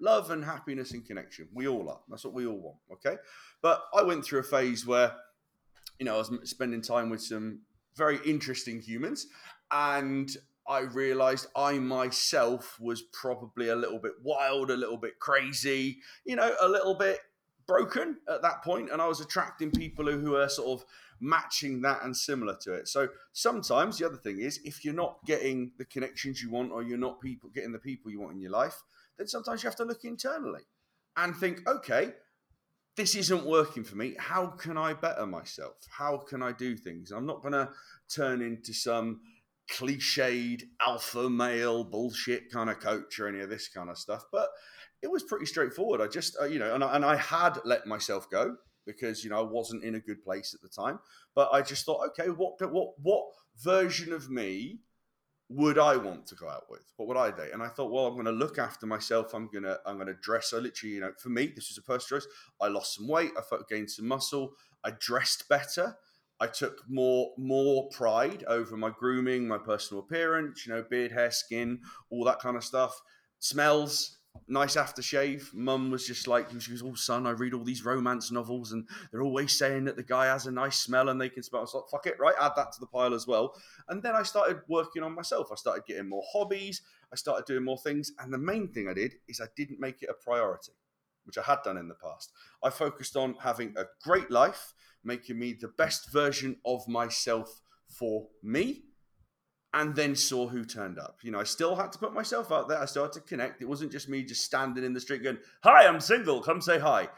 love 0.00 0.32
and 0.32 0.44
happiness 0.44 0.90
and 0.90 1.06
connection. 1.06 1.48
We 1.54 1.68
all 1.68 1.88
are. 1.88 2.00
That's 2.08 2.24
what 2.24 2.34
we 2.34 2.44
all 2.44 2.60
want. 2.60 2.78
Okay. 2.94 3.16
But 3.62 3.84
I 3.94 4.02
went 4.02 4.24
through 4.24 4.40
a 4.40 4.42
phase 4.42 4.84
where, 4.84 5.12
you 6.00 6.06
know, 6.06 6.16
I 6.16 6.18
was 6.18 6.32
spending 6.42 6.82
time 6.82 7.08
with 7.08 7.22
some 7.22 7.60
very 7.96 8.18
interesting 8.26 8.80
humans 8.80 9.28
and 9.70 10.28
I 10.68 10.80
realized 10.80 11.46
I 11.54 11.78
myself 11.78 12.76
was 12.80 13.02
probably 13.12 13.68
a 13.68 13.76
little 13.76 14.00
bit 14.00 14.14
wild, 14.24 14.72
a 14.72 14.76
little 14.76 14.96
bit 14.96 15.20
crazy, 15.20 15.98
you 16.24 16.34
know, 16.34 16.52
a 16.60 16.68
little 16.68 16.98
bit 16.98 17.20
broken 17.66 18.18
at 18.28 18.42
that 18.42 18.62
point, 18.62 18.90
and 18.90 19.02
I 19.02 19.06
was 19.06 19.20
attracting 19.20 19.70
people 19.70 20.06
who, 20.10 20.36
are 20.36 20.48
sort 20.48 20.80
of 20.80 20.86
matching 21.20 21.82
that 21.82 22.02
and 22.04 22.16
similar 22.16 22.56
to 22.62 22.74
it. 22.74 22.88
So 22.88 23.08
sometimes 23.32 23.98
the 23.98 24.06
other 24.06 24.16
thing 24.16 24.40
is 24.40 24.60
if 24.64 24.84
you're 24.84 24.94
not 24.94 25.18
getting 25.26 25.72
the 25.78 25.84
connections 25.84 26.42
you 26.42 26.50
want 26.50 26.72
or 26.72 26.82
you're 26.82 26.98
not 26.98 27.20
people 27.20 27.50
getting 27.54 27.72
the 27.72 27.78
people 27.78 28.10
you 28.10 28.20
want 28.20 28.34
in 28.34 28.40
your 28.40 28.50
life, 28.50 28.82
then 29.18 29.26
sometimes 29.26 29.62
you 29.62 29.68
have 29.68 29.76
to 29.76 29.84
look 29.84 30.04
internally 30.04 30.62
and 31.16 31.34
think, 31.34 31.66
okay, 31.66 32.12
this 32.96 33.14
isn't 33.14 33.46
working 33.46 33.84
for 33.84 33.96
me. 33.96 34.14
How 34.18 34.46
can 34.46 34.76
I 34.78 34.94
better 34.94 35.26
myself? 35.26 35.76
How 35.90 36.18
can 36.18 36.42
I 36.42 36.52
do 36.52 36.76
things? 36.76 37.10
I'm 37.10 37.26
not 37.26 37.42
going 37.42 37.52
to 37.52 37.70
turn 38.14 38.42
into 38.42 38.72
some 38.72 39.20
cliched 39.70 40.62
alpha 40.80 41.28
male 41.28 41.84
bullshit 41.84 42.50
kind 42.50 42.70
of 42.70 42.80
coach 42.80 43.18
or 43.18 43.28
any 43.28 43.40
of 43.40 43.50
this 43.50 43.68
kind 43.68 43.90
of 43.90 43.98
stuff. 43.98 44.24
But 44.32 44.48
it 45.06 45.12
was 45.12 45.22
pretty 45.22 45.46
straightforward. 45.46 46.00
I 46.00 46.08
just, 46.08 46.36
uh, 46.40 46.46
you 46.46 46.58
know, 46.58 46.74
and 46.74 46.82
I, 46.82 46.96
and 46.96 47.04
I 47.04 47.14
had 47.14 47.60
let 47.64 47.86
myself 47.86 48.28
go 48.28 48.56
because 48.84 49.22
you 49.22 49.30
know 49.30 49.38
I 49.38 49.42
wasn't 49.42 49.84
in 49.84 49.94
a 49.94 50.00
good 50.00 50.22
place 50.22 50.52
at 50.52 50.60
the 50.62 50.68
time. 50.68 50.98
But 51.34 51.50
I 51.52 51.62
just 51.62 51.86
thought, 51.86 52.08
okay, 52.08 52.28
what 52.28 52.60
what 52.72 52.94
what 53.00 53.24
version 53.62 54.12
of 54.12 54.30
me 54.30 54.80
would 55.48 55.78
I 55.78 55.96
want 55.96 56.26
to 56.26 56.34
go 56.34 56.48
out 56.48 56.64
with? 56.68 56.92
What 56.96 57.06
would 57.06 57.16
I 57.16 57.30
date? 57.30 57.52
And 57.52 57.62
I 57.62 57.68
thought, 57.68 57.92
well, 57.92 58.06
I'm 58.06 58.14
going 58.14 58.24
to 58.26 58.32
look 58.32 58.58
after 58.58 58.84
myself. 58.84 59.32
I'm 59.32 59.48
gonna 59.52 59.78
I'm 59.86 59.96
gonna 59.96 60.14
dress. 60.14 60.52
I 60.52 60.58
literally, 60.58 60.96
you 60.96 61.00
know, 61.00 61.12
for 61.18 61.28
me, 61.28 61.52
this 61.54 61.68
was 61.68 61.78
a 61.78 61.82
personal 61.82 62.20
choice. 62.20 62.28
I 62.60 62.66
lost 62.66 62.96
some 62.96 63.06
weight. 63.06 63.30
I 63.36 63.42
gained 63.70 63.90
some 63.90 64.08
muscle. 64.08 64.54
I 64.84 64.90
dressed 64.98 65.48
better. 65.48 65.96
I 66.40 66.48
took 66.48 66.82
more 66.88 67.30
more 67.38 67.88
pride 67.90 68.44
over 68.48 68.76
my 68.76 68.90
grooming, 68.90 69.46
my 69.46 69.58
personal 69.58 70.02
appearance. 70.02 70.66
You 70.66 70.74
know, 70.74 70.84
beard, 70.88 71.12
hair, 71.12 71.30
skin, 71.30 71.80
all 72.10 72.24
that 72.24 72.40
kind 72.40 72.56
of 72.56 72.64
stuff. 72.64 73.00
Smells 73.38 74.15
nice 74.48 74.76
aftershave. 74.76 75.52
Mum 75.54 75.90
was 75.90 76.06
just 76.06 76.26
like, 76.26 76.48
she 76.60 76.72
was, 76.72 76.82
oh, 76.82 76.94
son, 76.94 77.26
I 77.26 77.30
read 77.30 77.54
all 77.54 77.64
these 77.64 77.84
romance 77.84 78.30
novels 78.30 78.72
and 78.72 78.86
they're 79.10 79.22
always 79.22 79.56
saying 79.56 79.84
that 79.84 79.96
the 79.96 80.02
guy 80.02 80.26
has 80.26 80.46
a 80.46 80.50
nice 80.50 80.78
smell 80.78 81.08
and 81.08 81.20
they 81.20 81.28
can 81.28 81.42
smell. 81.42 81.60
I 81.60 81.62
was 81.62 81.74
like, 81.74 81.84
fuck 81.90 82.06
it, 82.06 82.18
right? 82.18 82.34
Add 82.40 82.52
that 82.56 82.72
to 82.72 82.80
the 82.80 82.86
pile 82.86 83.14
as 83.14 83.26
well. 83.26 83.54
And 83.88 84.02
then 84.02 84.14
I 84.14 84.22
started 84.22 84.60
working 84.68 85.02
on 85.02 85.14
myself. 85.14 85.48
I 85.52 85.56
started 85.56 85.84
getting 85.86 86.08
more 86.08 86.22
hobbies. 86.32 86.82
I 87.12 87.16
started 87.16 87.46
doing 87.46 87.64
more 87.64 87.78
things. 87.78 88.12
And 88.18 88.32
the 88.32 88.38
main 88.38 88.68
thing 88.68 88.88
I 88.88 88.94
did 88.94 89.14
is 89.28 89.40
I 89.40 89.46
didn't 89.56 89.80
make 89.80 90.02
it 90.02 90.10
a 90.10 90.14
priority, 90.14 90.72
which 91.24 91.38
I 91.38 91.42
had 91.42 91.58
done 91.64 91.76
in 91.76 91.88
the 91.88 91.94
past. 91.94 92.32
I 92.62 92.70
focused 92.70 93.16
on 93.16 93.36
having 93.40 93.74
a 93.76 93.84
great 94.02 94.30
life, 94.30 94.72
making 95.04 95.38
me 95.38 95.52
the 95.52 95.68
best 95.68 96.10
version 96.12 96.56
of 96.64 96.88
myself 96.88 97.60
for 97.88 98.28
me 98.42 98.85
and 99.74 99.94
then 99.94 100.14
saw 100.14 100.48
who 100.48 100.64
turned 100.64 100.98
up. 100.98 101.18
You 101.22 101.32
know, 101.32 101.40
I 101.40 101.44
still 101.44 101.76
had 101.76 101.92
to 101.92 101.98
put 101.98 102.14
myself 102.14 102.50
out 102.50 102.68
there. 102.68 102.78
I 102.78 102.86
still 102.86 103.02
had 103.02 103.12
to 103.12 103.20
connect. 103.20 103.60
It 103.60 103.68
wasn't 103.68 103.92
just 103.92 104.08
me 104.08 104.22
just 104.22 104.44
standing 104.44 104.84
in 104.84 104.94
the 104.94 105.00
street 105.00 105.22
going, 105.22 105.38
Hi, 105.62 105.86
I'm 105.86 106.00
single, 106.00 106.40
come 106.40 106.60
say 106.60 106.78
hi. 106.78 107.08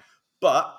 But 0.40 0.74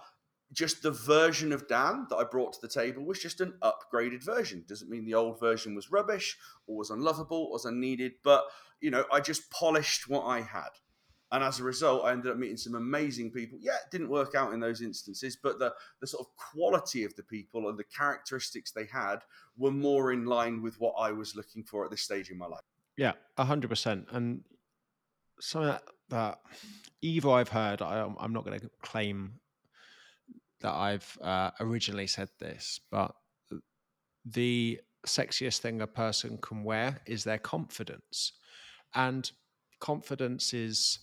just 0.51 0.81
the 0.81 0.91
version 0.91 1.51
of 1.51 1.67
Dan 1.67 2.07
that 2.09 2.15
I 2.15 2.23
brought 2.23 2.53
to 2.53 2.61
the 2.61 2.67
table 2.67 3.05
was 3.05 3.19
just 3.19 3.39
an 3.39 3.53
upgraded 3.61 4.23
version. 4.23 4.65
Doesn't 4.67 4.89
mean 4.89 5.05
the 5.05 5.13
old 5.13 5.39
version 5.39 5.75
was 5.75 5.91
rubbish 5.91 6.37
or 6.67 6.75
was 6.75 6.89
unlovable 6.89 7.45
or 7.45 7.51
was 7.51 7.65
unneeded, 7.65 8.13
but 8.23 8.45
you 8.81 8.89
know, 8.89 9.05
I 9.11 9.19
just 9.19 9.51
polished 9.51 10.09
what 10.09 10.25
I 10.25 10.41
had. 10.41 10.69
And 11.31 11.43
as 11.43 11.59
a 11.59 11.63
result, 11.63 12.05
I 12.05 12.11
ended 12.11 12.31
up 12.31 12.37
meeting 12.37 12.57
some 12.57 12.75
amazing 12.75 13.31
people. 13.31 13.59
Yeah, 13.61 13.75
it 13.75 13.91
didn't 13.91 14.09
work 14.09 14.33
out 14.33 14.51
in 14.53 14.59
those 14.59 14.81
instances, 14.81 15.37
but 15.41 15.59
the, 15.59 15.73
the 16.01 16.07
sort 16.07 16.25
of 16.25 16.35
quality 16.35 17.03
of 17.03 17.15
the 17.15 17.23
people 17.23 17.69
and 17.69 17.77
the 17.77 17.83
characteristics 17.83 18.71
they 18.71 18.85
had 18.85 19.19
were 19.57 19.71
more 19.71 20.11
in 20.11 20.25
line 20.25 20.61
with 20.61 20.79
what 20.79 20.95
I 20.97 21.11
was 21.11 21.35
looking 21.35 21.63
for 21.63 21.85
at 21.85 21.91
this 21.91 22.01
stage 22.01 22.31
in 22.31 22.37
my 22.37 22.47
life. 22.47 22.61
Yeah, 22.97 23.13
100%. 23.37 24.05
And 24.11 24.43
something 25.39 25.69
that, 25.69 25.83
that 26.09 26.39
evil 27.01 27.33
I've 27.33 27.49
heard, 27.49 27.83
I, 27.83 27.99
am 28.19 28.33
not 28.33 28.43
going 28.43 28.59
to 28.59 28.69
claim 28.81 29.33
that 30.61 30.73
I've 30.73 31.17
uh, 31.21 31.51
originally 31.59 32.07
said 32.07 32.29
this, 32.39 32.79
but 32.91 33.15
the 34.25 34.79
sexiest 35.05 35.59
thing 35.59 35.81
a 35.81 35.87
person 35.87 36.37
can 36.41 36.63
wear 36.63 37.01
is 37.05 37.23
their 37.23 37.37
confidence. 37.37 38.33
And 38.93 39.31
confidence 39.79 40.53
is 40.53 40.99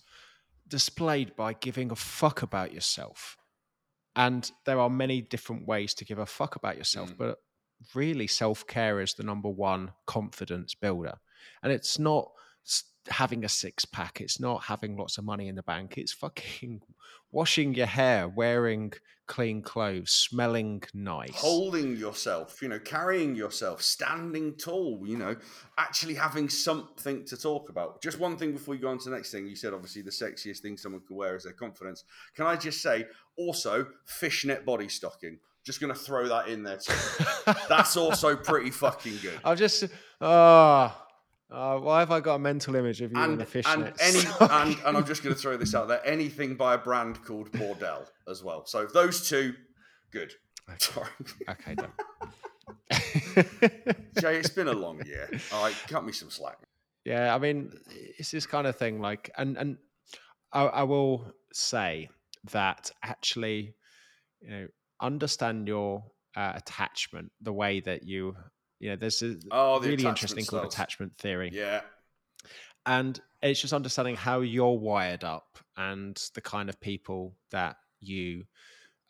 displayed 0.67 1.35
by 1.35 1.53
giving 1.53 1.91
a 1.91 1.95
fuck 1.95 2.41
about 2.41 2.73
yourself. 2.73 3.37
And 4.15 4.49
there 4.65 4.79
are 4.79 4.89
many 4.89 5.21
different 5.21 5.67
ways 5.67 5.93
to 5.95 6.05
give 6.05 6.17
a 6.17 6.25
fuck 6.25 6.55
about 6.55 6.77
yourself, 6.77 7.11
mm. 7.13 7.17
but 7.17 7.37
really 7.93 8.27
self 8.27 8.65
care 8.65 8.99
is 8.99 9.13
the 9.13 9.23
number 9.23 9.49
one 9.49 9.91
confidence 10.05 10.73
builder. 10.73 11.15
And 11.61 11.71
it's 11.71 11.99
not 11.99 12.31
having 13.09 13.43
a 13.43 13.49
six 13.49 13.85
pack. 13.85 14.21
It's 14.21 14.39
not 14.39 14.63
having 14.65 14.97
lots 14.97 15.17
of 15.17 15.25
money 15.25 15.47
in 15.47 15.55
the 15.55 15.63
bank. 15.63 15.97
It's 15.97 16.13
fucking 16.13 16.81
washing 17.31 17.73
your 17.73 17.87
hair, 17.87 18.27
wearing 18.27 18.93
clean 19.27 19.61
clothes, 19.61 20.11
smelling 20.11 20.81
nice, 20.93 21.35
holding 21.35 21.97
yourself, 21.97 22.61
you 22.61 22.69
know, 22.69 22.79
carrying 22.79 23.35
yourself, 23.35 23.81
standing 23.81 24.55
tall, 24.55 25.03
you 25.05 25.17
know, 25.17 25.35
actually 25.77 26.15
having 26.15 26.49
something 26.49 27.25
to 27.25 27.37
talk 27.37 27.69
about. 27.69 28.01
Just 28.01 28.19
one 28.19 28.37
thing 28.37 28.53
before 28.53 28.73
we 28.73 28.79
go 28.79 28.89
on 28.89 28.97
to 28.99 29.09
the 29.09 29.15
next 29.15 29.31
thing. 29.31 29.47
You 29.47 29.55
said 29.55 29.73
obviously 29.73 30.01
the 30.01 30.11
sexiest 30.11 30.59
thing 30.59 30.77
someone 30.77 31.01
could 31.07 31.15
wear 31.15 31.35
is 31.35 31.43
their 31.43 31.53
confidence. 31.53 32.03
Can 32.35 32.45
I 32.45 32.55
just 32.55 32.81
say 32.81 33.05
also 33.37 33.87
fishnet 34.05 34.65
body 34.65 34.87
stocking? 34.87 35.39
Just 35.63 35.81
going 35.81 35.93
to 35.93 35.99
throw 35.99 36.29
that 36.29 36.47
in 36.47 36.63
there 36.63 36.77
too. 36.77 36.93
That's 37.69 37.97
also 37.97 38.37
pretty 38.37 38.71
fucking 38.71 39.17
good. 39.21 39.39
I've 39.43 39.57
just, 39.57 39.83
ah. 40.21 41.03
Uh 41.03 41.03
uh, 41.49 41.77
why 41.77 41.99
have 41.99 42.11
I 42.11 42.19
got 42.19 42.35
a 42.35 42.39
mental 42.39 42.75
image 42.75 43.01
of 43.01 43.11
you 43.11 43.17
and, 43.17 43.33
in 43.33 43.41
a 43.41 43.45
fishnet? 43.45 43.77
And, 43.77 43.93
any, 44.01 44.19
and, 44.39 44.77
and 44.85 44.97
I'm 44.97 45.05
just 45.05 45.23
going 45.23 45.33
to 45.33 45.41
throw 45.41 45.55
this 45.55 45.73
out 45.73 45.87
there: 45.87 46.05
anything 46.05 46.55
by 46.55 46.73
a 46.73 46.77
brand 46.77 47.23
called 47.23 47.51
Bordelle 47.51 48.05
as 48.27 48.43
well. 48.43 48.65
So 48.65 48.85
those 48.85 49.27
two, 49.27 49.53
good. 50.11 50.33
Okay. 50.69 50.77
Sorry. 50.79 51.09
Okay, 51.49 51.75
done. 51.75 51.91
Jay, 54.19 54.37
it's 54.37 54.49
been 54.49 54.67
a 54.67 54.73
long 54.73 55.05
year. 55.05 55.29
All 55.53 55.63
right, 55.63 55.75
cut 55.87 56.05
me 56.05 56.11
some 56.11 56.29
slack. 56.29 56.57
Yeah, 57.05 57.33
I 57.33 57.39
mean, 57.39 57.71
it's 58.17 58.31
this 58.31 58.45
kind 58.45 58.67
of 58.67 58.75
thing. 58.75 58.99
Like, 58.99 59.31
and 59.37 59.57
and 59.57 59.77
I, 60.51 60.63
I 60.63 60.83
will 60.83 61.31
say 61.53 62.09
that 62.51 62.91
actually, 63.03 63.73
you 64.41 64.49
know, 64.49 64.67
understand 65.01 65.67
your 65.67 66.03
uh, 66.35 66.53
attachment 66.55 67.31
the 67.41 67.53
way 67.53 67.79
that 67.79 68.03
you 68.03 68.35
you 68.79 68.89
know, 68.89 68.95
there's 68.95 69.21
a 69.21 69.37
oh, 69.51 69.79
really 69.79 70.05
interesting 70.05 70.45
called 70.45 70.65
attachment 70.65 71.17
theory. 71.17 71.49
Yeah. 71.53 71.81
and 72.85 73.19
it's 73.41 73.61
just 73.61 73.73
understanding 73.73 74.15
how 74.15 74.41
you're 74.41 74.77
wired 74.77 75.23
up 75.23 75.59
and 75.75 76.19
the 76.33 76.41
kind 76.41 76.69
of 76.69 76.79
people 76.79 77.35
that 77.51 77.77
you 77.99 78.43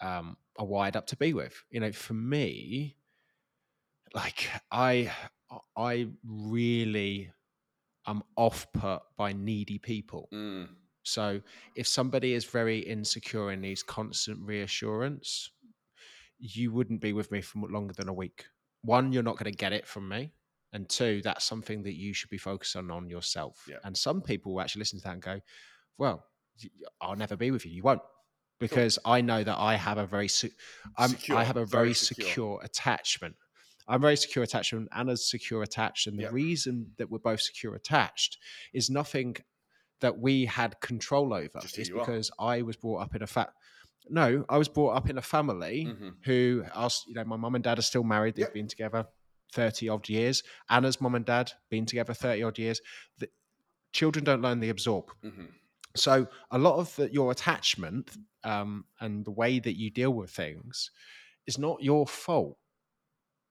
um, 0.01 0.37
are 0.57 0.65
wired 0.65 0.95
up 0.95 1.07
to 1.07 1.15
be 1.15 1.33
with. 1.33 1.63
You 1.69 1.79
know, 1.79 1.91
for 1.91 2.13
me, 2.13 2.97
like 4.13 4.49
I, 4.71 5.11
I 5.75 6.07
really 6.25 7.31
am 8.05 8.23
off 8.35 8.67
put 8.73 9.01
by 9.17 9.33
needy 9.33 9.77
people. 9.77 10.29
Mm. 10.33 10.69
So 11.03 11.41
if 11.75 11.87
somebody 11.87 12.33
is 12.33 12.43
very 12.43 12.79
insecure 12.79 13.51
and 13.51 13.61
needs 13.61 13.83
constant 13.83 14.39
reassurance, 14.41 15.49
you 16.37 16.71
wouldn't 16.71 17.01
be 17.01 17.13
with 17.13 17.31
me 17.31 17.41
for 17.41 17.59
longer 17.69 17.93
than 17.93 18.09
a 18.09 18.13
week. 18.13 18.45
One, 18.81 19.11
you're 19.11 19.23
not 19.23 19.37
going 19.37 19.51
to 19.51 19.57
get 19.57 19.73
it 19.73 19.87
from 19.87 20.07
me. 20.09 20.31
And 20.73 20.87
two, 20.89 21.21
that's 21.23 21.45
something 21.45 21.83
that 21.83 21.93
you 21.95 22.13
should 22.13 22.29
be 22.29 22.37
focusing 22.37 22.91
on 22.91 23.09
yourself. 23.09 23.65
Yeah. 23.69 23.77
And 23.83 23.95
some 23.97 24.21
people 24.21 24.53
will 24.53 24.61
actually 24.61 24.79
listen 24.81 24.99
to 24.99 25.03
that 25.05 25.13
and 25.13 25.21
go, 25.21 25.39
well, 25.97 26.25
I'll 27.01 27.15
never 27.15 27.35
be 27.35 27.51
with 27.51 27.65
you. 27.65 27.71
You 27.71 27.83
won't. 27.83 28.01
Because 28.59 28.97
I 29.05 29.21
know 29.21 29.43
that 29.43 29.57
I 29.57 29.75
have 29.75 29.97
a 29.97 30.05
very, 30.07 30.27
se- 30.27 30.51
Secure, 30.99 31.37
I 31.37 31.43
have 31.43 31.57
a 31.57 31.65
very 31.65 31.85
very, 31.85 31.93
secure. 31.93 32.27
secure. 32.27 32.59
attachment. 32.63 33.35
I'm 33.87 34.01
very 34.01 34.17
secure 34.17 34.43
attachment. 34.43 34.89
Anna's 34.91 35.29
secure 35.29 35.63
attached. 35.63 36.07
And 36.07 36.17
the 36.17 36.23
Yeah. 36.23 36.29
reason 36.31 36.91
that 36.97 37.09
we're 37.09 37.19
both 37.19 37.39
secure 37.41 37.75
attached 37.75 38.37
is 38.73 38.89
nothing 38.89 39.37
that 40.01 40.17
we 40.19 40.45
had 40.45 40.79
control 40.81 41.33
over. 41.33 41.59
Just 41.61 41.77
It's 41.77 41.89
you 41.89 41.97
are. 41.97 42.05
because 42.05 42.29
I 42.39 42.63
was 42.63 42.75
brought 42.75 43.01
up 43.03 43.15
in 43.15 43.21
a 43.21 43.27
fat. 43.27 43.53
No, 44.09 44.45
I 44.49 44.57
was 44.57 44.67
brought 44.67 44.95
up 44.95 45.09
in 45.09 45.17
a 45.17 45.21
family 45.21 45.85
Mhm. 45.85 46.15
who 46.25 46.63
are, 46.73 46.89
you 47.07 47.13
know, 47.13 47.23
my 47.25 47.35
mum 47.37 47.55
and 47.55 47.63
dad 47.63 47.79
are 47.79 47.83
still 47.83 48.03
married. 48.03 48.35
They've 48.35 48.45
Yep. 48.45 48.53
been 48.53 48.67
together 48.67 49.07
30 49.53 49.89
odd 49.89 50.07
years. 50.09 50.43
Anna's 50.69 50.99
mum 51.01 51.15
and 51.15 51.25
dad 51.25 51.51
been 51.69 51.85
together 51.85 52.13
30 52.13 52.43
odd 52.43 52.57
years. 52.59 52.81
The 53.17 53.29
children 53.93 54.25
don't 54.25 54.41
learn, 54.41 54.59
they 54.59 54.69
absorb. 54.69 55.11
Mhm. 55.23 55.53
So 55.95 56.27
a 56.51 56.57
lot 56.57 56.77
of 56.79 56.95
the, 56.95 57.11
your 57.11 57.31
attachment 57.31 58.15
um, 58.43 58.85
and 58.99 59.25
the 59.25 59.31
way 59.31 59.59
that 59.59 59.77
you 59.77 59.89
deal 59.89 60.13
with 60.13 60.29
things 60.31 60.91
is 61.47 61.57
not 61.57 61.81
your 61.81 62.05
fault 62.07 62.57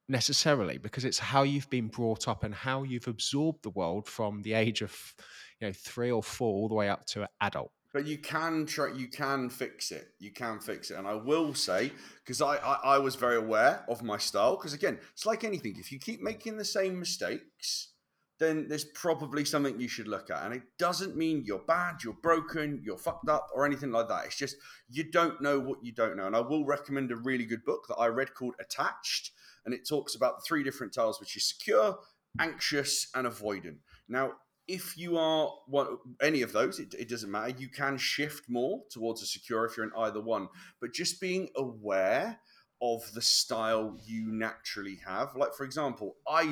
necessarily 0.08 0.78
because 0.78 1.04
it's 1.04 1.18
how 1.18 1.42
you've 1.42 1.68
been 1.68 1.88
brought 1.88 2.28
up 2.28 2.44
and 2.44 2.54
how 2.54 2.84
you've 2.84 3.08
absorbed 3.08 3.62
the 3.64 3.70
world 3.70 4.06
from 4.06 4.42
the 4.42 4.52
age 4.52 4.80
of 4.82 5.14
you 5.60 5.66
know 5.66 5.72
three 5.72 6.10
or 6.12 6.22
four 6.22 6.54
all 6.54 6.68
the 6.68 6.74
way 6.74 6.88
up 6.88 7.04
to 7.06 7.22
an 7.22 7.28
adult 7.40 7.72
But 7.96 8.06
you 8.06 8.18
can 8.18 8.66
try. 8.66 8.92
You 8.92 9.08
can 9.08 9.48
fix 9.48 9.90
it. 9.90 10.08
You 10.18 10.30
can 10.30 10.60
fix 10.60 10.90
it. 10.90 10.98
And 10.98 11.08
I 11.08 11.14
will 11.14 11.54
say, 11.54 11.92
because 12.22 12.42
I, 12.42 12.56
I 12.56 12.96
I 12.96 12.98
was 12.98 13.14
very 13.14 13.36
aware 13.36 13.86
of 13.88 14.02
my 14.02 14.18
style. 14.18 14.56
Because 14.56 14.74
again, 14.74 14.98
it's 15.14 15.24
like 15.24 15.44
anything. 15.44 15.76
If 15.78 15.90
you 15.90 15.98
keep 15.98 16.20
making 16.20 16.58
the 16.58 16.64
same 16.66 17.00
mistakes, 17.00 17.94
then 18.38 18.68
there's 18.68 18.84
probably 18.84 19.46
something 19.46 19.80
you 19.80 19.88
should 19.88 20.08
look 20.08 20.28
at. 20.28 20.44
And 20.44 20.52
it 20.52 20.64
doesn't 20.78 21.16
mean 21.16 21.44
you're 21.46 21.58
bad, 21.66 22.04
you're 22.04 22.18
broken, 22.22 22.82
you're 22.84 22.98
fucked 22.98 23.30
up, 23.30 23.48
or 23.54 23.64
anything 23.64 23.92
like 23.92 24.08
that. 24.08 24.26
It's 24.26 24.36
just 24.36 24.56
you 24.90 25.10
don't 25.10 25.40
know 25.40 25.58
what 25.58 25.82
you 25.82 25.92
don't 25.92 26.18
know. 26.18 26.26
And 26.26 26.36
I 26.36 26.40
will 26.40 26.66
recommend 26.66 27.10
a 27.12 27.16
really 27.16 27.46
good 27.46 27.64
book 27.64 27.86
that 27.88 27.96
I 27.96 28.08
read 28.08 28.34
called 28.34 28.56
Attached, 28.60 29.30
and 29.64 29.72
it 29.72 29.88
talks 29.88 30.14
about 30.14 30.36
the 30.36 30.44
three 30.46 30.62
different 30.62 30.92
styles, 30.92 31.18
which 31.18 31.34
is 31.34 31.48
secure, 31.48 31.96
anxious, 32.38 33.08
and 33.14 33.26
avoidant. 33.26 33.78
Now, 34.06 34.32
if 34.68 34.96
you 34.98 35.16
are 35.16 35.52
one, 35.66 35.98
any 36.20 36.42
of 36.42 36.52
those, 36.52 36.78
it, 36.78 36.94
it 36.98 37.08
doesn't 37.08 37.30
matter. 37.30 37.54
You 37.56 37.68
can 37.68 37.96
shift 37.98 38.48
more 38.48 38.82
towards 38.90 39.22
a 39.22 39.26
secure 39.26 39.64
if 39.64 39.76
you're 39.76 39.86
in 39.86 39.92
either 39.96 40.20
one. 40.20 40.48
But 40.80 40.92
just 40.92 41.20
being 41.20 41.48
aware 41.56 42.40
of 42.82 43.10
the 43.14 43.22
style 43.22 43.96
you 44.04 44.30
naturally 44.30 44.98
have. 45.06 45.34
Like, 45.34 45.54
for 45.54 45.64
example, 45.64 46.16
I 46.28 46.42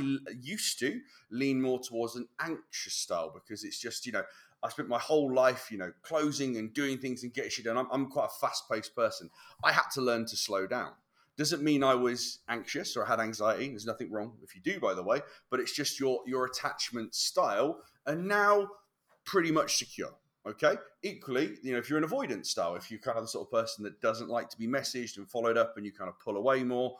used 0.40 0.78
to 0.78 1.00
lean 1.30 1.60
more 1.60 1.80
towards 1.80 2.16
an 2.16 2.28
anxious 2.40 2.94
style 2.94 3.32
because 3.34 3.64
it's 3.64 3.78
just, 3.78 4.06
you 4.06 4.12
know, 4.12 4.22
I 4.62 4.70
spent 4.70 4.88
my 4.88 4.98
whole 4.98 5.34
life, 5.34 5.70
you 5.70 5.76
know, 5.76 5.92
closing 6.02 6.56
and 6.56 6.72
doing 6.72 6.96
things 6.98 7.22
and 7.22 7.34
getting 7.34 7.50
shit 7.50 7.66
done. 7.66 7.76
I'm, 7.76 7.88
I'm 7.92 8.06
quite 8.06 8.26
a 8.26 8.40
fast 8.40 8.64
paced 8.70 8.96
person. 8.96 9.28
I 9.62 9.72
had 9.72 9.90
to 9.94 10.00
learn 10.00 10.24
to 10.26 10.36
slow 10.36 10.66
down. 10.66 10.92
Doesn't 11.36 11.62
mean 11.62 11.82
I 11.82 11.94
was 11.96 12.38
anxious 12.48 12.96
or 12.96 13.04
had 13.04 13.20
anxiety. 13.20 13.68
There's 13.68 13.84
nothing 13.84 14.10
wrong 14.10 14.34
if 14.42 14.54
you 14.54 14.62
do, 14.62 14.78
by 14.80 14.94
the 14.94 15.02
way. 15.02 15.20
But 15.50 15.60
it's 15.60 15.74
just 15.74 15.98
your 15.98 16.20
your 16.26 16.46
attachment 16.46 17.14
style, 17.14 17.80
and 18.06 18.26
now 18.28 18.68
pretty 19.24 19.50
much 19.50 19.76
secure. 19.76 20.14
Okay. 20.46 20.76
Equally, 21.02 21.56
you 21.62 21.72
know, 21.72 21.78
if 21.78 21.88
you're 21.88 21.98
an 21.98 22.04
avoidance 22.04 22.50
style, 22.50 22.76
if 22.76 22.90
you're 22.90 23.00
kind 23.00 23.16
of 23.16 23.24
the 23.24 23.28
sort 23.28 23.46
of 23.46 23.50
person 23.50 23.82
that 23.84 24.00
doesn't 24.02 24.28
like 24.28 24.50
to 24.50 24.58
be 24.58 24.66
messaged 24.66 25.16
and 25.16 25.28
followed 25.28 25.56
up, 25.56 25.76
and 25.76 25.86
you 25.86 25.92
kind 25.92 26.08
of 26.08 26.20
pull 26.20 26.36
away 26.36 26.62
more, 26.62 26.96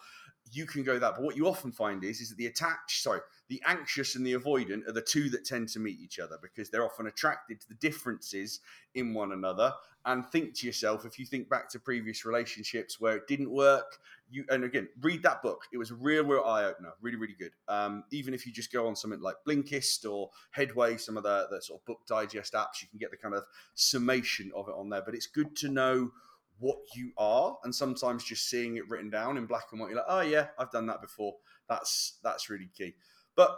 you 0.51 0.67
can 0.67 0.83
go 0.83 0.99
that. 0.99 1.15
But 1.17 1.23
what 1.23 1.37
you 1.37 1.47
often 1.47 1.71
find 1.71 2.03
is, 2.05 2.21
is 2.21 2.31
that 2.31 2.37
the 2.37 2.47
attached, 2.47 3.03
sorry, 3.03 3.21
the 3.49 3.61
anxious 3.67 4.17
and 4.17 4.27
the 4.27 4.35
avoidant 4.35 4.89
are 4.89 4.93
the 4.93 5.03
two 5.03 5.29
that 5.31 5.45
tend 5.45 5.69
to 5.71 5.79
meet 5.79 6.01
each 6.01 6.19
other 6.19 6.39
because 6.41 6.71
they're 6.71 6.85
often 6.85 7.07
attracted 7.07 7.61
to 7.61 7.69
the 7.69 7.75
differences 7.75 8.61
in 8.95 9.13
one 9.13 9.33
another. 9.33 9.75
And 10.07 10.27
think 10.27 10.55
to 10.57 10.67
yourself, 10.67 11.07
if 11.07 11.19
you 11.19 11.25
think 11.25 11.49
back 11.49 11.71
to 11.71 11.79
previous 11.79 12.25
relationships 12.27 13.01
where 13.01 13.17
it 13.17 13.27
didn't 13.27 13.51
work, 13.51 13.99
you 14.31 14.45
and 14.51 14.65
again 14.65 14.89
read 15.01 15.23
that 15.23 15.43
book. 15.43 15.63
It 15.73 15.79
was 15.79 15.91
a 15.91 15.95
real, 15.95 16.25
real 16.25 16.45
eye 16.45 16.65
opener. 16.65 16.93
Really, 17.01 17.17
really 17.17 17.37
good. 17.39 17.53
Um, 17.69 18.05
even 18.11 18.35
if 18.35 18.47
you 18.47 18.53
just 18.53 18.73
go 18.73 18.87
on 18.87 18.97
something 18.97 19.21
like 19.21 19.37
Blinkist 19.47 20.11
or 20.11 20.31
Headway, 20.51 20.97
some 20.97 21.17
of 21.17 21.23
the, 21.23 21.47
the 21.51 21.61
sort 21.63 21.81
of 21.81 21.87
book 21.87 22.01
digest 22.07 22.53
apps, 22.53 22.83
you 22.83 22.89
can 22.89 22.99
get 22.99 23.11
the 23.11 23.17
kind 23.17 23.35
of 23.35 23.45
summation 23.75 24.51
of 24.55 24.69
it 24.69 24.75
on 24.77 24.91
there. 24.91 25.03
But 25.03 25.15
it's 25.15 25.27
good 25.27 25.57
to 25.57 25.69
know 25.69 26.11
what 26.59 26.79
you 26.95 27.13
are, 27.19 27.59
and 27.65 27.75
sometimes 27.75 28.25
just 28.25 28.49
seeing 28.49 28.77
it 28.77 28.89
written 28.89 29.11
down 29.11 29.37
in 29.37 29.47
black 29.47 29.65
and 29.73 29.81
white, 29.81 29.89
you're 29.89 29.97
like, 29.97 30.07
oh 30.09 30.21
yeah, 30.21 30.49
I've 30.59 30.71
done 30.71 30.87
that 30.87 31.01
before. 31.01 31.35
That's 31.69 32.19
that's 32.23 32.51
really 32.51 32.69
key. 32.77 32.95
But 33.37 33.57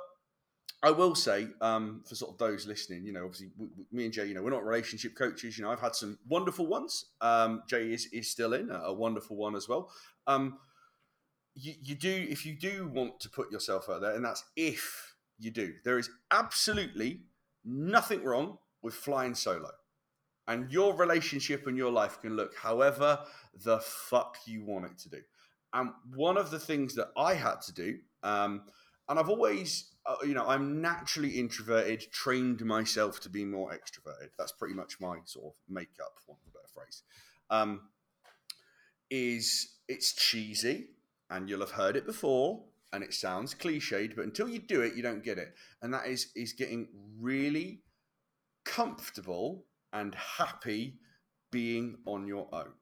I 0.86 0.92
will 0.92 1.16
say, 1.16 1.48
um, 1.60 2.02
for 2.08 2.14
sort 2.14 2.30
of 2.30 2.38
those 2.38 2.64
listening, 2.64 3.04
you 3.04 3.12
know, 3.12 3.24
obviously, 3.24 3.48
w- 3.48 3.70
w- 3.70 3.86
me 3.90 4.04
and 4.04 4.14
Jay, 4.14 4.26
you 4.26 4.34
know, 4.34 4.42
we're 4.42 4.50
not 4.50 4.64
relationship 4.64 5.16
coaches. 5.16 5.58
You 5.58 5.64
know, 5.64 5.72
I've 5.72 5.80
had 5.80 5.96
some 5.96 6.16
wonderful 6.28 6.68
ones. 6.68 7.06
Um, 7.20 7.64
Jay 7.68 7.92
is, 7.92 8.06
is 8.12 8.30
still 8.30 8.52
in 8.52 8.70
a, 8.70 8.74
a 8.74 8.92
wonderful 8.92 9.36
one 9.36 9.56
as 9.56 9.68
well. 9.68 9.90
Um, 10.28 10.58
you, 11.56 11.72
you 11.82 11.96
do, 11.96 12.26
if 12.30 12.46
you 12.46 12.54
do 12.54 12.88
want 12.94 13.18
to 13.18 13.28
put 13.28 13.50
yourself 13.50 13.88
out 13.90 14.00
there, 14.00 14.14
and 14.14 14.24
that's 14.24 14.44
if 14.54 15.16
you 15.40 15.50
do, 15.50 15.72
there 15.84 15.98
is 15.98 16.08
absolutely 16.30 17.22
nothing 17.64 18.22
wrong 18.22 18.58
with 18.80 18.94
flying 18.94 19.34
solo. 19.34 19.70
And 20.46 20.70
your 20.70 20.94
relationship 20.94 21.66
and 21.66 21.76
your 21.76 21.90
life 21.90 22.20
can 22.20 22.36
look 22.36 22.54
however 22.56 23.18
the 23.64 23.80
fuck 23.80 24.36
you 24.46 24.64
want 24.64 24.84
it 24.84 24.98
to 24.98 25.10
do. 25.10 25.20
And 25.72 25.90
one 26.14 26.36
of 26.36 26.52
the 26.52 26.60
things 26.60 26.94
that 26.94 27.08
I 27.16 27.34
had 27.34 27.60
to 27.62 27.74
do, 27.74 27.98
um, 28.22 28.62
and 29.08 29.18
I've 29.18 29.28
always, 29.28 29.90
uh, 30.04 30.16
you 30.24 30.34
know, 30.34 30.46
I'm 30.46 30.80
naturally 30.80 31.30
introverted, 31.30 32.10
trained 32.12 32.64
myself 32.64 33.20
to 33.20 33.28
be 33.28 33.44
more 33.44 33.70
extroverted. 33.70 34.30
That's 34.38 34.52
pretty 34.52 34.74
much 34.74 35.00
my 35.00 35.18
sort 35.24 35.46
of 35.46 35.52
makeup, 35.68 36.18
for 36.24 36.32
want 36.32 36.40
of 36.46 36.48
a 36.48 36.58
better 36.58 36.72
phrase. 36.74 37.02
Um, 37.50 37.82
is 39.10 39.76
it's 39.88 40.12
cheesy, 40.14 40.88
and 41.30 41.48
you'll 41.48 41.60
have 41.60 41.72
heard 41.72 41.96
it 41.96 42.06
before, 42.06 42.64
and 42.92 43.04
it 43.04 43.14
sounds 43.14 43.54
cliched, 43.54 44.16
but 44.16 44.24
until 44.24 44.48
you 44.48 44.58
do 44.58 44.80
it, 44.82 44.94
you 44.94 45.02
don't 45.02 45.24
get 45.24 45.38
it. 45.38 45.54
And 45.82 45.94
that 45.94 46.06
is 46.06 46.32
is 46.34 46.52
getting 46.52 46.88
really 47.20 47.82
comfortable 48.64 49.64
and 49.92 50.14
happy 50.14 50.98
being 51.50 51.96
on 52.06 52.26
your 52.26 52.48
own. 52.52 52.72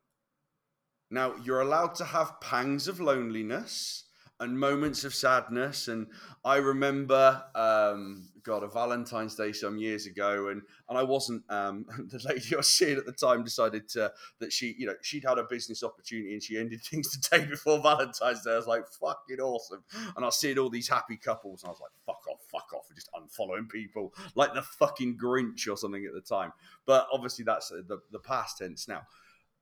Now, 1.10 1.34
you're 1.44 1.60
allowed 1.60 1.94
to 1.96 2.04
have 2.04 2.40
pangs 2.40 2.88
of 2.88 2.98
loneliness 2.98 4.03
and 4.40 4.58
moments 4.58 5.04
of 5.04 5.14
sadness. 5.14 5.88
And 5.88 6.08
I 6.44 6.56
remember, 6.56 7.42
um, 7.54 8.28
God, 8.42 8.62
a 8.62 8.68
Valentine's 8.68 9.36
Day 9.36 9.52
some 9.52 9.78
years 9.78 10.06
ago, 10.06 10.48
and 10.48 10.62
and 10.88 10.98
I 10.98 11.02
wasn't 11.02 11.44
um, 11.48 11.86
the 12.10 12.20
lady 12.26 12.54
I 12.54 12.58
was 12.58 12.68
seeing 12.68 12.98
at 12.98 13.06
the 13.06 13.12
time 13.12 13.44
decided 13.44 13.88
to, 13.90 14.12
that 14.40 14.52
she, 14.52 14.74
you 14.78 14.86
know, 14.86 14.94
she'd 15.02 15.24
had 15.24 15.38
a 15.38 15.44
business 15.44 15.82
opportunity 15.82 16.32
and 16.32 16.42
she 16.42 16.58
ended 16.58 16.82
things 16.90 17.10
the 17.12 17.38
day 17.38 17.46
before 17.46 17.80
Valentine's 17.80 18.42
Day. 18.42 18.52
I 18.52 18.56
was 18.56 18.66
like, 18.66 18.86
fucking 19.00 19.40
awesome. 19.40 19.84
And 20.16 20.24
I 20.24 20.26
was 20.26 20.38
seeing 20.38 20.58
all 20.58 20.70
these 20.70 20.88
happy 20.88 21.16
couples, 21.16 21.62
and 21.62 21.68
I 21.68 21.72
was 21.72 21.80
like, 21.80 21.92
fuck 22.04 22.26
off, 22.30 22.40
fuck 22.50 22.72
off, 22.74 22.86
and 22.88 22.96
just 22.96 23.10
unfollowing 23.12 23.68
people 23.68 24.12
like 24.34 24.54
the 24.54 24.62
fucking 24.62 25.16
Grinch 25.16 25.68
or 25.70 25.76
something 25.76 26.04
at 26.04 26.12
the 26.12 26.20
time. 26.20 26.52
But 26.86 27.06
obviously, 27.12 27.44
that's 27.44 27.68
the, 27.68 28.00
the 28.10 28.18
past 28.18 28.58
tense 28.58 28.88
now. 28.88 29.02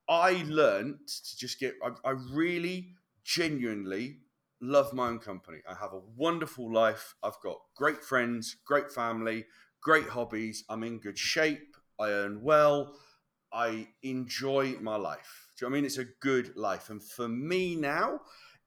I 0.09 0.43
learned 0.47 0.97
to 1.07 1.37
just 1.37 1.59
get, 1.59 1.75
I, 1.81 1.91
I 2.09 2.11
really 2.11 2.95
genuinely 3.23 4.17
love 4.63 4.93
my 4.93 5.09
own 5.09 5.19
company. 5.19 5.59
I 5.69 5.75
have 5.75 5.93
a 5.93 6.01
wonderful 6.15 6.71
life. 6.71 7.15
I've 7.21 7.39
got 7.43 7.57
great 7.75 8.01
friends, 8.03 8.55
great 8.65 8.91
family, 8.91 9.45
great 9.81 10.07
hobbies. 10.07 10.63
I'm 10.69 10.83
in 10.83 10.99
good 10.99 11.17
shape. 11.17 11.75
I 11.99 12.09
earn 12.09 12.41
well. 12.41 12.95
I 13.51 13.89
enjoy 14.01 14.77
my 14.81 14.95
life. 14.95 15.47
Do 15.59 15.65
you 15.65 15.69
know 15.69 15.75
I 15.75 15.77
mean? 15.77 15.85
It's 15.85 15.97
a 15.97 16.05
good 16.21 16.55
life. 16.55 16.89
And 16.89 17.03
for 17.03 17.27
me 17.27 17.75
now, 17.75 18.21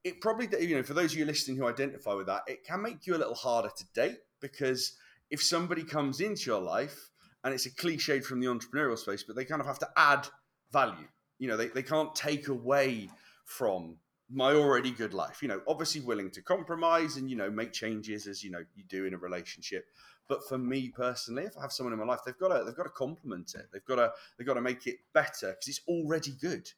it 0.05 0.21
probably, 0.21 0.49
you 0.65 0.77
know, 0.77 0.83
for 0.83 0.95
those 0.95 1.13
of 1.13 1.19
you 1.19 1.25
listening 1.25 1.57
who 1.57 1.67
identify 1.67 2.15
with 2.15 2.27
that, 2.27 2.43
it 2.47 2.65
can 2.65 2.83
make 2.83 3.07
you 3.07 3.17
a 3.17 3.19
little 3.19 3.35
harder 3.35 3.71
to 3.77 3.85
date 3.95 4.19
because 4.41 4.97
if 5.31 5.43
somebody 5.43 5.83
comes 5.83 6.21
into 6.21 6.45
your 6.47 6.61
life 6.61 7.11
and 7.43 7.53
it's 7.53 7.67
a 7.67 7.71
cliched 7.71 8.23
from 8.23 8.41
the 8.41 8.47
entrepreneurial 8.47 8.99
space, 8.99 9.25
but 9.25 9.35
they 9.35 9.45
kind 9.45 9.61
of 9.61 9.67
have 9.67 9.79
to 9.81 9.89
add 9.97 10.29
value. 10.71 11.09
You 11.39 11.49
know, 11.49 11.57
they, 11.57 11.69
they 11.69 11.83
can't 11.83 12.15
take 12.15 12.49
away 12.49 13.09
from 13.45 13.97
my 14.31 14.53
already 14.53 14.91
good 14.91 15.15
life. 15.15 15.43
You 15.43 15.49
know, 15.49 15.61
obviously 15.69 16.01
willing 16.01 16.31
to 16.33 16.43
compromise 16.43 17.17
and 17.17 17.31
you 17.31 17.37
know 17.37 17.51
make 17.51 17.73
changes 17.73 18.27
as 18.27 18.43
you 18.43 18.51
know 18.51 18.65
you 18.75 18.85
do 18.89 19.05
in 19.05 19.15
a 19.15 19.19
relationship. 19.19 19.87
But 20.29 20.47
for 20.49 20.59
me 20.59 20.89
personally, 20.89 21.45
if 21.45 21.57
I 21.57 21.63
have 21.63 21.73
someone 21.73 21.93
in 21.93 21.99
my 21.99 22.05
life, 22.05 22.21
they've 22.25 22.39
got 22.39 22.57
to 22.57 22.65
they've 22.65 22.77
got 22.77 22.85
to 22.85 22.91
complement 22.91 23.55
it. 23.55 23.67
They've 23.73 23.85
got 23.85 23.97
to 23.97 24.13
they've 24.37 24.47
got 24.47 24.55
to 24.55 24.61
make 24.61 24.87
it 24.87 24.97
better 25.13 25.51
because 25.53 25.69
it's 25.69 25.81
already 25.89 26.33
good. 26.41 26.69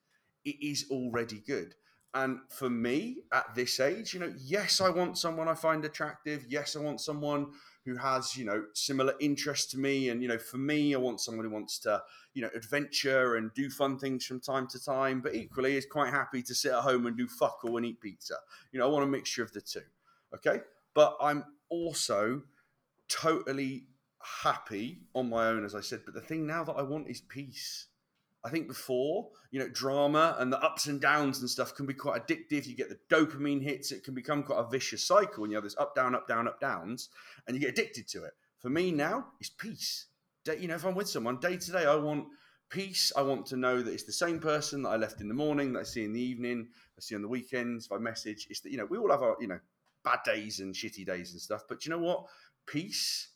It 0.45 0.57
is 0.61 0.87
already 0.91 1.43
good. 1.47 1.75
And 2.15 2.41
for 2.49 2.71
me 2.71 3.19
at 3.33 3.55
this 3.55 3.81
age, 3.81 4.15
you 4.15 4.21
know, 4.21 4.33
yes, 4.39 4.81
I 4.81 4.89
want 4.89 5.19
someone 5.19 5.47
I 5.47 5.55
find 5.55 5.85
attractive. 5.85 6.47
Yes, 6.49 6.75
I 6.75 6.81
want 6.81 7.01
someone 7.01 7.53
who 7.89 7.97
has, 7.97 8.37
you 8.37 8.45
know, 8.45 8.65
similar 8.75 9.15
interests 9.19 9.71
to 9.73 9.79
me. 9.79 10.11
And, 10.11 10.23
you 10.23 10.29
know, 10.29 10.39
for 10.39 10.59
me, 10.59 10.95
I 10.95 10.99
want 10.99 11.21
someone 11.21 11.47
who 11.47 11.51
wants 11.51 11.79
to, 11.81 12.03
you 12.35 12.43
know, 12.43 12.51
adventure 12.55 13.37
and 13.37 13.53
do 13.55 13.71
fun 13.71 13.99
things 13.99 14.27
from 14.27 14.41
time 14.41 14.67
to 14.69 14.85
time, 14.85 15.21
but 15.21 15.35
equally 15.35 15.77
is 15.77 15.87
quite 15.87 16.13
happy 16.13 16.43
to 16.43 16.55
sit 16.55 16.73
at 16.73 16.81
home 16.81 17.07
and 17.07 17.17
do 17.17 17.27
fuck 17.27 17.61
all 17.65 17.79
and 17.79 17.87
eat 17.87 18.01
pizza. 18.01 18.35
You 18.73 18.79
know, 18.79 18.87
I 18.87 18.91
want 18.91 19.05
a 19.05 19.09
mixture 19.09 19.43
of 19.43 19.53
the 19.53 19.61
two. 19.61 19.83
Okay. 20.35 20.61
But 20.95 21.17
I'm 21.21 21.45
also 21.71 22.43
totally 23.09 23.87
happy 24.43 24.99
on 25.15 25.31
my 25.31 25.47
own, 25.47 25.65
as 25.65 25.75
I 25.75 25.81
said. 25.81 26.01
But 26.05 26.15
the 26.15 26.21
thing 26.21 26.47
now 26.47 26.65
that 26.65 26.73
I 26.73 26.83
want 26.83 27.09
is 27.09 27.21
peace. 27.21 27.87
I 28.45 28.51
think 28.51 28.69
before, 28.69 29.29
you 29.51 29.59
know, 29.59 29.69
drama 29.69 30.37
and 30.39 30.53
the 30.53 30.61
ups 30.61 30.87
and 30.87 31.01
downs 31.01 31.41
and 31.41 31.51
stuff 31.51 31.75
can 31.75 31.87
be 31.87 31.95
quite 31.95 32.27
addictive. 32.27 32.67
You 32.67 32.77
get 32.77 32.89
the 32.89 32.99
dopamine 33.15 33.63
hits, 33.63 33.91
it 33.91 34.05
can 34.05 34.15
become 34.15 34.43
quite 34.43 34.61
a 34.61 34.69
vicious 34.69 35.05
cycle. 35.05 35.45
And 35.45 35.53
you 35.53 35.57
have 35.57 35.65
this 35.65 35.77
up, 35.77 35.95
down, 35.95 36.15
up, 36.15 36.29
down, 36.29 36.47
up, 36.47 36.61
downs, 36.61 37.09
and 37.47 37.57
you 37.57 37.61
get 37.61 37.71
addicted 37.71 38.07
to 38.09 38.25
it. 38.25 38.33
For 38.59 38.71
me 38.71 38.93
now, 38.93 39.27
it's 39.41 39.51
peace. 39.51 40.07
You 40.59 40.69
know, 40.69 40.77
if 40.77 40.85
I'm 40.85 40.95
with 40.95 41.09
someone 41.09 41.39
day 41.41 41.57
to 41.57 41.73
day, 41.73 41.85
I 41.85 41.97
want 41.97 42.27
peace. 42.71 43.13
I 43.17 43.23
want 43.23 43.47
to 43.47 43.57
know 43.57 43.83
that 43.83 43.93
it's 43.93 44.05
the 44.05 44.13
same 44.13 44.39
person 44.39 44.83
that 44.83 44.91
I 44.91 44.97
left 44.97 45.21
in 45.21 45.29
the 45.29 45.35
morning, 45.35 45.73
that 45.73 45.81
I 45.81 45.85
see 45.85 46.05
in 46.05 46.13
the 46.13 46.23
evening, 46.23 46.69
I 46.97 47.01
see 47.01 47.15
on 47.15 47.23
the 47.23 47.29
weekends, 47.29 47.87
if 47.87 47.93
I 47.93 47.99
message. 47.99 48.47
It's 48.49 48.61
that, 48.61 48.71
you 48.71 48.79
know, 48.79 48.87
we 48.87 48.99
all 48.99 49.11
have 49.11 49.23
our, 49.23 49.37
you 49.41 49.49
know, 49.49 49.59
bad 50.05 50.21
days 50.25 50.61
and 50.61 50.75
shitty 50.75 51.05
days 51.05 51.33
and 51.33 51.41
stuff. 51.41 51.63
But 51.69 51.85
you 51.85 51.91
know 51.91 51.99
what? 51.99 52.27
Peace 52.67 53.29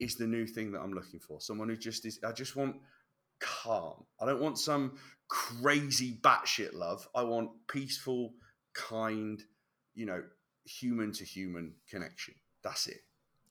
is 0.00 0.16
the 0.16 0.26
new 0.26 0.46
thing 0.46 0.72
that 0.72 0.80
I'm 0.80 0.92
looking 0.92 1.20
for. 1.20 1.40
Someone 1.40 1.68
who 1.68 1.76
just 1.76 2.06
is, 2.06 2.20
I 2.24 2.32
just 2.32 2.56
want 2.56 2.76
calm. 3.40 4.04
I 4.20 4.26
don't 4.26 4.40
want 4.40 4.58
some 4.58 4.98
crazy 5.28 6.18
batshit 6.20 6.74
love. 6.74 7.06
I 7.14 7.22
want 7.22 7.50
peaceful, 7.68 8.34
kind, 8.74 9.42
you 9.94 10.06
know, 10.06 10.22
human 10.64 11.12
to 11.12 11.24
human 11.24 11.74
connection. 11.88 12.34
That's 12.62 12.86
it. 12.86 12.98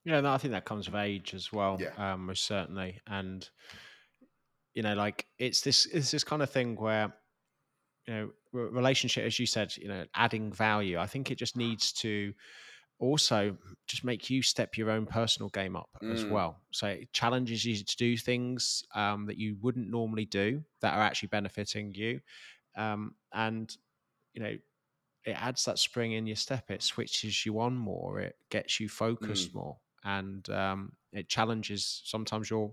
Yeah, 0.03 0.21
no, 0.21 0.31
I 0.31 0.37
think 0.37 0.51
that 0.51 0.65
comes 0.65 0.87
with 0.87 1.01
age 1.01 1.33
as 1.33 1.51
well. 1.51 1.77
Yeah. 1.79 2.13
Um, 2.13 2.27
most 2.27 2.45
certainly. 2.45 3.01
And 3.07 3.47
you 4.73 4.83
know, 4.83 4.93
like 4.93 5.25
it's 5.39 5.61
this 5.61 5.85
it's 5.87 6.11
this 6.11 6.23
kind 6.23 6.43
of 6.43 6.49
thing 6.49 6.75
where 6.75 7.13
you 8.07 8.13
know, 8.13 8.29
relationship, 8.51 9.25
as 9.25 9.39
you 9.39 9.45
said, 9.45 9.75
you 9.77 9.87
know, 9.87 10.05
adding 10.15 10.51
value. 10.51 10.99
I 10.99 11.07
think 11.07 11.31
it 11.31 11.37
just 11.39 11.57
needs 11.57 11.91
to 11.93 12.33
also 12.99 13.57
just 13.87 14.03
make 14.03 14.29
you 14.29 14.41
step 14.41 14.77
your 14.77 14.89
own 14.89 15.05
personal 15.05 15.49
game 15.49 15.75
up 15.75 15.89
mm. 16.01 16.13
as 16.13 16.25
well. 16.25 16.61
So 16.71 16.87
it 16.87 17.11
challenges 17.13 17.65
you 17.65 17.75
to 17.75 17.95
do 17.97 18.17
things 18.17 18.83
um, 18.95 19.25
that 19.27 19.37
you 19.37 19.57
wouldn't 19.61 19.89
normally 19.89 20.25
do 20.25 20.63
that 20.81 20.93
are 20.93 21.01
actually 21.01 21.27
benefiting 21.27 21.93
you. 21.93 22.21
Um, 22.75 23.15
and, 23.33 23.75
you 24.33 24.41
know, 24.41 24.57
it 25.25 25.41
adds 25.41 25.65
that 25.65 25.79
spring 25.79 26.13
in 26.13 26.27
your 26.27 26.35
step. 26.35 26.69
It 26.69 26.83
switches 26.83 27.45
you 27.45 27.59
on 27.59 27.75
more. 27.75 28.19
It 28.21 28.35
gets 28.49 28.79
you 28.79 28.89
focused 28.89 29.51
mm. 29.51 29.55
more. 29.55 29.77
And 30.03 30.47
um, 30.49 30.91
it 31.13 31.27
challenges 31.27 32.01
sometimes 32.05 32.49
your 32.49 32.71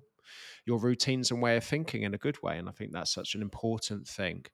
your 0.66 0.78
routines 0.78 1.30
and 1.30 1.42
way 1.42 1.56
of 1.56 1.64
thinking 1.64 2.02
in 2.02 2.14
a 2.14 2.18
good 2.18 2.42
way. 2.42 2.58
And 2.58 2.68
I 2.68 2.72
think 2.72 2.92
that's 2.92 3.12
such 3.12 3.34
an 3.34 3.42
important 3.42 4.06
thing 4.06 4.44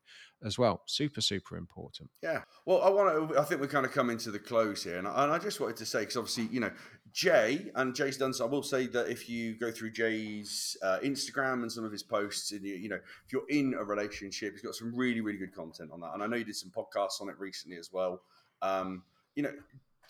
as 0.44 0.58
well. 0.58 0.82
Super, 0.86 1.20
super 1.20 1.56
important. 1.56 2.10
Yeah. 2.22 2.42
Well, 2.64 2.82
I 2.82 2.90
want 2.90 3.30
to. 3.30 3.38
I 3.38 3.44
think 3.44 3.60
we're 3.60 3.66
kind 3.66 3.84
of 3.84 3.92
coming 3.92 4.18
to 4.18 4.30
the 4.30 4.38
close 4.38 4.84
here, 4.84 4.98
and 4.98 5.08
I, 5.08 5.24
and 5.24 5.32
I 5.32 5.38
just 5.38 5.60
wanted 5.60 5.76
to 5.78 5.86
say 5.86 6.00
because 6.00 6.16
obviously, 6.16 6.44
you 6.44 6.60
know, 6.60 6.70
Jay 7.12 7.70
and 7.74 7.94
Jay's 7.94 8.16
done. 8.16 8.32
So 8.32 8.46
I 8.46 8.48
will 8.48 8.62
say 8.62 8.86
that 8.88 9.08
if 9.08 9.28
you 9.28 9.58
go 9.58 9.70
through 9.70 9.92
Jay's 9.92 10.76
uh, 10.82 10.98
Instagram 11.02 11.62
and 11.62 11.72
some 11.72 11.84
of 11.84 11.92
his 11.92 12.02
posts, 12.02 12.52
and 12.52 12.64
you, 12.64 12.74
you 12.74 12.88
know, 12.88 12.96
if 13.26 13.32
you're 13.32 13.48
in 13.48 13.74
a 13.74 13.84
relationship, 13.84 14.52
he's 14.52 14.62
got 14.62 14.74
some 14.74 14.94
really, 14.94 15.20
really 15.20 15.38
good 15.38 15.54
content 15.54 15.90
on 15.92 16.00
that. 16.00 16.14
And 16.14 16.22
I 16.22 16.26
know 16.26 16.36
you 16.36 16.44
did 16.44 16.56
some 16.56 16.70
podcasts 16.70 17.20
on 17.20 17.28
it 17.28 17.38
recently 17.38 17.78
as 17.78 17.90
well. 17.92 18.22
Um, 18.62 19.02
you 19.34 19.42
know, 19.42 19.52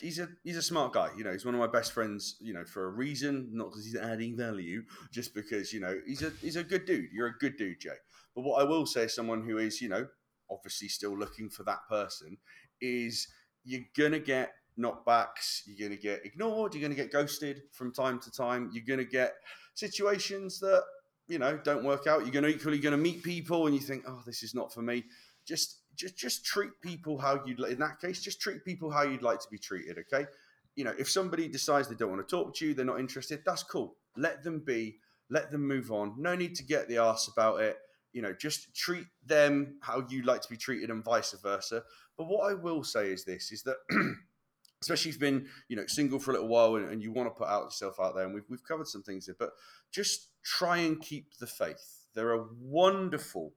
he's 0.00 0.18
a 0.18 0.28
he's 0.44 0.56
a 0.56 0.62
smart 0.62 0.92
guy. 0.92 1.10
You 1.16 1.24
know, 1.24 1.32
he's 1.32 1.44
one 1.44 1.54
of 1.54 1.60
my 1.60 1.66
best 1.66 1.92
friends. 1.92 2.36
You 2.40 2.54
know, 2.54 2.64
for 2.64 2.84
a 2.86 2.90
reason, 2.90 3.50
not 3.52 3.70
because 3.70 3.84
he's 3.84 3.96
adding 3.96 4.36
value, 4.36 4.82
just 5.12 5.34
because 5.34 5.72
you 5.72 5.80
know 5.80 5.98
he's 6.06 6.22
a 6.22 6.30
he's 6.40 6.56
a 6.56 6.64
good 6.64 6.84
dude. 6.84 7.10
You're 7.12 7.28
a 7.28 7.38
good 7.38 7.56
dude, 7.56 7.80
Jay. 7.80 7.90
But 8.34 8.42
what 8.42 8.60
I 8.60 8.64
will 8.64 8.86
say, 8.86 9.04
is 9.04 9.14
someone 9.14 9.42
who 9.42 9.58
is 9.58 9.80
you 9.80 9.88
know 9.88 10.06
obviously 10.50 10.88
still 10.88 11.16
looking 11.16 11.50
for 11.50 11.62
that 11.64 11.80
person, 11.88 12.38
is 12.80 13.28
you're 13.64 13.82
gonna 13.96 14.18
get 14.20 14.52
knockbacks. 14.78 15.62
You're 15.66 15.88
gonna 15.88 16.00
get 16.00 16.24
ignored. 16.24 16.74
You're 16.74 16.82
gonna 16.82 16.94
get 16.94 17.12
ghosted 17.12 17.62
from 17.72 17.92
time 17.92 18.20
to 18.20 18.30
time. 18.30 18.70
You're 18.72 18.84
gonna 18.86 19.04
get 19.08 19.34
situations 19.74 20.60
that 20.60 20.82
you 21.26 21.38
know 21.38 21.58
don't 21.62 21.84
work 21.84 22.06
out. 22.06 22.22
You're 22.22 22.32
gonna 22.32 22.48
equally 22.48 22.78
gonna 22.78 22.96
meet 22.96 23.22
people 23.22 23.66
and 23.66 23.74
you 23.74 23.80
think, 23.80 24.04
oh, 24.06 24.22
this 24.26 24.42
is 24.42 24.54
not 24.54 24.72
for 24.72 24.82
me. 24.82 25.04
Just 25.46 25.77
just 25.98 26.16
just 26.16 26.44
treat 26.44 26.70
people 26.80 27.18
how 27.18 27.42
you'd 27.44 27.60
in 27.60 27.78
that 27.78 28.00
case 28.00 28.22
just 28.22 28.40
treat 28.40 28.64
people 28.64 28.90
how 28.90 29.02
you'd 29.02 29.22
like 29.22 29.40
to 29.40 29.48
be 29.50 29.58
treated 29.58 29.98
okay? 29.98 30.26
You 30.76 30.84
know 30.84 30.94
if 30.98 31.10
somebody 31.10 31.48
decides 31.48 31.88
they 31.88 31.96
don't 31.96 32.10
want 32.10 32.26
to 32.26 32.36
talk 32.36 32.54
to 32.56 32.66
you 32.66 32.74
they're 32.74 32.84
not 32.84 33.00
interested 33.00 33.42
that's 33.44 33.62
cool. 33.62 33.96
Let 34.16 34.42
them 34.42 34.60
be 34.60 34.98
let 35.30 35.50
them 35.50 35.66
move 35.66 35.92
on. 35.92 36.14
No 36.16 36.34
need 36.34 36.54
to 36.56 36.64
get 36.64 36.88
the 36.88 36.98
ass 36.98 37.28
about 37.28 37.60
it. 37.60 37.76
You 38.12 38.22
know 38.22 38.32
just 38.32 38.74
treat 38.74 39.06
them 39.26 39.78
how 39.82 40.06
you 40.08 40.22
like 40.22 40.40
to 40.42 40.48
be 40.48 40.56
treated 40.56 40.90
and 40.90 41.04
vice 41.04 41.34
versa. 41.42 41.82
But 42.16 42.28
what 42.28 42.50
i 42.50 42.54
will 42.54 42.84
say 42.84 43.10
is 43.12 43.24
this 43.24 43.52
is 43.52 43.62
that 43.64 43.76
especially 44.80 45.10
if 45.10 45.14
you've 45.16 45.20
been 45.20 45.46
you 45.68 45.76
know 45.76 45.86
single 45.86 46.20
for 46.20 46.30
a 46.30 46.34
little 46.34 46.48
while 46.48 46.76
and, 46.76 46.90
and 46.90 47.02
you 47.02 47.10
want 47.10 47.28
to 47.28 47.36
put 47.36 47.48
out 47.48 47.64
yourself 47.64 47.96
out 48.00 48.14
there 48.14 48.24
and 48.24 48.34
we've, 48.34 48.44
we've 48.48 48.64
covered 48.64 48.86
some 48.86 49.02
things 49.02 49.26
here 49.26 49.36
but 49.38 49.50
just 49.90 50.28
try 50.44 50.78
and 50.78 51.00
keep 51.00 51.36
the 51.38 51.46
faith. 51.46 52.06
There 52.14 52.30
are 52.30 52.46
wonderful 52.60 53.52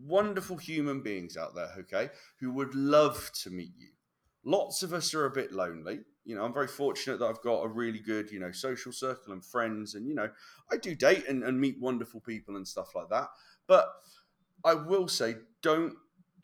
wonderful 0.00 0.56
human 0.56 1.02
beings 1.02 1.36
out 1.36 1.54
there, 1.54 1.70
okay, 1.78 2.10
who 2.40 2.52
would 2.52 2.74
love 2.74 3.30
to 3.42 3.50
meet 3.50 3.72
you. 3.76 3.88
Lots 4.44 4.82
of 4.82 4.92
us 4.92 5.14
are 5.14 5.26
a 5.26 5.30
bit 5.30 5.52
lonely. 5.52 6.00
You 6.24 6.36
know, 6.36 6.44
I'm 6.44 6.52
very 6.52 6.68
fortunate 6.68 7.18
that 7.18 7.26
I've 7.26 7.42
got 7.42 7.64
a 7.64 7.68
really 7.68 7.98
good, 7.98 8.30
you 8.30 8.38
know, 8.38 8.52
social 8.52 8.92
circle 8.92 9.32
and 9.32 9.44
friends. 9.44 9.94
And, 9.94 10.06
you 10.06 10.14
know, 10.14 10.30
I 10.70 10.76
do 10.76 10.94
date 10.94 11.26
and, 11.28 11.42
and 11.42 11.60
meet 11.60 11.80
wonderful 11.80 12.20
people 12.20 12.56
and 12.56 12.66
stuff 12.66 12.94
like 12.94 13.08
that. 13.10 13.28
But 13.66 13.90
I 14.64 14.74
will 14.74 15.08
say, 15.08 15.36
don't 15.62 15.94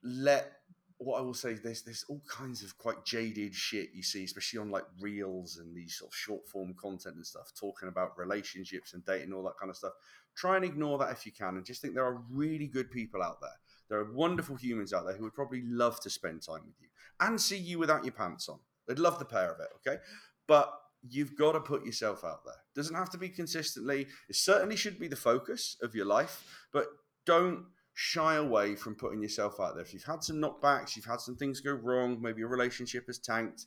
let 0.02 0.52
what 0.98 1.18
I 1.18 1.22
will 1.22 1.34
say 1.34 1.50
is 1.50 1.60
there's 1.60 1.82
there's 1.82 2.04
all 2.08 2.22
kinds 2.28 2.62
of 2.62 2.78
quite 2.78 3.04
jaded 3.04 3.54
shit 3.54 3.90
you 3.92 4.02
see, 4.02 4.24
especially 4.24 4.60
on 4.60 4.70
like 4.70 4.84
reels 5.00 5.58
and 5.58 5.74
these 5.74 5.96
sort 5.98 6.10
of 6.10 6.16
short 6.16 6.48
form 6.48 6.74
content 6.74 7.16
and 7.16 7.26
stuff, 7.26 7.52
talking 7.58 7.88
about 7.88 8.16
relationships 8.16 8.94
and 8.94 9.04
dating, 9.04 9.32
all 9.32 9.42
that 9.42 9.58
kind 9.58 9.70
of 9.70 9.76
stuff. 9.76 9.92
Try 10.36 10.56
and 10.56 10.64
ignore 10.64 10.98
that 10.98 11.12
if 11.12 11.26
you 11.26 11.32
can, 11.32 11.56
and 11.56 11.64
just 11.64 11.82
think 11.82 11.94
there 11.94 12.06
are 12.06 12.22
really 12.30 12.66
good 12.66 12.90
people 12.90 13.22
out 13.22 13.40
there. 13.40 13.58
There 13.88 13.98
are 13.98 14.12
wonderful 14.12 14.56
humans 14.56 14.92
out 14.92 15.04
there 15.04 15.14
who 15.14 15.24
would 15.24 15.34
probably 15.34 15.62
love 15.66 16.00
to 16.00 16.10
spend 16.10 16.42
time 16.42 16.62
with 16.66 16.76
you 16.80 16.88
and 17.20 17.40
see 17.40 17.58
you 17.58 17.78
without 17.78 18.04
your 18.04 18.12
pants 18.12 18.48
on. 18.48 18.58
They'd 18.86 18.98
love 18.98 19.18
the 19.18 19.24
pair 19.24 19.52
of 19.52 19.60
it, 19.60 19.68
okay? 19.76 20.00
But 20.46 20.72
you've 21.08 21.36
got 21.36 21.52
to 21.52 21.60
put 21.60 21.84
yourself 21.84 22.24
out 22.24 22.44
there. 22.44 22.54
Doesn't 22.74 22.96
have 22.96 23.10
to 23.10 23.18
be 23.18 23.28
consistently. 23.28 24.06
It 24.28 24.36
certainly 24.36 24.76
should 24.76 24.98
be 24.98 25.08
the 25.08 25.16
focus 25.16 25.76
of 25.82 25.94
your 25.94 26.06
life, 26.06 26.44
but 26.72 26.86
don't 27.26 27.66
shy 27.94 28.34
away 28.34 28.74
from 28.74 28.96
putting 28.96 29.22
yourself 29.22 29.60
out 29.60 29.74
there. 29.74 29.84
If 29.84 29.94
you've 29.94 30.04
had 30.04 30.22
some 30.22 30.36
knockbacks, 30.36 30.96
you've 30.96 31.04
had 31.04 31.20
some 31.20 31.36
things 31.36 31.60
go 31.60 31.72
wrong, 31.72 32.20
maybe 32.20 32.40
your 32.40 32.48
relationship 32.48 33.06
has 33.06 33.18
tanked, 33.18 33.66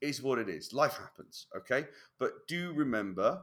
is 0.00 0.22
what 0.22 0.38
it 0.38 0.48
is. 0.48 0.72
Life 0.72 0.96
happens, 0.98 1.46
okay? 1.56 1.86
But 2.18 2.46
do 2.48 2.72
remember 2.72 3.42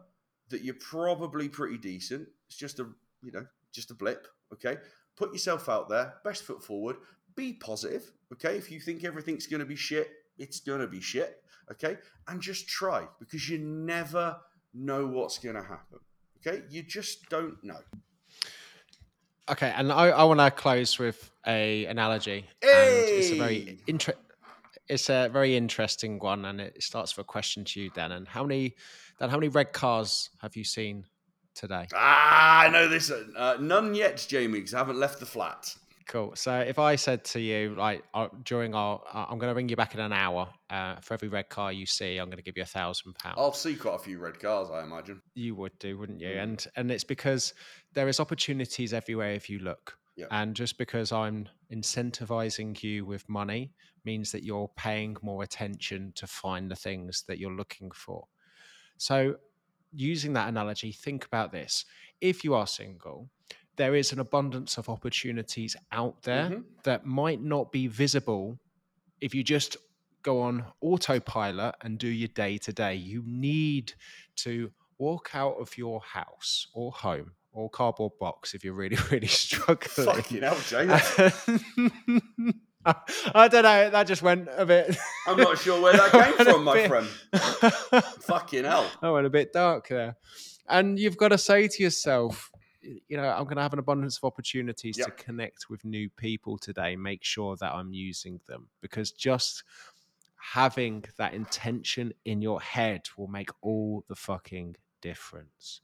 that 0.50 0.64
you're 0.64 0.76
probably 0.76 1.48
pretty 1.48 1.78
decent. 1.78 2.28
It's 2.48 2.58
just 2.58 2.80
a, 2.80 2.88
you 3.22 3.32
know, 3.32 3.46
just 3.74 3.92
a 3.92 3.94
blip, 3.94 4.28
okay? 4.54 4.78
Put 5.16 5.32
yourself 5.32 5.70
out 5.70 5.90
there, 5.90 6.16
best 6.24 6.44
foot 6.44 6.64
forward, 6.64 6.98
be 7.36 7.54
positive, 7.54 8.12
okay? 8.34 8.58
If 8.58 8.70
you 8.70 8.82
think 8.82 9.04
everything's 9.04 9.48
going 9.48 9.62
to 9.62 9.66
be 9.66 9.76
shit, 9.76 10.10
it's 10.38 10.60
going 10.60 10.82
to 10.82 10.88
be 10.88 11.00
shit, 11.00 11.42
okay? 11.72 11.98
And 12.28 12.42
just 12.42 12.68
try 12.68 13.08
because 13.20 13.50
you 13.50 13.60
never 13.60 14.38
know 14.74 15.08
what's 15.08 15.38
going 15.40 15.56
to 15.56 15.64
happen, 15.64 16.00
okay? 16.40 16.64
You 16.70 16.84
just 16.84 17.30
don't 17.30 17.64
know. 17.64 17.80
Okay, 19.50 19.74
and 19.76 19.92
I, 19.92 20.10
I 20.10 20.24
want 20.26 20.40
to 20.40 20.52
close 20.52 21.00
with 21.00 21.32
a 21.46 21.86
analogy. 21.86 22.46
Hey! 22.62 23.08
And 23.10 23.20
it's 23.20 23.32
a 23.32 23.38
very 23.38 23.80
inter- 23.88 24.14
it's 24.90 25.10
a 25.10 25.30
very 25.32 25.56
interesting 25.56 26.20
one, 26.20 26.46
and 26.46 26.60
it 26.60 26.84
starts 26.84 27.16
with 27.16 27.26
a 27.26 27.28
question 27.28 27.64
to 27.66 27.82
you, 27.82 27.90
Dan. 27.92 28.12
And 28.12 28.28
how 28.28 28.44
many, 28.44 28.76
Dan? 29.20 29.30
How 29.30 29.38
many 29.38 29.48
red 29.48 29.74
cars 29.74 30.30
have 30.42 30.56
you 30.56 30.64
seen 30.64 31.06
today? 31.56 31.88
Ah, 31.94 32.62
I 32.62 32.70
know 32.70 32.88
this. 32.88 33.10
Uh, 33.12 33.58
none 33.60 33.96
yet, 33.96 34.26
Jamie, 34.28 34.60
because 34.60 34.74
I 34.74 34.80
haven't 34.80 35.00
left 35.00 35.20
the 35.20 35.26
flat. 35.26 35.74
Cool. 36.08 36.34
So 36.36 36.60
if 36.60 36.80
I 36.80 36.96
said 36.96 37.26
to 37.26 37.40
you, 37.40 37.76
like 37.78 38.04
uh, 38.14 38.30
during 38.44 38.74
our, 38.74 39.02
uh, 39.14 39.26
I'm 39.30 39.38
going 39.40 39.52
to 39.52 39.56
ring 39.56 39.68
you 39.68 39.76
back 39.76 39.94
in 39.94 40.00
an 40.00 40.14
hour. 40.14 40.48
Uh, 40.70 40.96
for 41.02 41.14
every 41.14 41.28
red 41.28 41.50
car 41.50 41.72
you 41.72 41.86
see, 41.86 42.18
I'm 42.18 42.28
going 42.28 42.38
to 42.38 42.44
give 42.44 42.56
you 42.56 42.64
a 42.64 42.68
thousand 42.68 43.16
pounds. 43.16 43.36
I'll 43.38 43.54
see 43.54 43.76
quite 43.76 43.96
a 43.96 44.00
few 44.00 44.18
red 44.18 44.40
cars, 44.40 44.70
I 44.72 44.84
imagine. 44.84 45.22
You 45.34 45.56
would 45.56 45.78
do, 45.80 45.98
wouldn't 45.98 46.22
you? 46.22 46.30
Mm. 46.30 46.44
And 46.44 46.68
and 46.78 46.92
it's 46.92 47.04
because 47.04 47.54
there 47.94 48.08
is 48.08 48.20
opportunities 48.20 48.94
everywhere 48.94 49.32
if 49.32 49.50
you 49.50 49.60
look. 49.60 49.98
Yep. 50.16 50.28
And 50.32 50.56
just 50.56 50.78
because 50.78 51.12
I'm 51.12 51.48
incentivizing 51.72 52.82
you 52.82 53.06
with 53.06 53.28
money 53.30 53.74
means 54.04 54.32
that 54.32 54.44
you're 54.44 54.72
paying 54.76 55.16
more 55.22 55.44
attention 55.44 56.14
to 56.16 56.26
find 56.26 56.72
the 56.72 56.76
things 56.76 57.24
that 57.28 57.38
you're 57.38 57.52
looking 57.52 57.92
for. 57.92 58.26
So, 58.98 59.36
using 59.94 60.34
that 60.34 60.50
analogy, 60.50 60.92
think 60.92 61.26
about 61.26 61.52
this. 61.52 61.86
If 62.20 62.44
you 62.44 62.56
are 62.56 62.66
single, 62.66 63.30
there 63.78 63.96
is 63.96 64.12
an 64.12 64.20
abundance 64.20 64.78
of 64.78 64.90
opportunities 64.90 65.76
out 65.92 66.22
there 66.24 66.50
Mhm. 66.50 66.64
that 66.84 67.06
might 67.06 67.42
not 67.42 67.72
be 67.72 67.88
visible 67.88 68.60
if 69.22 69.34
you 69.34 69.44
just 69.44 69.78
go 70.24 70.42
on 70.42 70.66
autopilot 70.82 71.76
and 71.82 71.98
do 72.00 72.08
your 72.08 72.28
day 72.30 72.58
to 72.58 72.74
day. 72.74 72.96
You 72.96 73.24
need 73.26 73.94
to 74.38 74.72
walk 74.98 75.30
out 75.34 75.56
of 75.60 75.78
your 75.78 76.02
house 76.02 76.68
or 76.74 76.92
home 76.92 77.32
or 77.54 77.70
cardboard 77.70 78.14
box 78.20 78.54
if 78.54 78.64
you're 78.64 78.74
really, 78.74 78.98
really 79.12 79.28
struggling. 79.28 80.06
Fucking 80.08 80.42
hell, 80.42 80.58
that's- 80.70 81.50
I 83.36 83.48
don't 83.50 83.64
know. 83.64 83.90
That 83.90 84.08
just 84.08 84.22
went 84.22 84.48
a 84.56 84.66
bit. 84.66 84.96
I'm 85.28 85.38
not 85.38 85.58
sure 85.60 85.82
where 85.82 85.94
that 85.94 86.12
came 86.12 86.46
from, 86.46 86.64
my 86.64 86.74
bit- 86.74 86.88
friend. 86.88 87.08
Fucking 88.24 88.64
hell. 88.64 88.90
I 89.02 89.10
went 89.12 89.26
a 89.28 89.30
bit 89.30 89.52
dark 89.54 89.90
there. 89.90 90.16
And 90.70 90.98
you've 91.00 91.18
got 91.18 91.30
to 91.30 91.38
say 91.38 91.68
to 91.68 91.84
yourself, 91.84 92.50
you 93.08 93.18
know, 93.18 93.24
I'm 93.24 93.44
going 93.44 93.58
to 93.58 93.62
have 93.62 93.74
an 93.74 93.80
abundance 93.80 94.18
of 94.18 94.24
opportunities 94.24 94.98
to 94.98 95.12
connect 95.12 95.70
with 95.70 95.84
new 95.84 96.10
people 96.10 96.58
today. 96.58 96.96
Make 96.96 97.24
sure 97.24 97.56
that 97.58 97.74
I'm 97.74 97.94
using 97.94 98.40
them 98.48 98.70
because 98.82 99.12
just 99.12 99.64
having 100.38 101.04
that 101.18 101.34
intention 101.34 102.14
in 102.26 102.42
your 102.42 102.62
head 102.62 103.02
will 103.18 103.28
make 103.28 103.50
all 103.62 104.04
the 104.08 104.16
fucking 104.16 104.76
difference. 105.02 105.82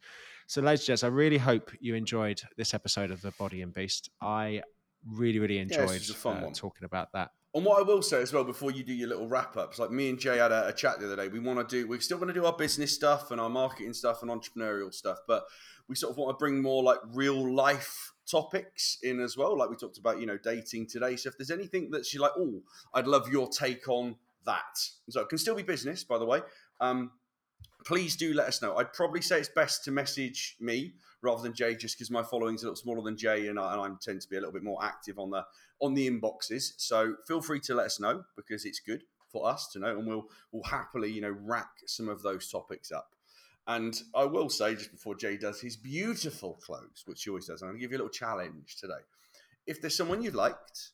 So, 0.48 0.62
ladies 0.62 0.82
and 0.82 0.88
gents, 0.88 1.04
I 1.04 1.08
really 1.08 1.38
hope 1.38 1.72
you 1.80 1.96
enjoyed 1.96 2.42
this 2.58 2.74
episode 2.74 3.12
of 3.12 3.22
The 3.22 3.32
Body 3.32 3.62
and 3.62 3.74
Beast. 3.74 4.10
I 4.22 4.62
really, 5.10 5.40
really 5.40 5.60
enjoyed 5.60 6.02
fun 6.02 6.44
uh, 6.44 6.50
talking 6.54 6.86
about 6.86 7.12
that. 7.14 7.32
And 7.56 7.64
what 7.64 7.80
I 7.80 7.84
will 7.84 8.02
say 8.02 8.22
as 8.22 8.34
well, 8.34 8.44
before 8.44 8.72
you 8.72 8.84
do 8.84 8.94
your 8.94 9.10
little 9.10 9.28
wrap 9.28 9.56
ups, 9.58 9.78
like 9.78 9.92
me 9.92 10.10
and 10.10 10.20
Jay 10.20 10.38
had 10.38 10.52
a, 10.52 10.70
a 10.70 10.74
chat 10.74 11.00
the 11.00 11.06
other 11.06 11.16
day. 11.16 11.28
We 11.28 11.40
want 11.40 11.68
to 11.68 11.76
do, 11.76 11.88
we're 11.88 12.00
still 12.00 12.18
going 12.18 12.30
to 12.30 12.34
do 12.34 12.46
our 12.46 12.54
business 12.54 12.94
stuff 12.94 13.30
and 13.30 13.40
our 13.40 13.50
marketing 13.50 13.94
stuff 13.94 14.24
and 14.24 14.32
entrepreneurial 14.32 14.92
stuff, 14.92 15.20
but 15.28 15.44
we 15.88 15.96
sort 15.96 16.12
of 16.12 16.18
want 16.18 16.38
to 16.38 16.42
bring 16.42 16.62
more 16.62 16.82
like 16.82 16.98
real 17.14 17.54
life 17.54 18.14
topics 18.30 18.98
in 19.04 19.20
as 19.20 19.38
well. 19.38 19.56
Like 19.58 19.70
we 19.70 19.76
talked 19.76 20.00
about, 20.00 20.20
you 20.20 20.26
know, 20.26 20.38
dating 20.38 20.88
today. 20.88 21.16
So 21.16 21.30
if 21.30 21.38
there's 21.38 21.52
anything 21.52 21.92
that's 21.92 22.14
you're 22.14 22.24
like, 22.24 22.32
oh, 22.38 22.64
I'd 22.94 23.08
love 23.08 23.30
your 23.30 23.48
take 23.48 23.88
on 23.88 24.16
that. 24.46 24.80
So 25.10 25.22
it 25.22 25.30
can 25.30 25.38
still 25.38 25.56
be 25.56 25.64
business, 25.64 26.04
by 26.04 26.18
the 26.18 26.26
way. 26.26 26.42
Um, 26.82 27.12
please 27.84 28.16
do 28.16 28.34
let 28.34 28.48
us 28.48 28.62
know. 28.62 28.78
I'd 28.78 28.94
probably 28.94 29.22
say 29.22 29.40
it's 29.40 29.50
best 29.50 29.84
to 29.86 29.92
message 29.92 30.56
me 30.60 30.94
rather 31.22 31.42
than 31.42 31.54
Jay, 31.54 31.76
just 31.76 31.98
because 31.98 32.12
my 32.12 32.24
following's 32.24 32.64
a 32.64 32.66
little 32.66 32.76
smaller 32.76 33.02
than 33.02 33.18
Jay, 33.18 33.48
and 33.48 33.60
I, 33.60 33.74
and 33.74 33.82
I 33.82 33.90
tend 34.02 34.22
to 34.22 34.30
be 34.30 34.36
a 34.38 34.40
little 34.40 34.54
bit 34.54 34.64
more 34.64 34.84
active 34.84 35.20
on 35.20 35.30
the 35.30 35.46
on 35.82 35.94
the 35.94 36.10
inboxes. 36.10 36.74
So 36.78 37.16
feel 37.28 37.42
free 37.42 37.60
to 37.62 37.76
let 37.76 37.88
us 37.88 38.00
know 38.00 38.24
because 38.36 38.66
it's 38.66 38.80
good 38.80 39.04
for 39.32 39.48
us 39.48 39.70
to 39.74 39.80
know, 39.80 39.98
and 39.98 40.08
we'll 40.08 40.28
we'll 40.52 40.64
happily 40.64 41.12
you 41.12 41.22
know 41.22 41.36
rack 41.42 41.70
some 41.88 42.10
of 42.10 42.22
those 42.22 42.50
topics 42.50 42.92
up. 42.92 43.16
And 43.66 44.00
I 44.14 44.26
will 44.26 44.50
say 44.50 44.76
just 44.76 44.92
before 44.92 45.16
Jay 45.16 45.38
does 45.38 45.62
his 45.62 45.78
beautiful 45.78 46.60
close, 46.66 47.04
which 47.06 47.24
he 47.24 47.30
always 47.30 47.48
does, 47.48 47.62
I'm 47.62 47.70
going 47.70 47.80
to 47.80 47.82
give 47.82 47.92
you 47.92 47.98
a 47.98 48.00
little 48.00 48.10
challenge 48.10 48.76
today. 48.80 49.02
If 49.66 49.80
there's 49.80 49.96
someone 49.96 50.22
you've 50.22 50.36
liked, 50.36 50.92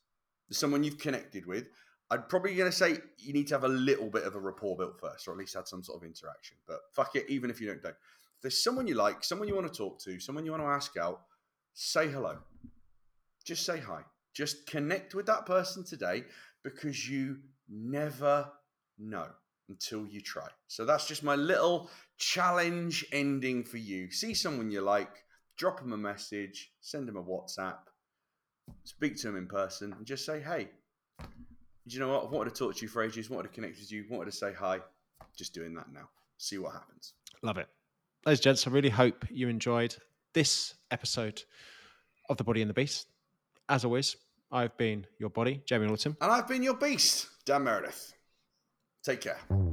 there's 0.48 0.60
someone 0.60 0.84
you've 0.84 1.00
connected 1.00 1.48
with, 1.48 1.66
I'd 2.12 2.28
probably 2.28 2.56
going 2.56 2.72
to 2.72 2.76
say 2.76 2.98
you 3.18 3.34
need 3.34 3.48
to 3.48 3.56
have 3.56 3.64
a 3.64 3.70
little 3.70 4.10
bit 4.10 4.24
of 4.24 4.36
a 4.36 4.40
rapport 4.40 4.76
built 4.78 5.00
first, 5.00 5.28
or 5.28 5.32
at 5.32 5.38
least 5.38 5.54
had 5.54 5.68
some 5.68 5.84
sort 5.84 6.02
of 6.02 6.08
interaction. 6.08 6.58
But 6.68 6.80
fuck 6.92 7.16
it, 7.16 7.26
even 7.30 7.50
if 7.50 7.62
you 7.62 7.68
don't, 7.68 7.84
don't. 7.84 7.92
If 7.92 8.42
there's 8.42 8.64
someone 8.64 8.88
you 8.88 8.96
like, 8.96 9.24
someone 9.24 9.48
you 9.48 9.56
want 9.56 9.72
to 9.72 9.78
talk 9.78 10.00
to, 10.02 10.20
someone 10.20 10.46
you 10.46 10.52
want 10.52 10.64
to 10.64 10.68
ask 10.68 10.98
out, 10.98 11.22
say 11.74 12.08
hello. 12.08 12.38
Just 13.46 13.66
say 13.66 13.80
hi. 13.80 14.02
Just 14.34 14.66
connect 14.66 15.14
with 15.14 15.26
that 15.28 15.46
person 15.46 15.84
today 15.84 16.24
because 16.64 17.10
you 17.10 17.40
never 17.70 18.50
know 18.98 19.28
until 19.70 20.08
you 20.08 20.20
try. 20.20 20.48
So 20.68 20.86
that's 20.86 21.08
just 21.08 21.24
my 21.24 21.36
little 21.36 21.90
challenge 22.18 23.06
ending 23.12 23.64
for 23.64 23.78
you. 23.78 24.12
See 24.12 24.34
someone 24.34 24.72
you 24.72 24.82
like, 24.82 25.26
drop 25.58 25.80
them 25.80 25.94
a 25.94 25.98
message, 25.98 26.72
send 26.82 27.08
them 27.08 27.18
a 27.18 27.24
WhatsApp, 27.24 27.78
speak 28.84 29.18
to 29.18 29.28
them 29.28 29.38
in 29.38 29.48
person, 29.48 29.94
and 29.94 30.06
just 30.06 30.26
say, 30.26 30.42
hey, 30.42 30.70
do 31.90 31.96
you 31.96 32.00
know 32.02 32.10
what? 32.10 32.26
I've 32.26 32.32
wanted 32.32 32.54
to 32.54 32.60
talk 32.60 32.76
to 32.76 32.82
you 32.84 32.88
for 32.88 33.04
ages, 33.04 33.30
wanted 33.30 33.50
to 33.50 33.54
connect 33.54 33.80
with 33.80 33.92
you, 33.92 34.06
wanted 34.10 34.32
to 34.32 34.38
say 34.38 34.54
hi. 34.54 34.80
Just 35.36 35.54
doing 35.54 35.74
that 35.74 35.92
now. 35.92 36.10
See 36.38 36.58
what 36.58 36.74
happens. 36.74 37.14
Love 37.42 37.58
it. 37.58 37.68
Ladies 38.26 38.40
and 38.40 38.44
gents, 38.44 38.68
I 38.68 38.72
really 38.72 38.90
hope 38.90 39.26
you 39.30 39.50
enjoyed 39.50 39.96
this 40.34 40.76
episode 40.92 41.42
of 42.30 42.38
The 42.38 42.44
Body 42.44 42.62
and 42.62 42.70
the 42.70 42.74
Beast. 42.74 43.08
As 43.70 43.86
always, 43.86 44.18
I've 44.52 44.76
been 44.78 45.06
your 45.18 45.30
body, 45.30 45.62
Jamie 45.66 45.86
Alderton. 45.86 46.18
And 46.22 46.32
I've 46.32 46.48
been 46.48 46.64
your 46.64 46.76
beast, 46.76 47.28
Dan 47.46 47.64
Meredith. 47.64 48.14
Take 49.04 49.22
care. 49.22 49.69